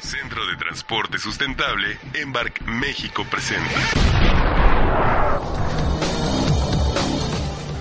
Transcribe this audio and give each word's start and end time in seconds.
Centro 0.00 0.46
de 0.46 0.56
Transporte 0.56 1.18
Sustentable, 1.18 1.98
Embark 2.14 2.62
México 2.66 3.24
presente. 3.30 3.74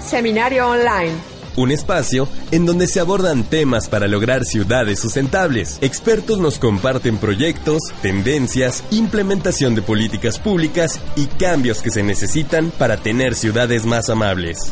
Seminario 0.01 0.67
Online. 0.67 1.13
Un 1.55 1.71
espacio 1.71 2.27
en 2.51 2.65
donde 2.65 2.87
se 2.87 2.99
abordan 2.99 3.43
temas 3.43 3.89
para 3.89 4.07
lograr 4.07 4.45
ciudades 4.45 4.99
sustentables. 4.99 5.77
Expertos 5.81 6.39
nos 6.39 6.57
comparten 6.59 7.17
proyectos, 7.17 7.79
tendencias, 8.01 8.83
implementación 8.91 9.75
de 9.75 9.81
políticas 9.81 10.39
públicas 10.39 10.99
y 11.15 11.27
cambios 11.27 11.81
que 11.81 11.91
se 11.91 12.03
necesitan 12.03 12.71
para 12.71 12.97
tener 12.97 13.35
ciudades 13.35 13.85
más 13.85 14.09
amables. 14.09 14.71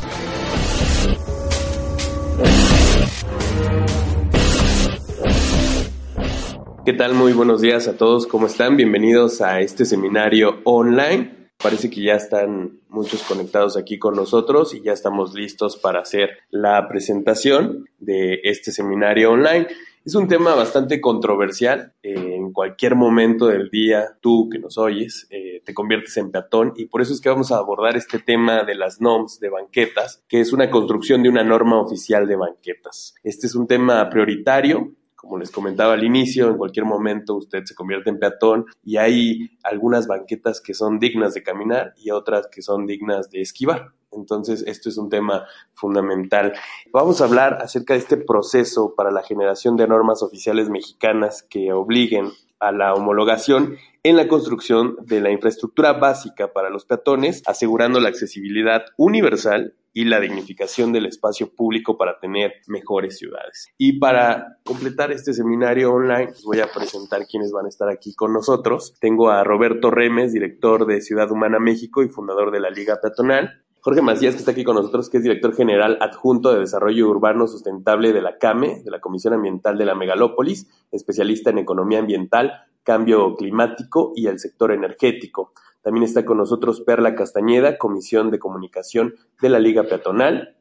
¿Qué 6.87 6.93
tal? 6.93 7.15
Muy 7.15 7.33
buenos 7.33 7.59
días 7.59 7.89
a 7.89 7.97
todos. 7.97 8.27
¿Cómo 8.27 8.47
están? 8.47 8.77
Bienvenidos 8.77 9.41
a 9.41 9.59
este 9.59 9.83
seminario 9.83 10.61
online. 10.63 11.49
Parece 11.61 11.89
que 11.89 12.01
ya 12.01 12.13
están 12.13 12.79
muchos 12.87 13.23
conectados 13.23 13.75
aquí 13.75 13.99
con 13.99 14.15
nosotros 14.15 14.73
y 14.73 14.81
ya 14.81 14.93
estamos 14.93 15.33
listos 15.33 15.75
para 15.75 15.99
hacer 15.99 16.29
la 16.49 16.87
presentación 16.87 17.89
de 17.99 18.39
este 18.43 18.71
seminario 18.71 19.31
online. 19.31 19.67
Es 20.05 20.15
un 20.15 20.29
tema 20.29 20.55
bastante 20.55 21.01
controversial. 21.01 21.91
Eh, 22.03 22.35
en 22.37 22.53
cualquier 22.53 22.95
momento 22.95 23.47
del 23.47 23.69
día, 23.69 24.17
tú 24.21 24.47
que 24.49 24.57
nos 24.57 24.77
oyes, 24.77 25.27
eh, 25.29 25.61
te 25.65 25.73
conviertes 25.73 26.15
en 26.15 26.31
peatón 26.31 26.71
y 26.77 26.85
por 26.85 27.01
eso 27.01 27.11
es 27.11 27.19
que 27.19 27.27
vamos 27.27 27.51
a 27.51 27.57
abordar 27.57 27.97
este 27.97 28.19
tema 28.19 28.63
de 28.63 28.75
las 28.75 29.01
NOMS 29.01 29.41
de 29.41 29.49
banquetas, 29.49 30.23
que 30.29 30.39
es 30.39 30.53
una 30.53 30.71
construcción 30.71 31.21
de 31.21 31.27
una 31.27 31.43
norma 31.43 31.81
oficial 31.81 32.29
de 32.29 32.37
banquetas. 32.37 33.13
Este 33.25 33.47
es 33.47 33.55
un 33.55 33.67
tema 33.67 34.09
prioritario 34.09 34.93
como 35.27 35.39
les 35.39 35.51
comentaba 35.51 35.93
al 35.93 36.03
inicio, 36.03 36.47
en 36.47 36.57
cualquier 36.57 36.85
momento 36.85 37.35
usted 37.35 37.63
se 37.65 37.75
convierte 37.75 38.09
en 38.09 38.17
peatón 38.17 38.65
y 38.83 38.97
hay 38.97 39.51
algunas 39.61 40.07
banquetas 40.07 40.61
que 40.61 40.73
son 40.73 40.99
dignas 40.99 41.33
de 41.33 41.43
caminar 41.43 41.93
y 41.97 42.11
otras 42.11 42.47
que 42.47 42.61
son 42.61 42.87
dignas 42.87 43.29
de 43.29 43.41
esquivar. 43.41 43.91
Entonces, 44.13 44.63
esto 44.65 44.87
es 44.87 44.97
un 44.97 45.09
tema 45.09 45.45
fundamental. 45.73 46.53
Vamos 46.93 47.19
a 47.19 47.25
hablar 47.25 47.57
acerca 47.61 47.93
de 47.93 47.99
este 47.99 48.15
proceso 48.15 48.95
para 48.95 49.11
la 49.11 49.21
generación 49.21 49.75
de 49.75 49.87
normas 49.87 50.23
oficiales 50.23 50.69
mexicanas 50.69 51.43
que 51.43 51.73
obliguen 51.73 52.31
a 52.59 52.71
la 52.71 52.93
homologación 52.93 53.75
en 54.03 54.15
la 54.15 54.27
construcción 54.27 54.95
de 55.01 55.19
la 55.19 55.29
infraestructura 55.29 55.93
básica 55.93 56.53
para 56.53 56.69
los 56.69 56.85
peatones, 56.85 57.43
asegurando 57.45 57.99
la 57.99 58.09
accesibilidad 58.09 58.85
universal 58.95 59.75
y 59.97 60.05
la 60.05 60.19
dignificación 60.19 60.93
del 60.93 61.07
espacio 61.07 61.49
público 61.55 61.97
para 61.97 62.19
tener 62.19 62.53
mejores 62.67 63.17
ciudades. 63.17 63.69
Y 63.79 63.97
para 63.97 64.59
completar 64.63 65.11
este 65.11 65.33
seminario 65.33 65.91
online, 65.91 66.33
voy 66.45 66.59
a 66.59 66.67
presentar 66.71 67.25
quienes 67.25 67.51
van 67.51 67.65
a 67.65 67.69
estar 67.69 67.89
aquí 67.89 68.13
con 68.13 68.31
nosotros. 68.31 68.93
Tengo 69.01 69.31
a 69.31 69.43
Roberto 69.43 69.89
Remes, 69.89 70.33
director 70.33 70.85
de 70.85 71.01
Ciudad 71.01 71.31
Humana 71.31 71.57
México 71.57 72.03
y 72.03 72.09
fundador 72.09 72.51
de 72.51 72.59
la 72.59 72.69
Liga 72.69 72.99
Peatonal. 73.01 73.63
Jorge 73.81 74.03
Macías, 74.03 74.35
que 74.35 74.39
está 74.41 74.51
aquí 74.51 74.63
con 74.63 74.75
nosotros, 74.75 75.09
que 75.09 75.17
es 75.17 75.23
director 75.23 75.55
general 75.55 75.97
adjunto 75.99 76.53
de 76.53 76.59
Desarrollo 76.59 77.09
Urbano 77.09 77.47
Sustentable 77.47 78.13
de 78.13 78.21
la 78.21 78.37
CAME, 78.37 78.83
de 78.83 78.91
la 78.91 78.99
Comisión 78.99 79.33
Ambiental 79.33 79.79
de 79.79 79.85
la 79.85 79.95
Megalópolis, 79.95 80.67
especialista 80.91 81.49
en 81.49 81.57
economía 81.57 81.97
ambiental, 81.97 82.53
cambio 82.83 83.35
climático 83.35 84.13
y 84.15 84.27
el 84.27 84.37
sector 84.37 84.71
energético. 84.71 85.53
También 85.81 86.03
está 86.03 86.25
con 86.25 86.37
nosotros 86.37 86.81
Perla 86.81 87.15
Castañeda, 87.15 87.77
Comisión 87.77 88.31
de 88.31 88.39
Comunicación 88.39 89.15
de 89.41 89.49
la 89.49 89.59
Liga 89.59 89.83
Peatonal. 89.83 90.57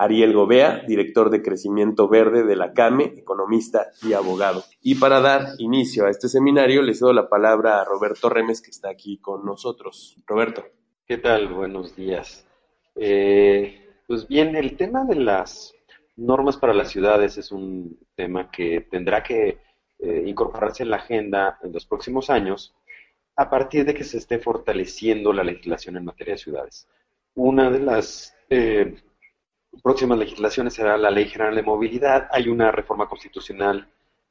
Ariel 0.00 0.32
Gobea, 0.32 0.84
director 0.86 1.28
de 1.28 1.42
Crecimiento 1.42 2.08
Verde 2.08 2.44
de 2.44 2.54
la 2.54 2.72
CAME, 2.72 3.14
economista 3.16 3.88
y 4.00 4.12
abogado. 4.12 4.62
Y 4.80 4.94
para 4.94 5.20
dar 5.20 5.54
inicio 5.58 6.06
a 6.06 6.10
este 6.10 6.28
seminario, 6.28 6.82
le 6.82 6.94
cedo 6.94 7.12
la 7.12 7.28
palabra 7.28 7.80
a 7.80 7.84
Roberto 7.84 8.28
Remes, 8.28 8.62
que 8.62 8.70
está 8.70 8.90
aquí 8.90 9.18
con 9.18 9.44
nosotros. 9.44 10.16
Roberto. 10.24 10.64
¿Qué 11.04 11.18
tal? 11.18 11.48
Buenos 11.48 11.96
días. 11.96 12.46
Eh, 12.94 13.88
pues 14.06 14.28
bien, 14.28 14.54
el 14.54 14.76
tema 14.76 15.04
de 15.04 15.16
las 15.16 15.74
normas 16.16 16.56
para 16.56 16.74
las 16.74 16.90
ciudades 16.90 17.36
es 17.36 17.50
un 17.50 17.98
tema 18.14 18.52
que 18.52 18.86
tendrá 18.88 19.24
que 19.24 19.58
eh, 19.98 20.24
incorporarse 20.26 20.84
en 20.84 20.90
la 20.90 20.98
agenda 20.98 21.58
en 21.62 21.72
los 21.72 21.86
próximos 21.86 22.30
años 22.30 22.72
a 23.38 23.48
partir 23.48 23.84
de 23.84 23.94
que 23.94 24.02
se 24.02 24.18
esté 24.18 24.40
fortaleciendo 24.40 25.32
la 25.32 25.44
legislación 25.44 25.96
en 25.96 26.04
materia 26.04 26.34
de 26.34 26.38
ciudades. 26.38 26.88
Una 27.36 27.70
de 27.70 27.78
las 27.78 28.36
eh, 28.50 29.00
próximas 29.80 30.18
legislaciones 30.18 30.74
será 30.74 30.98
la 30.98 31.08
Ley 31.12 31.26
General 31.26 31.54
de 31.54 31.62
Movilidad. 31.62 32.28
Hay 32.32 32.48
una 32.48 32.72
reforma 32.72 33.08
constitucional 33.08 33.88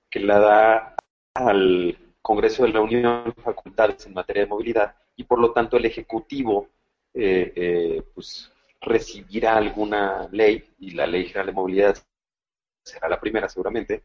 que 0.09 0.19
la 0.19 0.40
da 0.40 0.96
al 1.35 1.97
Congreso 2.22 2.63
de 2.63 2.73
la 2.73 2.81
Unión 2.81 3.34
facultades 3.41 4.06
en 4.07 4.13
materia 4.13 4.44
de 4.44 4.50
movilidad 4.50 4.94
y 5.16 5.23
por 5.23 5.40
lo 5.40 5.53
tanto 5.53 5.78
el 5.78 5.85
Ejecutivo 5.85 6.67
eh, 7.13 7.53
eh, 7.56 8.03
pues, 8.13 8.51
recibirá 8.81 9.56
alguna 9.56 10.28
ley 10.34 10.69
y 10.79 10.91
la 10.91 11.07
Ley 11.07 11.28
General 11.28 11.46
de 11.46 11.53
Movilidad 11.53 11.97
será 12.84 13.07
la 13.07 13.22
primera 13.22 13.47
seguramente 13.47 14.03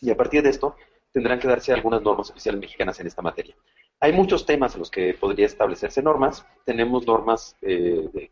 y 0.00 0.08
a 0.08 0.16
partir 0.16 0.42
de 0.42 0.48
esto 0.48 0.74
tendrán 1.12 1.38
que 1.38 1.48
darse 1.48 1.74
algunas 1.74 2.00
normas 2.00 2.30
oficiales 2.30 2.62
mexicanas 2.62 2.98
en 3.00 3.08
esta 3.08 3.20
materia. 3.20 3.54
Hay 3.98 4.12
muchos 4.12 4.44
temas 4.44 4.74
en 4.74 4.80
los 4.80 4.90
que 4.90 5.14
podría 5.14 5.46
establecerse 5.46 6.02
normas. 6.02 6.46
Tenemos 6.64 7.06
normas 7.06 7.56
eh, 7.62 8.08
de 8.12 8.30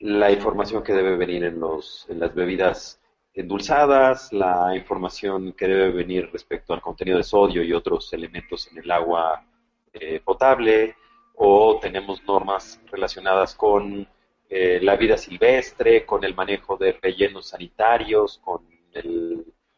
la 0.00 0.32
información 0.32 0.82
que 0.82 0.92
debe 0.92 1.16
venir 1.16 1.44
en, 1.44 1.60
los, 1.60 2.04
en 2.08 2.18
las 2.18 2.34
bebidas 2.34 3.00
endulzadas, 3.32 4.32
la 4.32 4.74
información 4.74 5.52
que 5.52 5.68
debe 5.68 5.90
venir 5.90 6.30
respecto 6.32 6.74
al 6.74 6.80
contenido 6.80 7.18
de 7.18 7.24
sodio 7.24 7.62
y 7.62 7.72
otros 7.72 8.12
elementos 8.12 8.66
en 8.72 8.78
el 8.78 8.90
agua 8.90 9.46
eh, 9.92 10.20
potable, 10.24 10.96
o 11.36 11.78
tenemos 11.80 12.24
normas 12.24 12.80
relacionadas 12.90 13.54
con 13.54 14.08
eh, 14.48 14.80
la 14.82 14.96
vida 14.96 15.16
silvestre, 15.16 16.04
con 16.04 16.24
el 16.24 16.34
manejo 16.34 16.76
de 16.76 16.92
rellenos 16.92 17.48
sanitarios, 17.48 18.40
con 18.42 18.66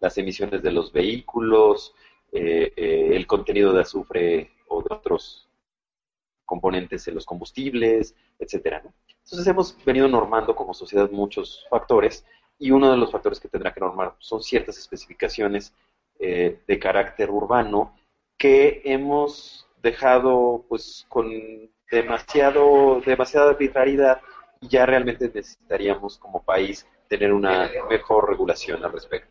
las 0.00 0.16
emisiones 0.16 0.62
de 0.62 0.70
los 0.70 0.92
vehículos, 0.92 1.92
el 2.30 3.26
contenido 3.26 3.72
de 3.72 3.80
azufre 3.80 4.52
en 6.74 7.14
los 7.14 7.26
combustibles, 7.26 8.14
etcétera. 8.38 8.82
Entonces 9.24 9.46
hemos 9.46 9.76
venido 9.84 10.08
normando 10.08 10.54
como 10.54 10.74
sociedad 10.74 11.10
muchos 11.10 11.66
factores 11.68 12.24
y 12.58 12.70
uno 12.70 12.90
de 12.90 12.96
los 12.96 13.12
factores 13.12 13.38
que 13.38 13.48
tendrá 13.48 13.72
que 13.72 13.80
normar 13.80 14.14
son 14.18 14.42
ciertas 14.42 14.78
especificaciones 14.78 15.72
eh, 16.18 16.60
de 16.66 16.78
carácter 16.78 17.30
urbano 17.30 17.94
que 18.36 18.82
hemos 18.84 19.66
dejado 19.82 20.64
pues 20.68 21.06
con 21.08 21.30
demasiado 21.90 23.00
demasiada 23.04 23.50
arbitrariedad 23.50 24.20
y 24.60 24.68
ya 24.68 24.86
realmente 24.86 25.30
necesitaríamos 25.32 26.18
como 26.18 26.42
país 26.42 26.86
tener 27.08 27.32
una 27.32 27.70
mejor 27.88 28.28
regulación 28.28 28.84
al 28.84 28.92
respecto. 28.92 29.30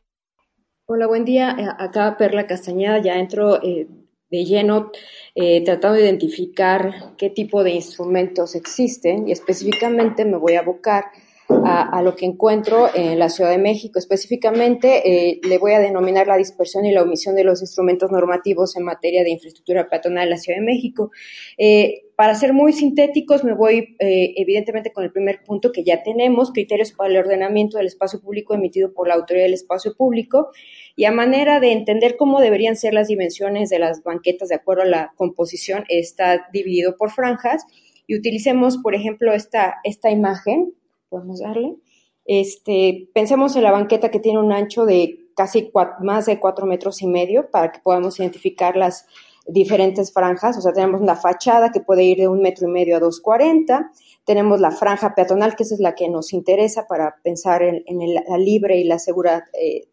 Hola, 0.90 1.06
buen 1.08 1.26
día. 1.26 1.56
Eh, 1.60 1.68
acá 1.78 2.16
Perla 2.18 2.48
Castañeda, 2.48 3.00
ya 3.00 3.18
entro 3.18 3.62
eh, 3.62 3.88
de 4.30 4.46
lleno 4.46 4.92
eh, 5.36 5.64
tratando 5.64 5.98
de 5.98 6.04
identificar 6.04 7.16
qué 7.18 7.30
tipo 7.30 7.64
de 7.64 7.72
instrumentos 7.72 8.56
existen 8.56 9.28
y 9.28 9.32
específicamente 9.32 10.26
me 10.26 10.38
voy 10.38 10.56
a 10.56 10.62
abocar 10.62 11.06
a, 11.50 12.02
lo 12.02 12.16
que 12.16 12.26
encuentro 12.26 12.90
en 12.94 13.20
la 13.20 13.30
Ciudad 13.30 13.52
de 13.52 13.58
México. 13.58 14.00
Específicamente 14.00 15.30
eh, 15.30 15.40
le 15.44 15.58
voy 15.58 15.74
a 15.74 15.80
denominar 15.80 16.28
la 16.28 16.38
dispersión 16.38 16.86
y 16.86 16.92
la 16.92 17.04
omisión 17.04 17.36
de 17.36 17.44
los 17.44 17.62
instrumentos 17.62 18.12
normativos 18.12 18.76
en 18.76 18.84
materia 18.84 19.24
de 19.24 19.32
infraestructura 19.32 19.90
peatonal 19.90 20.26
en 20.26 20.30
la 20.32 20.38
Ciudad 20.38 20.60
de 20.60 20.66
México. 20.66 21.12
Eh, 21.58 22.04
para 22.16 22.36
ser 22.36 22.52
muy 22.52 22.74
sintéticos, 22.74 23.44
me 23.44 23.54
voy 23.54 23.96
evidentemente 24.00 24.92
con 24.92 25.04
el 25.04 25.12
primer 25.12 25.44
punto 25.44 25.72
que 25.72 25.84
ya 25.84 26.02
tenemos, 26.02 26.52
criterios 26.52 26.92
para 26.92 27.12
el 27.12 27.18
ordenamiento 27.18 27.78
del 27.78 27.86
espacio 27.86 28.20
público 28.20 28.56
emitido 28.56 28.92
por 28.92 29.08
la 29.08 29.14
Autoridad 29.14 29.46
del 29.46 29.54
Espacio 29.54 29.96
Público 29.96 30.50
y 30.98 31.06
a 31.06 31.12
manera 31.12 31.60
de 31.60 31.72
entender 31.72 32.18
cómo 32.18 32.42
deberían 32.42 32.76
ser 32.76 32.96
las 32.96 33.08
dimensiones 33.08 33.70
de 33.70 33.78
las 33.78 34.02
banquetas 34.02 34.50
de 34.50 34.56
acuerdo 34.56 34.82
a 34.82 34.88
la 34.88 35.14
composición, 35.16 35.86
está 35.90 36.48
dividido 36.52 36.98
por 36.98 37.12
franjas. 37.12 37.64
Y 38.08 38.16
utilicemos, 38.18 38.78
por 38.78 38.96
ejemplo, 38.96 39.34
esta, 39.34 39.76
esta 39.84 40.10
imagen, 40.10 40.74
podemos 41.10 41.40
darle. 41.40 41.76
Este, 42.26 43.10
pensemos 43.14 43.56
en 43.56 43.64
la 43.64 43.72
banqueta 43.72 44.12
que 44.12 44.20
tiene 44.20 44.40
un 44.40 44.52
ancho 44.52 44.86
de 44.86 45.28
casi 45.36 45.72
más 46.02 46.26
de 46.26 46.40
cuatro 46.40 46.66
metros 46.66 47.02
y 47.02 47.08
medio 47.08 47.50
para 47.52 47.72
que 47.72 47.80
podamos 47.80 48.20
identificar 48.20 48.76
las 48.76 49.06
diferentes 49.48 50.12
franjas. 50.12 50.58
O 50.58 50.62
sea, 50.62 50.74
tenemos 50.74 51.02
la 51.02 51.16
fachada 51.16 51.72
que 51.72 51.80
puede 51.80 52.04
ir 52.04 52.18
de 52.18 52.28
un 52.28 52.42
metro 52.42 52.68
y 52.68 52.72
medio 52.72 52.98
a 52.98 53.00
2,40. 53.00 53.92
Tenemos 54.26 54.60
la 54.60 54.72
franja 54.72 55.16
peatonal, 55.16 55.56
que 55.56 55.64
esa 55.64 55.76
es 55.76 55.80
la 55.80 55.96
que 55.96 56.10
nos 56.10 56.34
interesa 56.34 56.86
para 56.88 57.16
pensar 57.24 57.62
en, 57.64 57.84
la 58.14 58.38
libre 58.38 58.78
y 58.78 58.84
la 58.84 59.00
segura 59.00 59.48
eh, 59.54 59.88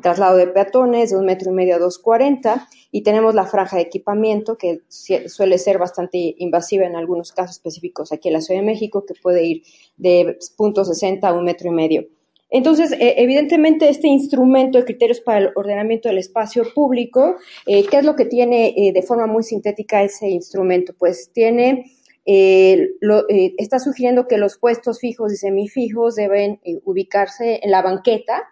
traslado 0.00 0.36
de 0.36 0.46
peatones 0.46 1.10
de 1.10 1.16
un 1.16 1.26
metro 1.26 1.50
y 1.50 1.54
medio 1.54 1.76
a 1.76 1.78
2,40 1.78 2.66
y 2.90 3.02
tenemos 3.02 3.34
la 3.34 3.46
franja 3.46 3.76
de 3.76 3.82
equipamiento 3.82 4.56
que 4.56 4.80
suele 4.88 5.58
ser 5.58 5.78
bastante 5.78 6.34
invasiva 6.38 6.86
en 6.86 6.96
algunos 6.96 7.32
casos 7.32 7.56
específicos 7.56 8.12
aquí 8.12 8.28
en 8.28 8.34
la 8.34 8.40
Ciudad 8.40 8.60
de 8.60 8.66
México 8.66 9.04
que 9.06 9.14
puede 9.14 9.44
ir 9.44 9.62
de 9.96 10.38
punto 10.56 10.84
.60 10.84 11.24
a 11.24 11.32
un 11.32 11.44
metro 11.44 11.68
y 11.68 11.72
medio. 11.72 12.06
Entonces, 12.52 12.92
eh, 12.92 13.14
evidentemente, 13.16 13.88
este 13.88 14.08
instrumento 14.08 14.76
de 14.76 14.84
criterios 14.84 15.20
para 15.20 15.38
el 15.38 15.50
ordenamiento 15.56 16.10
del 16.10 16.18
espacio 16.18 16.64
público, 16.74 17.36
eh, 17.66 17.86
¿qué 17.90 17.96
es 17.96 18.04
lo 18.04 18.14
que 18.14 18.26
tiene 18.26 18.74
eh, 18.76 18.92
de 18.92 19.02
forma 19.02 19.26
muy 19.26 19.42
sintética 19.42 20.02
ese 20.02 20.28
instrumento? 20.28 20.92
Pues 20.98 21.30
tiene, 21.32 21.90
está 22.26 23.78
sugiriendo 23.78 24.28
que 24.28 24.36
los 24.36 24.58
puestos 24.58 25.00
fijos 25.00 25.32
y 25.32 25.36
semifijos 25.36 26.14
deben 26.14 26.60
ubicarse 26.84 27.58
en 27.62 27.70
la 27.70 27.80
banqueta, 27.80 28.42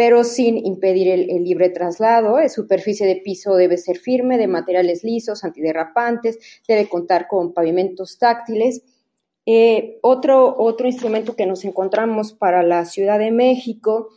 pero 0.00 0.24
sin 0.24 0.56
impedir 0.56 1.08
el, 1.08 1.44
libre 1.44 1.68
traslado. 1.68 2.40
La 2.40 2.48
superficie 2.48 3.06
de 3.06 3.16
piso 3.16 3.54
debe 3.54 3.76
ser 3.76 3.98
firme, 3.98 4.38
de 4.38 4.46
materiales 4.46 5.04
lisos, 5.04 5.44
antiderrapantes, 5.44 6.38
debe 6.66 6.88
contar 6.88 7.28
con 7.28 7.52
pavimentos 7.52 8.18
táctiles 8.18 8.82
eh, 9.44 9.98
otro, 10.00 10.56
otro 10.56 10.86
instrumento 10.86 11.36
que 11.36 11.44
nos 11.44 11.66
encontramos 11.66 12.32
para 12.32 12.62
la 12.62 12.86
Ciudad 12.86 13.18
de 13.18 13.30
México 13.30 14.08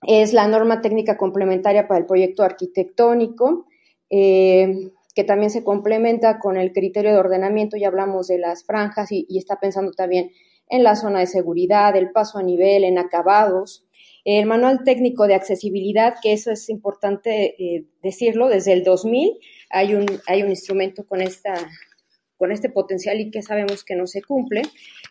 es 0.00 0.32
la 0.32 0.48
norma 0.48 0.80
técnica 0.80 1.18
complementaria 1.18 1.86
para 1.86 2.00
el 2.00 2.06
proyecto 2.06 2.42
arquitectónico, 2.42 3.66
eh, 4.08 4.92
que 5.14 5.24
también 5.24 5.50
se 5.50 5.62
complementa 5.62 6.38
con 6.38 6.56
el 6.56 6.72
criterio 6.72 7.12
de 7.12 7.18
ordenamiento, 7.18 7.76
ya 7.76 7.88
hablamos 7.88 8.28
de 8.28 8.38
las 8.38 8.64
franjas 8.64 9.12
y, 9.12 9.26
está 9.36 9.60
pensando 9.60 9.92
también 9.92 10.30
en 10.70 10.82
la 10.82 10.96
zona 10.96 11.18
de 11.18 11.26
seguridad, 11.26 11.94
el 11.96 12.12
paso 12.12 12.38
a 12.38 12.42
nivel, 12.42 12.84
en 12.84 12.96
acabados. 12.96 13.84
El 14.24 14.46
manual 14.46 14.84
técnico 14.84 15.26
de 15.26 15.34
accesibilidad, 15.34 16.14
que 16.22 16.32
eso 16.32 16.52
es 16.52 16.68
importante 16.68 17.56
eh, 17.58 17.84
decirlo, 18.02 18.48
desde 18.48 18.72
el 18.72 18.84
2000 18.84 19.38
hay 19.70 19.94
un, 19.94 20.06
hay 20.26 20.42
un 20.42 20.50
instrumento 20.50 21.04
con 21.04 21.20
esta, 21.20 21.54
con 22.42 22.50
este 22.50 22.70
potencial 22.70 23.20
y 23.20 23.30
que 23.30 23.40
sabemos 23.40 23.84
que 23.84 23.94
no 23.94 24.08
se 24.08 24.20
cumple. 24.20 24.62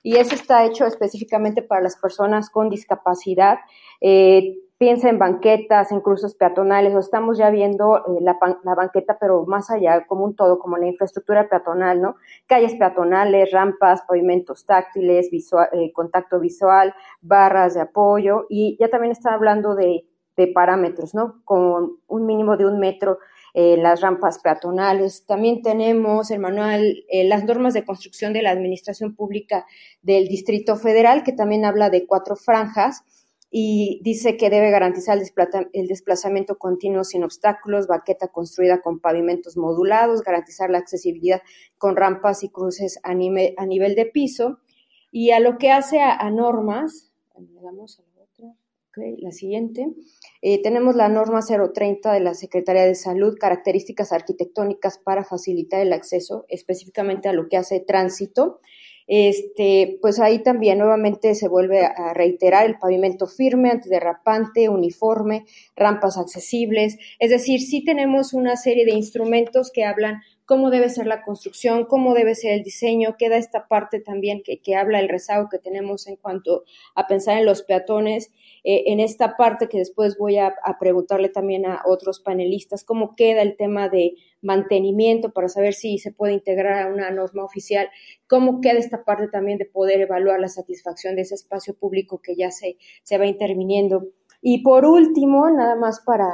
Y 0.03 0.17
eso 0.17 0.35
está 0.35 0.65
hecho 0.65 0.85
específicamente 0.85 1.61
para 1.61 1.79
las 1.79 1.95
personas 1.95 2.49
con 2.49 2.69
discapacidad. 2.69 3.59
Eh, 4.01 4.57
piensa 4.77 5.07
en 5.07 5.17
banquetas, 5.17 5.93
en 5.93 6.01
cruces 6.01 6.35
peatonales, 6.35 6.93
o 6.93 6.99
estamos 6.99 7.37
ya 7.37 7.49
viendo 7.49 7.99
eh, 7.99 8.19
la, 8.19 8.75
banqueta, 8.75 9.17
pero 9.17 9.45
más 9.45 9.71
allá, 9.71 10.05
como 10.07 10.25
un 10.25 10.35
todo, 10.35 10.59
como 10.59 10.75
la 10.75 10.87
infraestructura 10.87 11.47
peatonal, 11.47 12.01
¿no? 12.01 12.17
Calles 12.47 12.75
peatonales, 12.75 13.49
rampas, 13.53 14.01
pavimentos 14.05 14.65
táctiles, 14.65 15.29
eh, 15.31 15.93
contacto 15.93 16.37
visual, 16.37 16.93
barras 17.21 17.75
de 17.75 17.79
apoyo, 17.79 18.45
y 18.49 18.75
ya 18.77 18.89
también 18.89 19.13
está 19.13 19.33
hablando 19.33 19.73
de, 19.73 20.03
de 20.35 20.47
parámetros, 20.47 21.15
¿no? 21.15 21.41
Con 21.45 21.99
un 22.07 22.25
mínimo 22.25 22.57
de 22.57 22.65
un 22.65 22.77
metro 22.77 23.19
eh, 23.53 23.77
las 23.77 24.01
rampas 24.01 24.39
peatonales. 24.39 25.25
También 25.25 25.61
tenemos 25.61 26.31
el 26.31 26.39
manual, 26.39 27.03
eh, 27.09 27.23
las 27.25 27.43
normas 27.43 27.73
de 27.73 27.85
construcción 27.85 28.33
de 28.33 28.41
la 28.41 28.51
Administración 28.51 29.15
Pública 29.15 29.65
del 30.01 30.27
Distrito 30.27 30.75
Federal, 30.75 31.23
que 31.23 31.33
también 31.33 31.65
habla 31.65 31.89
de 31.89 32.05
cuatro 32.05 32.35
franjas 32.35 33.03
y 33.53 33.99
dice 34.01 34.37
que 34.37 34.49
debe 34.49 34.71
garantizar 34.71 35.17
el, 35.73 35.87
desplazamiento 35.87 36.57
continuo 36.57 37.03
sin 37.03 37.25
obstáculos, 37.25 37.85
baqueta 37.85 38.29
construida 38.29 38.81
con 38.81 39.01
pavimentos 39.01 39.57
modulados, 39.57 40.23
garantizar 40.23 40.69
la 40.69 40.77
accesibilidad 40.77 41.41
con 41.77 41.97
rampas 41.97 42.43
y 42.43 42.49
cruces 42.49 42.97
a, 43.03 43.13
nivel 43.13 43.95
de 43.95 44.05
piso. 44.05 44.59
Y 45.11 45.31
a 45.31 45.41
lo 45.41 45.57
que 45.57 45.69
hace 45.69 45.99
a, 45.99 46.29
normas, 46.29 47.11
la 48.95 49.31
siguiente. 49.31 49.87
Eh, 50.41 50.61
tenemos 50.61 50.95
la 50.95 51.07
norma 51.07 51.39
030 51.41 52.13
de 52.13 52.19
la 52.19 52.33
Secretaría 52.33 52.83
de 52.83 52.95
Salud, 52.95 53.37
características 53.39 54.11
arquitectónicas 54.11 54.97
para 54.97 55.23
facilitar 55.23 55.81
el 55.81 55.93
acceso, 55.93 56.45
específicamente 56.49 57.29
a 57.29 57.33
lo 57.33 57.47
que 57.47 57.57
hace 57.57 57.79
tránsito. 57.79 58.59
Este, 59.07 59.97
pues 60.01 60.19
ahí 60.19 60.39
también 60.39 60.77
nuevamente 60.77 61.35
se 61.35 61.49
vuelve 61.49 61.85
a 61.85 62.13
reiterar 62.13 62.65
el 62.65 62.77
pavimento 62.77 63.27
firme, 63.27 63.71
antiderrapante, 63.71 64.69
uniforme, 64.69 65.45
rampas 65.75 66.17
accesibles. 66.17 66.97
Es 67.19 67.29
decir, 67.29 67.61
sí 67.61 67.83
tenemos 67.83 68.33
una 68.33 68.55
serie 68.55 68.85
de 68.85 68.93
instrumentos 68.93 69.71
que 69.73 69.83
hablan 69.83 70.21
cómo 70.51 70.69
debe 70.69 70.89
ser 70.89 71.07
la 71.07 71.23
construcción, 71.23 71.85
cómo 71.85 72.13
debe 72.13 72.35
ser 72.35 72.51
el 72.51 72.61
diseño. 72.61 73.15
Queda 73.17 73.37
esta 73.37 73.69
parte 73.69 74.01
también 74.01 74.43
que, 74.43 74.75
habla 74.75 74.99
el 74.99 75.07
rezago 75.07 75.47
que 75.47 75.59
tenemos 75.59 76.07
en 76.07 76.17
cuanto 76.17 76.65
a 76.93 77.07
pensar 77.07 77.37
en 77.37 77.45
los 77.45 77.63
peatones 77.63 78.33
eh, 78.65 78.83
en 78.87 78.99
esta 78.99 79.37
parte 79.37 79.69
que 79.69 79.77
después 79.77 80.17
voy 80.17 80.39
a, 80.39 80.53
preguntarle 80.77 81.29
también 81.29 81.65
a 81.65 81.83
otros 81.85 82.19
panelistas, 82.19 82.83
cómo 82.83 83.15
queda 83.15 83.43
el 83.43 83.55
tema 83.55 83.87
de 83.87 84.15
mantenimiento 84.41 85.31
para 85.31 85.47
saber 85.47 85.73
si 85.73 85.99
se 85.99 86.11
puede 86.11 86.33
integrar 86.33 86.83
a 86.83 86.93
una 86.93 87.11
norma 87.11 87.45
oficial, 87.45 87.87
cómo 88.27 88.59
queda 88.59 88.77
esta 88.77 89.05
parte 89.05 89.29
también 89.29 89.57
de 89.57 89.63
poder 89.63 90.01
evaluar 90.01 90.41
la 90.41 90.49
satisfacción 90.49 91.15
de 91.15 91.21
ese 91.21 91.35
espacio 91.35 91.75
público 91.75 92.21
que 92.21 92.35
ya 92.35 92.51
se, 92.51 92.75
se 93.03 93.17
va 93.17 93.25
interviniendo. 93.25 94.09
Y 94.41 94.63
por 94.63 94.85
último, 94.85 95.49
nada 95.49 95.77
más 95.77 96.01
para 96.01 96.29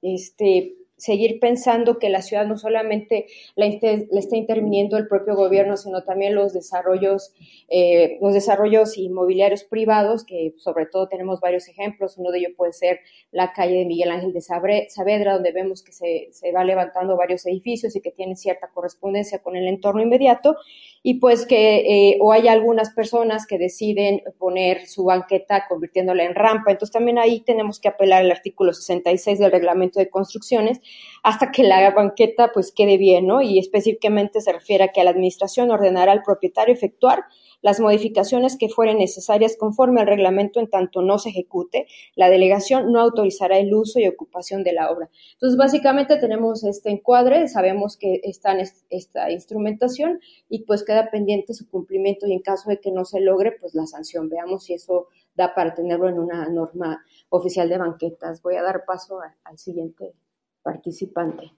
este, 0.00 0.81
seguir 1.02 1.40
pensando 1.40 1.98
que 1.98 2.10
la 2.10 2.22
ciudad 2.22 2.46
no 2.46 2.56
solamente 2.56 3.26
la, 3.56 3.66
le 3.66 4.06
está 4.12 4.36
interviniendo 4.36 4.96
el 4.96 5.08
propio 5.08 5.34
gobierno, 5.34 5.76
sino 5.76 6.04
también 6.04 6.36
los 6.36 6.52
desarrollos, 6.52 7.34
eh, 7.68 8.18
los 8.20 8.34
desarrollos 8.34 8.96
inmobiliarios 8.96 9.64
privados, 9.64 10.22
que 10.24 10.54
sobre 10.58 10.86
todo 10.86 11.08
tenemos 11.08 11.40
varios 11.40 11.66
ejemplos. 11.66 12.18
Uno 12.18 12.30
de 12.30 12.38
ellos 12.38 12.52
puede 12.56 12.72
ser 12.72 13.00
la 13.32 13.52
calle 13.52 13.78
de 13.78 13.84
Miguel 13.84 14.12
Ángel 14.12 14.32
de 14.32 14.42
Saavedra, 14.42 15.34
donde 15.34 15.50
vemos 15.50 15.82
que 15.82 15.90
se, 15.90 16.28
se 16.30 16.52
va 16.52 16.62
levantando 16.62 17.16
varios 17.16 17.44
edificios 17.46 17.96
y 17.96 18.00
que 18.00 18.12
tienen 18.12 18.36
cierta 18.36 18.70
correspondencia 18.72 19.40
con 19.40 19.56
el 19.56 19.66
entorno 19.66 20.02
inmediato 20.02 20.56
y 21.02 21.14
pues 21.14 21.46
que 21.46 22.10
eh, 22.10 22.18
o 22.20 22.32
hay 22.32 22.46
algunas 22.46 22.90
personas 22.90 23.46
que 23.46 23.58
deciden 23.58 24.22
poner 24.38 24.86
su 24.86 25.04
banqueta 25.04 25.66
convirtiéndola 25.68 26.22
en 26.24 26.34
rampa. 26.36 26.70
Entonces 26.70 26.92
también 26.92 27.18
ahí 27.18 27.40
tenemos 27.40 27.80
que 27.80 27.88
apelar 27.88 28.22
al 28.22 28.30
artículo 28.30 28.72
66 28.72 29.40
del 29.40 29.50
reglamento 29.50 29.98
de 29.98 30.08
construcciones 30.08 30.80
hasta 31.22 31.52
que 31.52 31.62
la 31.62 31.90
banqueta 31.92 32.50
pues 32.52 32.72
quede 32.72 32.96
bien, 32.96 33.26
¿no? 33.26 33.42
Y 33.42 33.58
específicamente 33.58 34.40
se 34.40 34.52
refiere 34.52 34.84
a 34.84 34.88
que 34.88 35.04
la 35.04 35.10
administración 35.10 35.70
ordenará 35.70 36.12
al 36.12 36.22
propietario 36.22 36.74
efectuar 36.74 37.24
las 37.62 37.78
modificaciones 37.78 38.56
que 38.58 38.68
fueren 38.68 38.98
necesarias 38.98 39.56
conforme 39.56 40.00
al 40.00 40.08
reglamento 40.08 40.58
en 40.58 40.68
tanto 40.68 41.00
no 41.00 41.18
se 41.18 41.30
ejecute, 41.30 41.86
la 42.16 42.28
delegación 42.28 42.92
no 42.92 43.00
autorizará 43.00 43.56
el 43.58 43.72
uso 43.72 44.00
y 44.00 44.08
ocupación 44.08 44.64
de 44.64 44.72
la 44.72 44.90
obra. 44.90 45.08
Entonces, 45.34 45.56
básicamente 45.56 46.16
tenemos 46.16 46.64
este 46.64 46.90
encuadre, 46.90 47.46
sabemos 47.46 47.96
que 47.96 48.20
está 48.24 48.52
en 48.52 48.66
esta 48.90 49.30
instrumentación 49.30 50.20
y 50.48 50.64
pues 50.64 50.82
queda 50.82 51.10
pendiente 51.10 51.54
su 51.54 51.68
cumplimiento 51.68 52.26
y 52.26 52.32
en 52.32 52.40
caso 52.40 52.68
de 52.68 52.80
que 52.80 52.90
no 52.90 53.04
se 53.04 53.20
logre, 53.20 53.52
pues 53.60 53.74
la 53.74 53.86
sanción. 53.86 54.28
Veamos 54.28 54.64
si 54.64 54.74
eso 54.74 55.06
da 55.36 55.54
para 55.54 55.72
tenerlo 55.74 56.08
en 56.08 56.18
una 56.18 56.48
norma 56.48 57.04
oficial 57.28 57.68
de 57.68 57.78
banquetas. 57.78 58.42
Voy 58.42 58.56
a 58.56 58.62
dar 58.62 58.84
paso 58.84 59.20
al 59.44 59.58
siguiente 59.58 60.14
participante. 60.62 61.52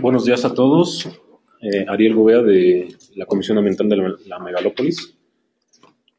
Buenos 0.00 0.24
días 0.24 0.44
a 0.44 0.54
todos. 0.54 1.08
Eh, 1.60 1.84
Ariel 1.88 2.14
Gobea 2.14 2.42
de 2.42 2.88
la 3.16 3.26
Comisión 3.26 3.58
Ambiental 3.58 3.88
de 3.88 3.96
la, 4.26 4.38
Megalópolis. 4.38 5.16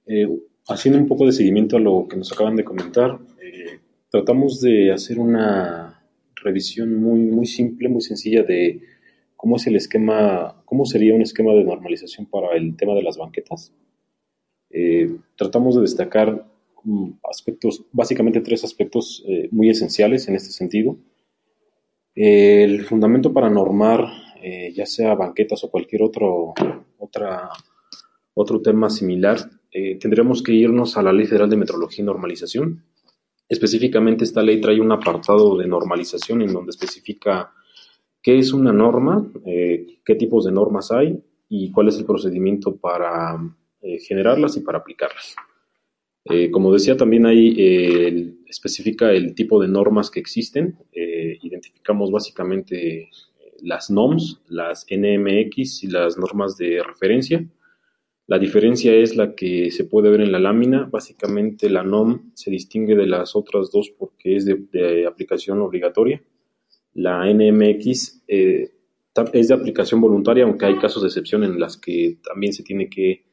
Eh, 0.05 0.27
haciendo 0.67 0.99
un 0.99 1.07
poco 1.07 1.25
de 1.25 1.31
seguimiento 1.31 1.77
a 1.77 1.79
lo 1.79 2.07
que 2.09 2.17
nos 2.17 2.31
acaban 2.31 2.55
de 2.55 2.63
comentar, 2.63 3.19
eh, 3.41 3.79
tratamos 4.09 4.59
de 4.59 4.91
hacer 4.91 5.19
una 5.19 6.03
revisión 6.35 6.95
muy, 6.95 7.45
simple, 7.45 7.89
muy 7.89 8.01
sencilla 8.01 8.43
de 8.43 8.81
cómo 9.35 9.55
es 9.55 9.67
el 9.67 9.75
esquema, 9.75 10.61
cómo 10.65 10.85
sería 10.85 11.15
un 11.15 11.21
esquema 11.21 11.53
de 11.53 11.63
normalización 11.63 12.25
para 12.25 12.55
el 12.55 12.75
tema 12.75 12.93
de 12.95 13.03
las 13.03 13.17
banquetas. 13.17 13.71
tratamos 15.35 15.75
de 15.75 15.81
destacar 15.81 16.45
mm, 16.83 17.11
aspectos, 17.29 17.85
básicamente 17.91 18.41
tres 18.41 18.63
aspectos 18.63 19.23
muy 19.51 19.69
esenciales 19.69 20.27
en 20.27 20.35
este 20.35 20.51
sentido. 20.51 20.97
El 22.15 22.85
fundamento 22.85 23.31
para 23.31 23.49
normar 23.49 24.07
eh, 24.41 24.71
ya 24.73 24.85
sea 24.85 25.15
banquetas 25.15 25.63
o 25.65 25.69
cualquier 25.69 26.01
otro, 26.01 26.53
otro 28.33 28.61
tema 28.61 28.89
similar, 28.89 29.37
eh, 29.69 29.97
tendríamos 29.99 30.41
que 30.41 30.53
irnos 30.53 30.95
a 30.95 31.03
la 31.03 31.11
Ley 31.11 31.25
Federal 31.25 31.49
de 31.49 31.57
Metrología 31.57 32.03
y 32.03 32.05
Normalización. 32.05 32.85
Específicamente 33.49 34.23
esta 34.23 34.41
ley 34.41 34.61
trae 34.61 34.79
un 34.79 34.91
apartado 34.91 35.57
de 35.57 35.67
normalización 35.67 36.41
en 36.41 36.53
donde 36.53 36.69
especifica 36.69 37.51
qué 38.21 38.37
es 38.37 38.53
una 38.53 38.71
norma, 38.71 39.29
eh, 39.45 39.99
qué 40.05 40.15
tipos 40.15 40.45
de 40.45 40.51
normas 40.51 40.91
hay 40.91 41.21
y 41.49 41.71
cuál 41.71 41.89
es 41.89 41.97
el 41.97 42.05
procedimiento 42.05 42.77
para 42.77 43.37
generarlas 44.07 44.55
y 44.57 44.59
para 44.59 44.79
aplicarlas. 44.79 45.35
como 46.51 46.71
decía, 46.71 46.95
también 46.95 47.25
ahí 47.25 48.35
especifica 48.45 49.11
el 49.11 49.33
tipo 49.33 49.59
de 49.59 49.69
normas 49.69 50.11
que 50.11 50.19
existen. 50.19 50.77
Identificamos 51.59 52.11
básicamente 52.11 53.09
las 53.61 53.89
NOMS, 53.89 54.41
las 54.47 54.85
NMX 54.89 55.83
y 55.83 55.87
las 55.87 56.17
normas 56.17 56.57
de 56.57 56.81
referencia. 56.81 57.45
La 58.27 58.39
diferencia 58.39 58.93
es 58.93 59.15
la 59.15 59.35
que 59.35 59.71
se 59.71 59.85
puede 59.85 60.09
ver 60.09 60.21
en 60.21 60.31
la 60.31 60.39
lámina. 60.39 60.87
Básicamente 60.89 61.69
la 61.69 61.83
NOM 61.83 62.31
se 62.35 62.51
distingue 62.51 62.95
de 62.95 63.07
las 63.07 63.35
otras 63.35 63.71
dos 63.71 63.89
porque 63.89 64.35
es 64.35 64.45
de, 64.45 65.05
aplicación 65.07 65.59
obligatoria. 65.61 66.23
La 66.93 67.25
NMX 67.25 68.23
eh, 68.27 68.71
es 69.33 69.47
de 69.47 69.53
aplicación 69.53 69.99
voluntaria, 69.99 70.43
aunque 70.43 70.65
hay 70.65 70.77
casos 70.77 71.01
de 71.01 71.07
excepción 71.07 71.43
en 71.43 71.59
las 71.59 71.77
que 71.77 72.19
también 72.23 72.53
se 72.53 72.63
tiene 72.63 72.89
que 72.89 73.25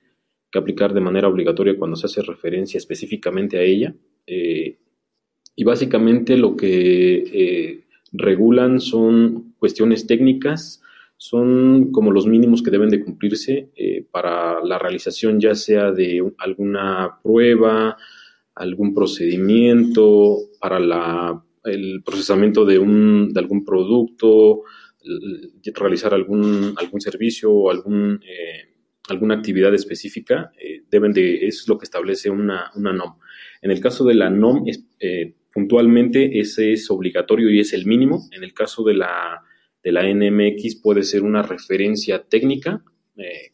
aplicar 0.54 0.94
de 0.94 1.00
manera 1.00 1.28
obligatoria 1.28 1.76
cuando 1.76 1.96
se 1.96 2.06
hace 2.06 2.22
referencia 2.22 2.78
específicamente 2.78 3.58
a 3.58 3.62
ella. 3.62 3.94
Eh, 4.26 4.78
y 5.54 5.64
básicamente 5.64 6.36
lo 6.36 6.54
que 6.54 7.16
eh, 7.16 7.85
regulan 8.18 8.80
son 8.80 9.54
cuestiones 9.58 10.06
técnicas, 10.06 10.82
son 11.16 11.92
como 11.92 12.10
los 12.10 12.26
mínimos 12.26 12.62
que 12.62 12.70
deben 12.70 12.90
de 12.90 13.02
cumplirse 13.02 13.70
eh, 13.74 14.06
para 14.10 14.62
la 14.62 14.78
realización 14.78 15.40
ya 15.40 15.54
sea 15.54 15.92
de 15.92 16.22
alguna 16.38 17.18
prueba, 17.22 17.96
algún 18.54 18.94
procedimiento, 18.94 20.38
para 20.60 20.78
la, 20.78 21.42
el 21.64 22.02
procesamiento 22.04 22.64
de, 22.64 22.78
un, 22.78 23.32
de 23.32 23.40
algún 23.40 23.64
producto, 23.64 24.62
realizar 25.74 26.12
algún, 26.14 26.74
algún 26.76 27.00
servicio 27.00 27.52
o 27.52 27.70
algún, 27.70 28.20
eh, 28.24 28.74
alguna 29.08 29.36
actividad 29.36 29.74
específica, 29.74 30.52
eh, 30.58 30.82
deben 30.90 31.12
de, 31.12 31.46
es 31.46 31.66
lo 31.68 31.78
que 31.78 31.84
establece 31.84 32.30
una, 32.30 32.70
una 32.74 32.92
NOM. 32.92 33.14
En 33.62 33.70
el 33.70 33.80
caso 33.80 34.04
de 34.04 34.14
la 34.14 34.30
NOM, 34.30 34.64
puntualmente 35.56 36.38
ese 36.38 36.74
es 36.74 36.90
obligatorio 36.90 37.48
y 37.48 37.60
es 37.60 37.72
el 37.72 37.86
mínimo. 37.86 38.28
En 38.30 38.44
el 38.44 38.52
caso 38.52 38.84
de 38.84 38.92
la, 38.92 39.42
de 39.82 39.90
la 39.90 40.02
NMX 40.02 40.76
puede 40.82 41.02
ser 41.02 41.22
una 41.22 41.40
referencia 41.40 42.22
técnica 42.22 42.84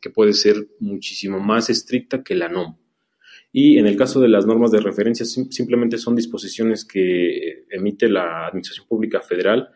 que 0.00 0.10
puede 0.10 0.32
ser 0.32 0.56
muchísimo 0.80 1.38
más 1.38 1.70
estricta 1.70 2.24
que 2.24 2.34
la 2.34 2.48
NOM. 2.48 2.74
Y 3.52 3.78
en 3.78 3.86
el 3.86 3.96
caso 3.96 4.20
de 4.20 4.26
las 4.26 4.44
normas 4.44 4.72
de 4.72 4.80
referencia, 4.80 5.24
simplemente 5.24 5.96
son 5.98 6.16
disposiciones 6.16 6.84
que 6.84 7.66
emite 7.70 8.08
la 8.08 8.48
Administración 8.48 8.88
Pública 8.88 9.20
Federal 9.20 9.68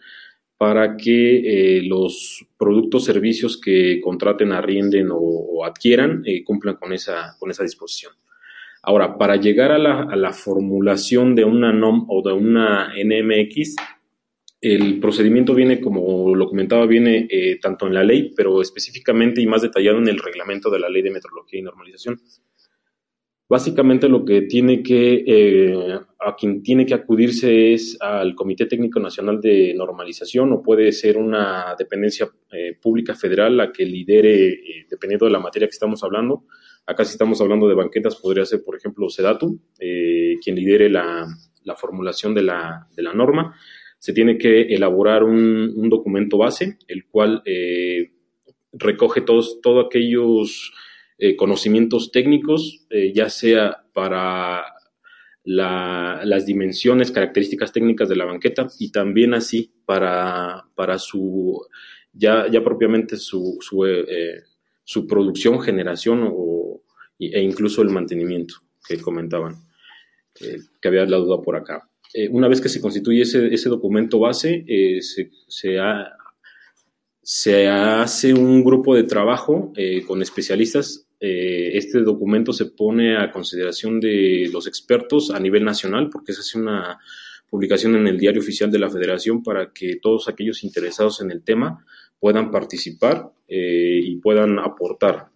para 0.59 0.97
que 0.97 1.76
eh, 1.78 1.83
los 1.83 2.45
productos, 2.59 3.04
servicios 3.04 3.61
que 3.61 4.00
contraten, 4.00 4.50
arrienden 4.50 5.11
o, 5.12 5.64
adquieran 5.64 6.23
eh, 6.26 6.42
cumplan 6.42 6.75
con 6.75 6.92
esa, 6.92 7.37
con 7.38 7.52
esa 7.52 7.62
disposición. 7.62 8.12
Ahora, 8.86 9.18
para 9.18 9.34
llegar 9.34 9.72
a 9.72 9.78
la, 9.78 10.02
a 10.02 10.14
la, 10.14 10.32
formulación 10.32 11.34
de 11.34 11.44
una 11.44 11.72
NOM 11.72 12.06
o 12.08 12.22
de 12.22 12.32
una 12.32 12.92
NMX, 12.94 13.74
el 14.60 15.00
procedimiento 15.00 15.54
viene, 15.54 15.80
como 15.80 16.34
lo 16.36 16.48
comentaba, 16.48 16.86
viene 16.86 17.26
eh, 17.28 17.58
tanto 17.60 17.88
en 17.88 17.94
la 17.94 18.04
ley, 18.04 18.32
pero 18.36 18.62
específicamente 18.62 19.42
y 19.42 19.46
más 19.46 19.62
detallado 19.62 19.98
en 19.98 20.06
el 20.06 20.20
reglamento 20.20 20.70
de 20.70 20.78
la 20.78 20.88
Ley 20.88 21.02
de 21.02 21.10
Metrología 21.10 21.58
y 21.58 21.62
Normalización. 21.62 22.20
Básicamente 23.48 24.08
lo 24.08 24.24
que 24.24 24.42
tiene 24.42 24.82
que, 24.82 25.22
eh, 25.24 25.98
a 26.18 26.34
quien 26.34 26.62
tiene 26.62 26.84
que 26.84 26.94
acudirse 26.94 27.74
es 27.74 27.96
al 28.00 28.34
Comité 28.34 28.66
Técnico 28.66 28.98
Nacional 28.98 29.40
de 29.40 29.72
Normalización 29.72 30.52
o 30.52 30.62
puede 30.62 30.90
ser 30.90 31.16
una 31.16 31.76
dependencia 31.78 32.28
eh, 32.50 32.76
pública 32.80 33.14
federal 33.14 33.56
la 33.56 33.70
que 33.70 33.84
lidere, 33.84 34.48
eh, 34.48 34.86
dependiendo 34.90 35.26
de 35.26 35.32
la 35.32 35.38
materia 35.38 35.68
que 35.68 35.74
estamos 35.74 36.02
hablando. 36.02 36.44
Acá 36.86 37.04
si 37.04 37.12
estamos 37.12 37.40
hablando 37.40 37.68
de 37.68 37.74
banquetas 37.74 38.16
podría 38.16 38.44
ser, 38.44 38.62
por 38.64 38.76
ejemplo, 38.76 39.08
SEDATU, 39.08 39.60
quien 39.78 40.56
lidere 40.56 40.88
la, 40.88 41.26
formulación 41.76 42.34
de 42.34 42.42
la, 42.42 42.86
de 42.94 43.02
la, 43.02 43.12
norma. 43.12 43.56
Se 43.98 44.12
tiene 44.12 44.38
que 44.38 44.62
elaborar 44.62 45.24
un, 45.24 45.88
documento 45.88 46.38
base, 46.38 46.78
el 46.86 47.06
cual 47.06 47.42
recoge 48.72 49.20
todos, 49.22 49.60
todos 49.60 49.86
aquellos 49.86 50.72
eh, 51.18 51.36
conocimientos 51.36 52.12
técnicos, 52.12 52.86
eh, 52.90 53.12
ya 53.14 53.30
sea 53.30 53.84
para 53.92 54.64
las 55.44 56.44
dimensiones, 56.44 57.12
características 57.12 57.72
técnicas 57.72 58.08
de 58.08 58.16
la 58.16 58.24
banqueta 58.24 58.66
y 58.80 58.90
también 58.90 59.32
así 59.32 59.72
para, 59.84 60.64
para 60.74 60.98
su, 60.98 61.64
ya, 62.12 62.50
ya 62.50 62.64
propiamente 62.64 63.16
su, 63.16 63.56
su, 63.60 63.86
eh, 63.86 64.42
su 64.82 65.06
producción, 65.06 65.60
generación 65.60 66.28
o, 66.28 66.55
e 67.18 67.40
incluso 67.40 67.82
el 67.82 67.90
mantenimiento 67.90 68.56
que 68.87 69.00
comentaban, 69.00 69.56
que 70.35 70.88
había 70.88 71.06
la 71.06 71.16
duda 71.16 71.42
por 71.42 71.56
acá. 71.56 71.88
una 72.30 72.49
vez 72.49 72.61
que 72.61 72.68
se 72.68 72.80
constituye 72.80 73.23
ese, 73.23 73.52
ese 73.52 73.68
documento 73.68 74.18
base, 74.18 74.64
se, 75.00 75.30
se, 75.49 75.78
se 77.28 77.66
hace 77.66 78.32
un 78.32 78.62
grupo 78.62 78.94
de 78.94 79.02
trabajo 79.02 79.73
eh, 79.75 80.04
con 80.06 80.23
especialistas. 80.23 81.08
Eh, 81.18 81.73
este 81.75 82.02
documento 82.02 82.52
se 82.52 82.66
pone 82.66 83.16
a 83.16 83.32
consideración 83.32 83.99
de 83.99 84.49
los 84.52 84.68
expertos 84.68 85.32
a 85.32 85.40
nivel 85.40 85.64
nacional 85.64 86.08
porque 86.08 86.32
se 86.32 86.42
hace 86.42 86.56
una 86.56 87.00
publicación 87.50 87.96
en 87.96 88.06
el 88.06 88.16
diario 88.16 88.40
oficial 88.40 88.70
de 88.70 88.78
la 88.78 88.88
federación 88.88 89.42
para 89.42 89.73
que 89.73 89.96
todos 89.96 90.28
aquellos 90.28 90.62
interesados 90.62 91.20
en 91.20 91.32
el 91.32 91.42
tema 91.42 91.85
puedan 92.20 92.52
participar 92.52 93.28
eh, 93.49 93.99
y 94.04 94.18
puedan 94.18 94.61
aportar 94.61 95.26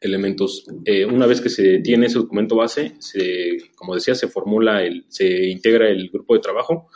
elementos. 0.00 0.64
una 1.10 1.26
vez 1.26 1.40
que 1.40 1.48
se 1.48 1.78
tiene 1.80 2.06
ese 2.06 2.18
documento 2.18 2.56
base, 2.56 2.94
se, 2.98 3.58
como 3.76 3.94
decía, 3.94 4.14
se 4.14 4.28
formula, 4.28 4.82
el, 4.82 5.04
se 5.08 5.48
integra 5.48 5.88
el 5.88 6.08
grupo 6.10 6.34
de 6.34 6.40
trabajo 6.40 6.88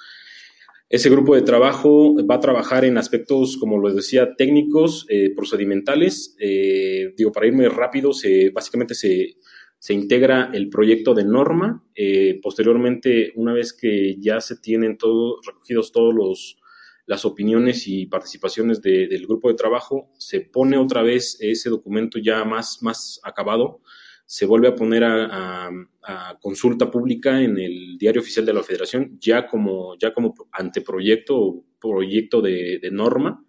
ese 0.88 1.10
grupo 1.10 1.34
de 1.34 1.42
trabajo 1.42 2.14
va 2.24 2.36
a 2.36 2.40
trabajar 2.40 2.84
en 2.84 2.96
aspectos, 2.96 3.56
como 3.56 3.82
les 3.82 3.96
decía, 3.96 4.36
técnicos, 4.36 5.04
eh, 5.08 5.32
procedimentales. 5.34 6.36
Eh, 6.38 7.12
digo, 7.16 7.32
para 7.32 7.48
irme 7.48 7.68
rápido, 7.68 8.12
se, 8.12 8.50
básicamente 8.50 8.94
se, 8.94 9.34
se 9.78 9.94
integra 9.94 10.50
el 10.54 10.68
proyecto 10.68 11.12
de 11.12 11.24
norma. 11.24 11.84
Eh, 11.92 12.38
posteriormente, 12.40 13.32
una 13.34 13.52
vez 13.52 13.72
que 13.72 14.14
ya 14.20 14.40
se 14.40 14.58
tienen 14.58 14.96
todos 14.96 15.44
recogidos 15.44 15.90
todos 15.90 16.14
los 16.14 16.56
las 17.06 17.24
opiniones 17.24 17.86
y 17.86 18.06
participaciones 18.06 18.82
del 18.82 19.26
grupo 19.26 19.48
de 19.48 19.54
trabajo, 19.54 20.10
se 20.18 20.40
pone 20.40 20.76
otra 20.76 21.02
vez 21.02 21.38
ese 21.40 21.70
documento 21.70 22.18
ya 22.18 22.44
más, 22.44 22.82
más 22.82 23.20
acabado 23.22 23.80
se 24.26 24.44
vuelve 24.44 24.66
a 24.68 24.74
poner 24.74 25.04
a, 25.04 25.70
consulta 26.40 26.90
pública 26.90 27.42
en 27.42 27.58
el 27.58 27.96
diario 27.98 28.20
oficial 28.20 28.46
de 28.46 28.52
la 28.52 28.62
Federación, 28.62 29.18
ya 29.20 29.46
como, 29.46 29.96
ya 29.98 30.12
como 30.12 30.34
anteproyecto 30.52 31.36
o 31.36 31.64
proyecto 31.80 32.40
de, 32.40 32.88
norma. 32.92 33.44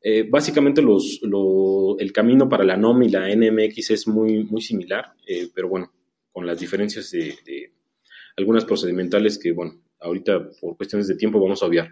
Eh, 0.00 0.26
básicamente 0.28 0.80
los, 0.80 1.20
el 1.98 2.12
camino 2.12 2.48
para 2.48 2.64
la 2.64 2.76
NOM 2.76 3.02
y 3.02 3.08
la 3.10 3.34
NMX 3.34 3.90
es 3.90 4.08
muy, 4.08 4.44
muy 4.44 4.62
similar, 4.62 5.12
eh, 5.26 5.48
pero 5.54 5.68
bueno, 5.68 5.92
con 6.32 6.46
las 6.46 6.58
diferencias 6.58 7.10
de, 7.10 7.34
de, 7.44 7.72
algunas 8.36 8.64
procedimentales 8.64 9.38
que, 9.38 9.52
bueno, 9.52 9.82
ahorita 10.00 10.50
por 10.60 10.76
cuestiones 10.76 11.08
de 11.08 11.16
tiempo 11.16 11.40
vamos 11.40 11.62
a 11.62 11.66
obviar. 11.66 11.90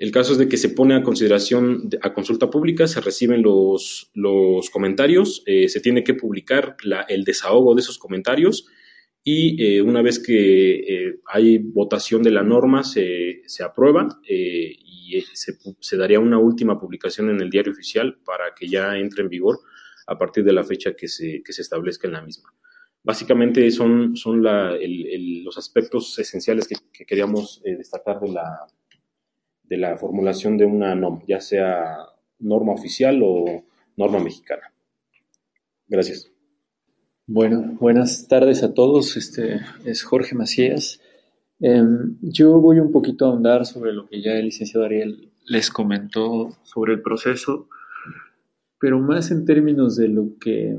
El 0.00 0.12
caso 0.12 0.30
es 0.30 0.38
de 0.38 0.48
que 0.48 0.56
se 0.56 0.68
pone 0.68 0.94
a 0.94 1.02
consideración, 1.02 1.90
a 2.02 2.14
consulta 2.14 2.48
pública, 2.50 2.86
se 2.86 3.00
reciben 3.00 3.42
los, 3.42 4.12
los 4.14 4.70
comentarios, 4.70 5.42
eh, 5.44 5.68
se 5.68 5.80
tiene 5.80 6.04
que 6.04 6.14
publicar 6.14 6.76
el 7.08 7.24
desahogo 7.24 7.74
de 7.74 7.80
esos 7.80 7.98
comentarios 7.98 8.68
y 9.24 9.60
eh, 9.60 9.82
una 9.82 10.00
vez 10.00 10.20
que 10.20 10.74
eh, 10.74 11.20
hay 11.26 11.58
votación 11.58 12.22
de 12.22 12.30
la 12.30 12.44
norma 12.44 12.84
se, 12.84 13.42
se 13.46 13.64
aprueba 13.64 14.20
y 14.28 15.20
se, 15.34 15.58
se, 15.80 15.96
daría 15.96 16.20
una 16.20 16.38
última 16.38 16.78
publicación 16.78 17.30
en 17.30 17.40
el 17.40 17.50
diario 17.50 17.72
oficial 17.72 18.20
para 18.24 18.54
que 18.54 18.68
ya 18.68 18.96
entre 18.96 19.24
en 19.24 19.28
vigor 19.28 19.58
a 20.06 20.16
partir 20.16 20.44
de 20.44 20.52
la 20.52 20.62
fecha 20.62 20.94
que 20.94 21.08
se, 21.08 21.42
que 21.42 21.52
se 21.52 21.62
establezca 21.62 22.06
en 22.06 22.12
la 22.12 22.22
misma. 22.22 22.54
Básicamente 23.02 23.68
son, 23.72 24.16
son 24.16 24.44
la, 24.44 24.78
los 25.42 25.58
aspectos 25.58 26.16
esenciales 26.20 26.68
que, 26.68 26.76
que 26.92 27.04
queríamos 27.04 27.60
destacar 27.64 28.20
de 28.20 28.28
la, 28.28 28.44
de 29.68 29.76
la 29.76 29.96
formulación 29.96 30.56
de 30.56 30.64
una 30.64 30.94
NOM, 30.94 31.20
ya 31.26 31.40
sea 31.40 31.96
norma 32.38 32.72
oficial 32.72 33.20
o 33.22 33.64
norma 33.96 34.20
mexicana. 34.20 34.72
Gracias. 35.86 36.30
Bueno, 37.26 37.76
buenas 37.78 38.26
tardes 38.28 38.62
a 38.62 38.72
todos. 38.72 39.16
Este 39.16 39.60
es 39.84 40.02
Jorge 40.02 40.34
Macías. 40.34 41.00
Em, 41.60 42.16
yo 42.22 42.60
voy 42.60 42.78
un 42.78 42.92
poquito 42.92 43.26
a 43.26 43.28
ahondar 43.28 43.66
sobre 43.66 43.92
lo 43.92 44.08
que 44.08 44.22
ya 44.22 44.32
el 44.32 44.46
licenciado 44.46 44.86
Ariel 44.86 45.32
les 45.46 45.70
comentó 45.70 46.56
sobre 46.62 46.94
el 46.94 47.02
proceso, 47.02 47.68
pero 48.78 49.00
más 49.00 49.30
en 49.30 49.44
términos 49.44 49.96
de 49.96 50.08
lo 50.08 50.38
que 50.38 50.78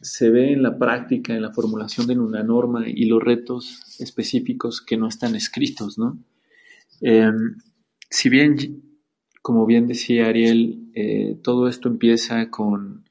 se 0.00 0.30
ve 0.30 0.52
en 0.52 0.62
la 0.62 0.78
práctica, 0.78 1.34
en 1.34 1.42
la 1.42 1.52
formulación 1.52 2.06
de 2.06 2.18
una 2.18 2.42
norma 2.42 2.84
y 2.86 3.06
los 3.06 3.22
retos 3.22 3.96
específicos 4.00 4.80
que 4.80 4.96
no 4.96 5.08
están 5.08 5.34
escritos, 5.34 5.98
¿no? 5.98 6.18
Em, 7.00 7.56
si 8.10 8.28
bien, 8.28 8.56
como 9.42 9.66
bien 9.66 9.86
decía 9.86 10.26
Ariel, 10.26 10.90
eh, 10.94 11.36
todo 11.42 11.68
esto 11.68 11.88
empieza 11.88 12.50
con, 12.50 13.04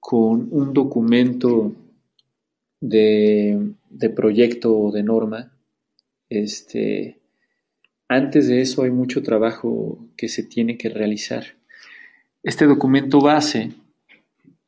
con 0.00 0.48
un 0.50 0.72
documento 0.72 1.74
de, 2.80 3.72
de 3.90 4.10
proyecto 4.10 4.76
o 4.78 4.92
de 4.92 5.02
norma, 5.02 5.52
este, 6.28 7.18
antes 8.08 8.48
de 8.48 8.60
eso 8.60 8.82
hay 8.82 8.90
mucho 8.90 9.22
trabajo 9.22 9.98
que 10.16 10.28
se 10.28 10.42
tiene 10.42 10.76
que 10.78 10.88
realizar. 10.88 11.56
Este 12.42 12.66
documento 12.66 13.20
base 13.20 13.72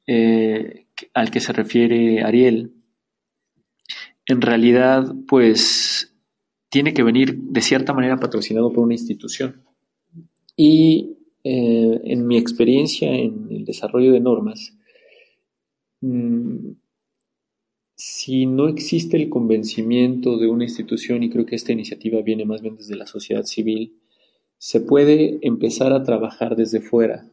eh, 0.06 0.86
al 1.14 1.30
que 1.30 1.40
se 1.40 1.52
refiere 1.52 2.22
Ariel, 2.22 2.72
en 4.26 4.40
realidad, 4.40 5.14
pues 5.26 6.09
tiene 6.70 6.94
que 6.94 7.02
venir 7.02 7.36
de 7.36 7.60
cierta 7.60 7.92
manera 7.92 8.16
patrocinado 8.16 8.72
por 8.72 8.84
una 8.84 8.94
institución. 8.94 9.62
Y 10.56 11.18
eh, 11.42 12.00
en 12.04 12.26
mi 12.26 12.38
experiencia 12.38 13.10
en 13.12 13.48
el 13.50 13.64
desarrollo 13.64 14.12
de 14.12 14.20
normas, 14.20 14.76
mm, 16.00 16.70
si 17.96 18.46
no 18.46 18.68
existe 18.68 19.16
el 19.16 19.28
convencimiento 19.28 20.38
de 20.38 20.48
una 20.48 20.64
institución, 20.64 21.22
y 21.22 21.28
creo 21.28 21.44
que 21.44 21.56
esta 21.56 21.72
iniciativa 21.72 22.22
viene 22.22 22.46
más 22.46 22.62
bien 22.62 22.76
desde 22.76 22.96
la 22.96 23.06
sociedad 23.06 23.44
civil, 23.44 24.00
se 24.56 24.80
puede 24.80 25.38
empezar 25.42 25.92
a 25.92 26.02
trabajar 26.02 26.56
desde 26.56 26.80
fuera. 26.80 27.30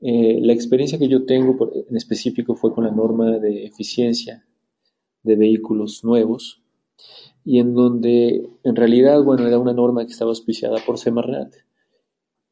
Eh, 0.00 0.38
la 0.42 0.52
experiencia 0.52 0.98
que 0.98 1.08
yo 1.08 1.24
tengo 1.24 1.70
en 1.88 1.96
específico 1.96 2.56
fue 2.56 2.74
con 2.74 2.84
la 2.84 2.90
norma 2.90 3.38
de 3.38 3.64
eficiencia 3.64 4.46
de 5.22 5.36
vehículos 5.36 6.04
nuevos 6.04 6.62
y 7.44 7.58
en 7.58 7.74
donde 7.74 8.48
en 8.62 8.76
realidad, 8.76 9.22
bueno, 9.22 9.46
era 9.46 9.58
una 9.58 9.72
norma 9.72 10.04
que 10.06 10.12
estaba 10.12 10.30
auspiciada 10.30 10.78
por 10.84 10.98
Semarnat 10.98 11.54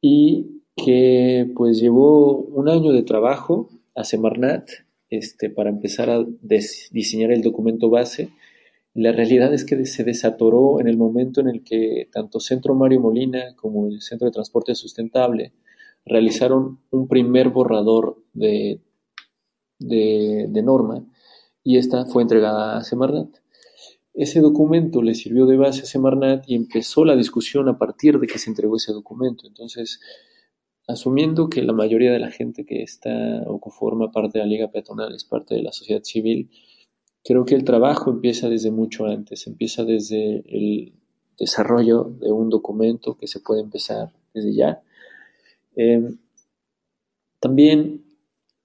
y 0.00 0.62
que 0.76 1.50
pues 1.54 1.80
llevó 1.80 2.36
un 2.36 2.68
año 2.68 2.92
de 2.92 3.02
trabajo 3.02 3.70
a 3.94 4.04
Semarnat 4.04 4.68
este, 5.10 5.50
para 5.50 5.70
empezar 5.70 6.10
a 6.10 6.24
diseñar 6.40 7.32
el 7.32 7.42
documento 7.42 7.90
base. 7.90 8.30
La 8.94 9.12
realidad 9.12 9.52
es 9.54 9.64
que 9.64 9.84
se 9.86 10.04
desatoró 10.04 10.80
en 10.80 10.88
el 10.88 10.96
momento 10.96 11.40
en 11.40 11.48
el 11.48 11.64
que 11.64 12.08
tanto 12.12 12.40
Centro 12.40 12.74
Mario 12.74 13.00
Molina 13.00 13.54
como 13.56 13.86
el 13.86 14.00
Centro 14.02 14.26
de 14.26 14.32
Transporte 14.32 14.74
Sustentable 14.74 15.52
realizaron 16.04 16.80
un 16.90 17.08
primer 17.08 17.50
borrador 17.50 18.22
de, 18.32 18.80
de, 19.78 20.62
norma 20.62 21.04
y 21.62 21.76
esta 21.76 22.06
fue 22.06 22.22
entregada 22.22 22.76
a 22.76 22.84
Semarnat. 22.84 23.41
Ese 24.14 24.40
documento 24.40 25.02
le 25.02 25.14
sirvió 25.14 25.46
de 25.46 25.56
base 25.56 25.82
a 25.82 25.86
Semarnat 25.86 26.44
y 26.46 26.54
empezó 26.54 27.04
la 27.04 27.16
discusión 27.16 27.68
a 27.68 27.78
partir 27.78 28.18
de 28.18 28.26
que 28.26 28.38
se 28.38 28.50
entregó 28.50 28.76
ese 28.76 28.92
documento. 28.92 29.46
Entonces, 29.46 30.00
asumiendo 30.86 31.48
que 31.48 31.62
la 31.62 31.72
mayoría 31.72 32.12
de 32.12 32.18
la 32.18 32.30
gente 32.30 32.66
que 32.66 32.82
está 32.82 33.42
o 33.46 33.60
que 33.60 33.70
forma 33.70 34.12
parte 34.12 34.38
de 34.38 34.44
la 34.44 34.50
Liga 34.50 34.70
Peatonal 34.70 35.14
es 35.14 35.24
parte 35.24 35.54
de 35.54 35.62
la 35.62 35.72
sociedad 35.72 36.02
civil, 36.02 36.50
creo 37.24 37.44
que 37.44 37.54
el 37.54 37.64
trabajo 37.64 38.10
empieza 38.10 38.48
desde 38.50 38.70
mucho 38.70 39.06
antes, 39.06 39.46
empieza 39.46 39.84
desde 39.84 40.42
el 40.46 40.92
desarrollo 41.38 42.04
de 42.20 42.32
un 42.32 42.50
documento 42.50 43.16
que 43.16 43.26
se 43.26 43.40
puede 43.40 43.62
empezar 43.62 44.12
desde 44.34 44.54
ya. 44.54 44.82
Em, 45.74 46.18
también 47.40 48.04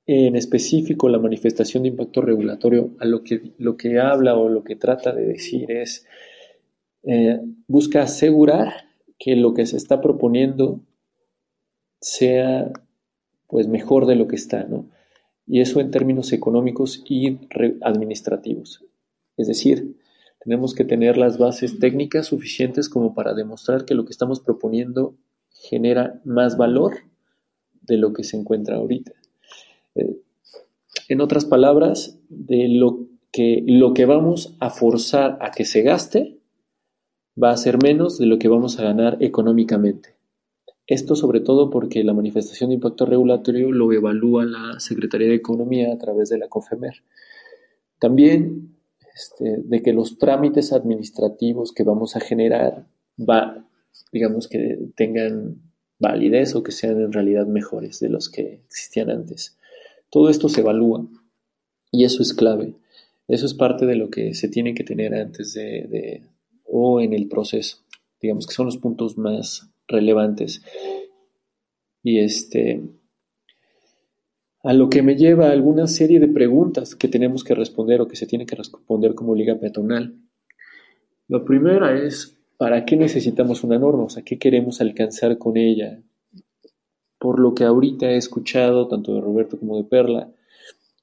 en 0.08 0.38
específico 0.38 1.10
la 1.10 1.20
manifestación 1.20 1.84
de 1.84 1.90
impacto 1.90 2.22
regulatorio 2.22 2.92
a 3.00 3.06
lo 3.06 3.24
que, 3.24 3.52
lo 3.58 3.76
que 3.76 4.00
habla 4.00 4.36
o 4.36 4.48
lo 4.48 4.64
que 4.64 4.78
trata 4.78 5.14
de 5.14 5.26
decir 5.26 5.70
es 5.70 6.06
eh, 7.04 7.42
busca 7.68 8.04
asegurar 8.04 8.88
que 9.20 9.36
lo 9.36 9.54
que 9.54 9.66
se 9.66 9.76
está 9.76 10.00
proponiendo 10.00 10.80
sea 12.00 12.72
pues 13.48 13.68
mejor 13.68 14.06
de 14.06 14.16
lo 14.16 14.28
que 14.28 14.38
está, 14.38 14.64
¿no? 14.64 14.90
Y 15.46 15.62
eso 15.62 15.80
en 15.80 15.92
términos 15.92 16.34
económicos 16.34 17.04
y 17.08 17.40
administrativos. 17.82 18.84
Es 19.38 19.48
decir, 19.48 19.98
tenemos 20.40 20.74
que 20.74 20.84
tener 20.84 21.18
las 21.18 21.38
bases 21.38 21.80
técnicas 21.80 22.28
suficientes 22.28 22.90
como 22.90 23.14
para 23.14 23.34
demostrar 23.34 23.86
que 23.86 23.96
lo 23.96 24.06
que 24.06 24.12
estamos 24.12 24.40
proponiendo 24.40 25.16
genera 25.52 26.22
más 26.26 26.58
valor 26.58 26.98
de 27.82 27.98
lo 27.98 28.14
que 28.14 28.24
se 28.24 28.38
encuentra 28.38 28.78
ahorita. 28.78 29.14
Eh, 29.98 30.22
en 31.10 31.22
otras 31.22 31.46
palabras, 31.46 32.20
de 32.30 32.68
lo 32.68 33.08
que, 33.32 33.64
lo 33.66 33.94
que 33.94 34.06
vamos 34.06 34.56
a 34.60 34.70
forzar 34.70 35.38
a 35.42 35.52
que 35.52 35.66
se 35.66 35.82
gaste 35.82 36.40
va 37.42 37.52
a 37.52 37.58
ser 37.58 37.82
menos 37.82 38.18
de 38.18 38.26
lo 38.26 38.40
que 38.40 38.48
vamos 38.48 38.80
a 38.80 38.84
ganar 38.84 39.18
económicamente. 39.22 40.16
Esto 40.88 41.16
sobre 41.16 41.42
todo 41.42 41.70
porque 41.70 42.04
la 42.04 42.14
manifestación 42.14 42.70
de 42.70 42.76
impacto 42.76 43.06
regulatorio 43.06 43.72
lo 43.72 43.92
evalúa 43.92 44.46
la 44.46 44.80
Secretaría 44.80 45.28
de 45.28 45.36
Economía 45.36 45.94
a 45.94 45.98
través 45.98 46.30
de 46.30 46.38
la 46.38 46.48
COFEMER. 46.48 47.04
También 48.00 48.78
este, 49.14 49.58
de 49.64 49.82
que 49.82 49.94
los 49.94 50.18
trámites 50.18 50.72
administrativos 50.72 51.74
que 51.74 51.84
vamos 51.84 52.16
a 52.16 52.20
generar 52.20 52.88
va, 53.18 53.68
digamos 54.12 54.48
que 54.48 54.78
tengan 54.96 55.62
validez 56.00 56.56
o 56.56 56.64
que 56.64 56.72
sean 56.72 57.02
en 57.02 57.12
realidad 57.12 57.48
mejores 57.48 58.00
de 58.00 58.10
los 58.10 58.30
que 58.30 58.62
existían 58.68 59.10
antes. 59.10 59.58
Todo 60.10 60.30
esto 60.30 60.50
se 60.50 60.62
evalúa 60.62 61.06
y 61.92 62.06
eso 62.06 62.22
es 62.22 62.34
clave. 62.34 62.74
Eso 63.28 63.46
es 63.46 63.54
parte 63.54 63.86
de 63.86 63.96
lo 63.96 64.10
que 64.10 64.34
se 64.34 64.48
tiene 64.48 64.74
que 64.74 64.84
tener 64.84 65.14
antes 65.14 65.54
de 65.54 66.24
o 66.68 67.02
en 67.02 67.14
el 67.14 67.28
proceso. 67.28 67.78
Digamos 68.22 68.46
que 68.48 68.54
son 68.54 68.66
los 68.66 68.78
puntos 68.78 69.18
más 69.18 69.70
relevantes. 69.88 70.62
Y 72.04 72.20
este, 72.20 72.82
a 74.64 74.74
lo 74.74 74.90
que 74.90 75.02
me 75.02 75.16
lleva 75.16 75.48
a 75.48 75.52
alguna 75.52 75.88
serie 75.88 76.20
de 76.20 76.28
preguntas 76.28 76.96
que 76.96 77.08
tenemos 77.08 77.44
que 77.44 77.56
responder 77.56 78.02
o 78.02 78.08
que 78.08 78.16
se 78.16 78.28
tiene 78.28 78.46
que 78.46 78.56
responder 78.56 79.16
como 79.16 79.36
liga 79.36 79.60
peatonal. 79.60 80.16
La 81.28 81.44
primera 81.44 81.98
es, 81.98 82.38
¿para 82.58 82.86
qué 82.86 82.96
necesitamos 82.96 83.64
una 83.64 83.78
norma? 83.78 84.04
O 84.04 84.10
sea, 84.10 84.24
¿qué 84.24 84.38
queremos 84.38 84.82
alcanzar 84.82 85.38
con 85.38 85.58
ella? 85.58 86.02
Por 87.28 87.42
lo 87.42 87.54
que 87.54 87.66
ahorita 87.66 88.10
he 88.10 88.16
escuchado, 88.16 88.88
tanto 88.88 89.14
de 89.14 89.20
Roberto 89.20 89.60
como 89.60 89.76
de 89.76 89.84
Perla, 89.84 90.32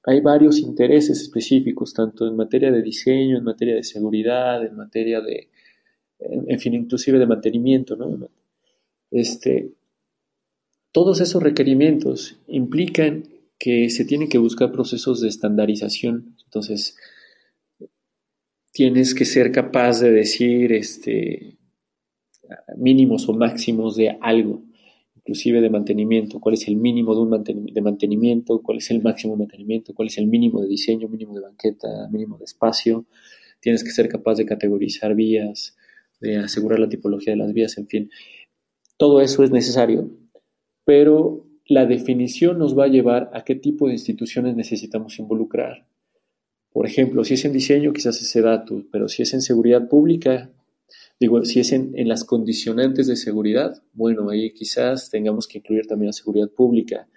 hay 0.05 0.21
varios 0.21 0.57
intereses 0.57 1.21
específicos, 1.21 1.93
tanto 1.93 2.27
en 2.27 2.35
materia 2.35 2.71
de 2.71 2.81
diseño, 2.81 3.37
en 3.37 3.43
materia 3.43 3.75
de 3.75 3.83
seguridad, 3.83 4.65
en 4.65 4.75
materia 4.75 5.21
de, 5.21 5.49
en 6.17 6.59
fin, 6.59 6.73
inclusive 6.73 7.19
de 7.19 7.27
mantenimiento, 7.27 7.95
¿no? 7.95 8.27
Este, 9.11 9.75
todos 10.91 11.21
esos 11.21 11.43
requerimientos 11.43 12.39
implican 12.47 13.25
que 13.59 13.91
se 13.91 14.03
tienen 14.03 14.27
que 14.27 14.39
buscar 14.39 14.71
procesos 14.71 15.21
de 15.21 15.27
estandarización. 15.27 16.37
Entonces, 16.45 16.97
tienes 18.71 19.13
que 19.13 19.25
ser 19.25 19.51
capaz 19.51 19.99
de 19.99 20.11
decir 20.11 20.73
este, 20.73 21.59
mínimos 22.77 23.29
o 23.29 23.33
máximos 23.33 23.95
de 23.95 24.17
algo, 24.19 24.63
inclusive 25.25 25.59
de 25.59 25.71
mantenimiento, 25.71 26.39
cuál 26.39 26.53
es 26.53 26.67
el 26.67 26.75
mínimo 26.75 27.15
de, 27.15 27.21
un 27.21 27.83
mantenimiento, 27.83 28.61
cuál 28.61 28.77
es 28.77 28.91
el 28.91 29.01
máximo 29.01 29.33
de 29.33 29.39
mantenimiento, 29.39 29.95
cuál 29.95 30.09
es 30.09 30.19
el 30.19 30.27
mínimo 30.27 30.61
de 30.61 30.67
diseño, 30.67 31.07
mínimo 31.07 31.33
de 31.33 31.41
banqueta, 31.41 32.07
mínimo 32.11 32.37
de 32.37 32.43
espacio. 32.43 33.07
Tienes 33.59 33.83
que 33.83 33.89
ser 33.89 34.07
capaz 34.07 34.35
de 34.35 34.45
categorizar 34.45 35.15
vías, 35.15 35.75
de 36.21 36.37
asegurar 36.37 36.79
la 36.79 36.89
tipología 36.89 37.33
de 37.33 37.37
las 37.37 37.53
vías, 37.53 37.75
en 37.79 37.87
fin. 37.87 38.11
Todo 38.97 39.19
eso 39.19 39.43
es 39.43 39.49
necesario, 39.49 40.11
pero 40.83 41.47
la 41.65 41.87
definición 41.87 42.59
nos 42.59 42.77
va 42.77 42.83
a 42.83 42.89
llevar 42.89 43.31
a 43.33 43.43
qué 43.43 43.55
tipo 43.55 43.87
de 43.87 43.93
instituciones 43.93 44.55
necesitamos 44.55 45.17
involucrar. 45.17 45.87
Por 46.71 46.85
ejemplo, 46.85 47.23
si 47.23 47.33
es 47.33 47.45
en 47.45 47.53
diseño, 47.53 47.93
quizás 47.93 48.21
ese 48.21 48.41
dato, 48.41 48.83
pero 48.91 49.07
si 49.07 49.23
es 49.23 49.33
en 49.33 49.41
seguridad 49.41 49.89
pública, 49.89 50.51
digo, 51.19 51.43
si 51.45 51.59
es 51.59 51.71
en, 51.71 52.07
las 52.07 52.23
condicionantes 52.23 53.07
de 53.07 53.15
seguridad, 53.15 53.81
bueno, 53.93 54.29
ahí 54.29 54.53
quizás 54.53 55.09
tengamos 55.09 55.47
que 55.47 55.59
incluir 55.59 55.87
también 55.87 56.07
la 56.07 56.13
seguridad 56.13 56.49
pública. 56.49 57.07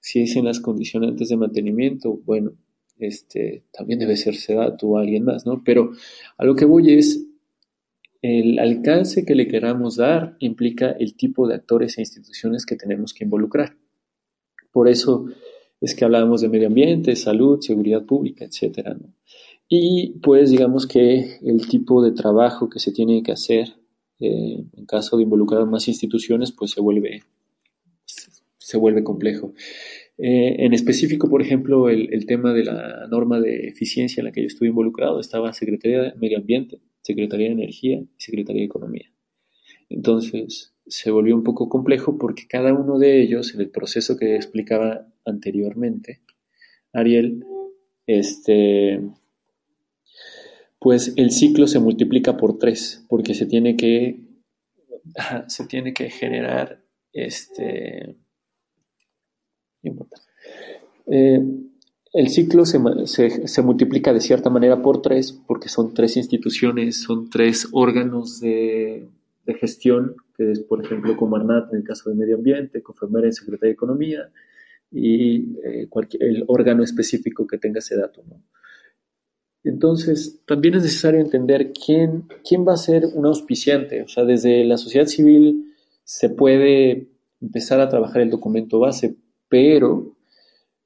Si 0.00 0.20
es 0.20 0.36
en 0.36 0.44
las 0.44 0.60
condicionantes 0.60 1.28
de 1.28 1.36
mantenimiento, 1.36 2.20
bueno, 2.24 2.52
este, 2.98 3.64
también 3.72 3.98
debe 3.98 4.16
ser 4.16 4.34
dato 4.54 4.88
o 4.88 4.98
alguien 4.98 5.24
más, 5.24 5.46
¿no? 5.46 5.62
Pero 5.64 5.92
a 6.36 6.44
lo 6.44 6.54
que 6.54 6.64
voy 6.64 6.92
es, 6.92 7.26
el 8.22 8.58
alcance 8.58 9.26
que 9.26 9.34
le 9.34 9.48
queramos 9.48 9.96
dar 9.96 10.36
implica 10.38 10.92
el 10.92 11.14
tipo 11.14 11.46
de 11.46 11.56
actores 11.56 11.98
e 11.98 12.00
instituciones 12.00 12.64
que 12.64 12.74
tenemos 12.74 13.12
que 13.12 13.24
involucrar. 13.24 13.76
Por 14.72 14.88
eso 14.88 15.26
es 15.78 15.94
que 15.94 16.06
hablábamos 16.06 16.40
de 16.40 16.48
medio 16.48 16.68
ambiente, 16.68 17.16
salud, 17.16 17.60
seguridad 17.60 18.06
pública, 18.06 18.46
etc. 18.46 18.96
Y 19.68 20.18
pues 20.22 20.50
digamos 20.50 20.86
que 20.86 21.38
el 21.42 21.66
tipo 21.68 22.02
de 22.02 22.12
trabajo 22.12 22.68
que 22.68 22.78
se 22.78 22.92
tiene 22.92 23.22
que 23.22 23.32
hacer 23.32 23.74
eh, 24.20 24.64
en 24.72 24.86
caso 24.86 25.16
de 25.16 25.24
involucrar 25.24 25.66
más 25.66 25.88
instituciones, 25.88 26.52
pues 26.52 26.70
se 26.70 26.80
vuelve, 26.80 27.22
se 28.58 28.76
vuelve 28.76 29.02
complejo. 29.02 29.54
Eh, 30.16 30.56
en 30.64 30.72
específico, 30.72 31.28
por 31.28 31.42
ejemplo, 31.42 31.88
el, 31.88 32.12
el, 32.12 32.24
tema 32.26 32.52
de 32.52 32.64
la 32.64 33.08
norma 33.08 33.40
de 33.40 33.66
eficiencia 33.66 34.20
en 34.20 34.26
la 34.26 34.32
que 34.32 34.42
yo 34.42 34.46
estuve 34.46 34.68
involucrado 34.68 35.18
estaba 35.18 35.52
Secretaría 35.52 36.02
de 36.02 36.14
Medio 36.14 36.38
Ambiente, 36.38 36.80
Secretaría 37.02 37.48
de 37.48 37.54
Energía 37.54 37.98
y 37.98 38.08
Secretaría 38.16 38.60
de 38.60 38.66
Economía. 38.66 39.12
Entonces 39.88 40.74
se 40.86 41.10
volvió 41.10 41.34
un 41.34 41.42
poco 41.42 41.68
complejo 41.68 42.16
porque 42.18 42.46
cada 42.48 42.72
uno 42.72 42.98
de 42.98 43.20
ellos, 43.22 43.54
en 43.54 43.60
el 43.60 43.70
proceso 43.70 44.16
que 44.16 44.36
explicaba 44.36 45.08
anteriormente, 45.24 46.20
Ariel, 46.92 47.44
este, 48.06 49.00
pues 50.84 51.14
el 51.16 51.30
ciclo 51.30 51.66
se 51.66 51.80
multiplica 51.80 52.36
por 52.36 52.58
tres, 52.58 53.06
porque 53.08 53.32
se 53.32 53.46
tiene 53.46 53.74
que, 53.74 54.20
se 55.46 55.64
tiene 55.64 55.94
que 55.94 56.10
generar, 56.10 56.84
este, 57.10 58.18
no 59.82 60.06
eh, 61.06 61.42
el 62.12 62.28
ciclo 62.28 62.66
se, 62.66 62.78
se, 63.06 63.62
multiplica 63.62 64.12
de 64.12 64.20
cierta 64.20 64.50
manera 64.50 64.82
por 64.82 65.00
tres, 65.00 65.32
porque 65.32 65.70
son 65.70 65.94
tres 65.94 66.18
instituciones, 66.18 67.00
son 67.00 67.30
tres 67.30 67.66
órganos 67.72 68.40
de, 68.40 69.08
gestión, 69.58 70.16
que 70.36 70.50
es, 70.50 70.60
por 70.60 70.84
ejemplo, 70.84 71.16
Comarnat 71.16 71.72
en 71.72 71.78
el 71.78 71.84
caso 71.84 72.10
de 72.10 72.16
Medio 72.16 72.36
Ambiente, 72.36 72.82
Confemer 72.82 73.24
en 73.24 73.32
Secretaría 73.32 73.70
de 73.70 73.74
Economía, 73.74 74.30
y 74.90 75.56
eh, 75.64 75.88
el 76.20 76.44
órgano 76.46 76.82
específico 76.82 77.46
que 77.46 77.56
tenga 77.56 77.78
ese 77.78 77.96
dato. 77.96 78.22
Entonces, 79.64 80.40
también 80.46 80.74
es 80.74 80.82
necesario 80.82 81.20
entender 81.20 81.72
quién, 81.72 82.28
quién 82.46 82.66
va 82.68 82.74
a 82.74 82.76
ser 82.76 83.06
un 83.14 83.24
auspiciante. 83.24 84.02
O 84.02 84.08
sea, 84.08 84.24
desde 84.24 84.64
la 84.64 84.76
sociedad 84.76 85.06
civil 85.06 85.74
se 86.04 86.28
puede 86.28 87.08
empezar 87.40 87.80
a 87.80 87.88
trabajar 87.88 88.20
el 88.20 88.30
documento 88.30 88.78
base, 88.78 89.16
pero 89.48 90.14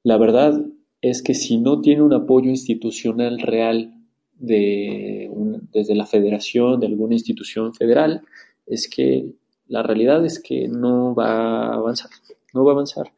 la 0.03 0.17
verdad 0.17 0.65
es 1.01 1.21
que 1.21 1.33
si 1.33 1.57
no 1.57 1.81
tiene 1.81 2.01
un 2.01 2.13
apoyo 2.13 2.49
institucional 2.49 3.39
real 3.39 3.93
de 4.37 5.29
desde 5.73 5.95
la 5.95 6.05
federación, 6.05 6.79
de 6.79 6.87
alguna 6.87 7.13
institución 7.13 7.73
federal, 7.73 8.23
es 8.65 8.89
que 8.89 9.33
la 9.67 9.83
realidad 9.83 10.25
es 10.25 10.39
que 10.39 10.67
no 10.67 11.13
va 11.13 11.67
a 11.67 11.73
avanzar, 11.73 12.09
no 12.53 12.63
va 12.63 12.71
a 12.71 12.75
avanzar. 12.75 13.11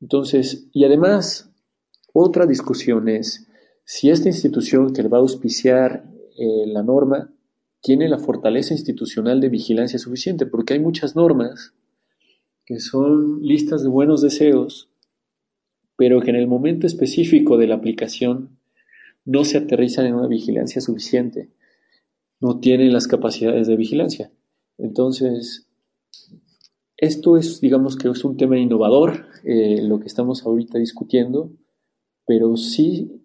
Entonces, 0.00 0.66
y 0.72 0.84
además, 0.84 1.50
otra 2.12 2.46
discusión 2.46 3.08
es 3.08 3.47
si 3.90 4.10
esta 4.10 4.28
institución 4.28 4.92
que 4.92 5.00
va 5.08 5.16
a 5.16 5.22
auspiciar 5.22 6.04
eh, 6.36 6.66
la 6.66 6.82
norma 6.82 7.32
tiene 7.80 8.06
la 8.06 8.18
fortaleza 8.18 8.74
institucional 8.74 9.40
de 9.40 9.48
vigilancia 9.48 9.98
suficiente, 9.98 10.44
porque 10.44 10.74
hay 10.74 10.78
muchas 10.78 11.16
normas 11.16 11.72
que 12.66 12.80
son 12.80 13.40
listas 13.40 13.82
de 13.82 13.88
buenos 13.88 14.20
deseos, 14.20 14.90
pero 15.96 16.20
que 16.20 16.28
en 16.28 16.36
el 16.36 16.46
momento 16.46 16.86
específico 16.86 17.56
de 17.56 17.66
la 17.66 17.76
aplicación 17.76 18.58
no 19.24 19.46
se 19.46 19.56
aterrizan 19.56 20.04
en 20.04 20.16
una 20.16 20.28
vigilancia 20.28 20.82
suficiente, 20.82 21.48
no 22.40 22.60
tienen 22.60 22.92
las 22.92 23.08
capacidades 23.08 23.68
de 23.68 23.76
vigilancia. 23.76 24.30
Entonces, 24.76 25.66
esto 26.98 27.38
es, 27.38 27.62
digamos 27.62 27.96
que 27.96 28.10
es 28.10 28.22
un 28.22 28.36
tema 28.36 28.58
innovador, 28.58 29.24
eh, 29.44 29.80
lo 29.80 29.98
que 29.98 30.08
estamos 30.08 30.44
ahorita 30.44 30.78
discutiendo, 30.78 31.52
pero 32.26 32.54
sí, 32.58 33.24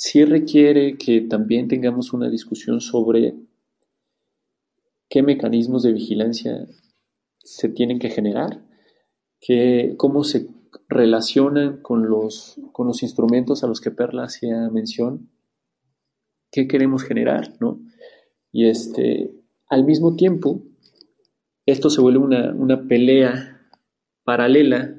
sí 0.00 0.24
requiere 0.24 0.96
que 0.96 1.20
también 1.20 1.68
tengamos 1.68 2.14
una 2.14 2.30
discusión 2.30 2.80
sobre 2.80 3.34
qué 5.10 5.22
mecanismos 5.22 5.82
de 5.82 5.92
vigilancia 5.92 6.66
se 7.36 7.68
tienen 7.68 7.98
que 7.98 8.08
generar, 8.08 8.64
cómo 9.98 10.24
se 10.24 10.48
relacionan 10.88 11.82
con 11.82 12.08
los, 12.08 12.58
con 12.72 12.86
los 12.86 13.02
instrumentos 13.02 13.62
a 13.62 13.66
los 13.66 13.82
que 13.82 13.90
Perla 13.90 14.24
hacía 14.24 14.70
mención, 14.70 15.28
qué 16.50 16.66
queremos 16.66 17.02
generar, 17.02 17.52
¿no? 17.60 17.78
Y 18.52 18.68
este, 18.68 19.34
al 19.68 19.84
mismo 19.84 20.16
tiempo, 20.16 20.62
esto 21.66 21.90
se 21.90 22.00
vuelve 22.00 22.20
una, 22.20 22.88
pelea 22.88 23.68
paralela 24.24 24.96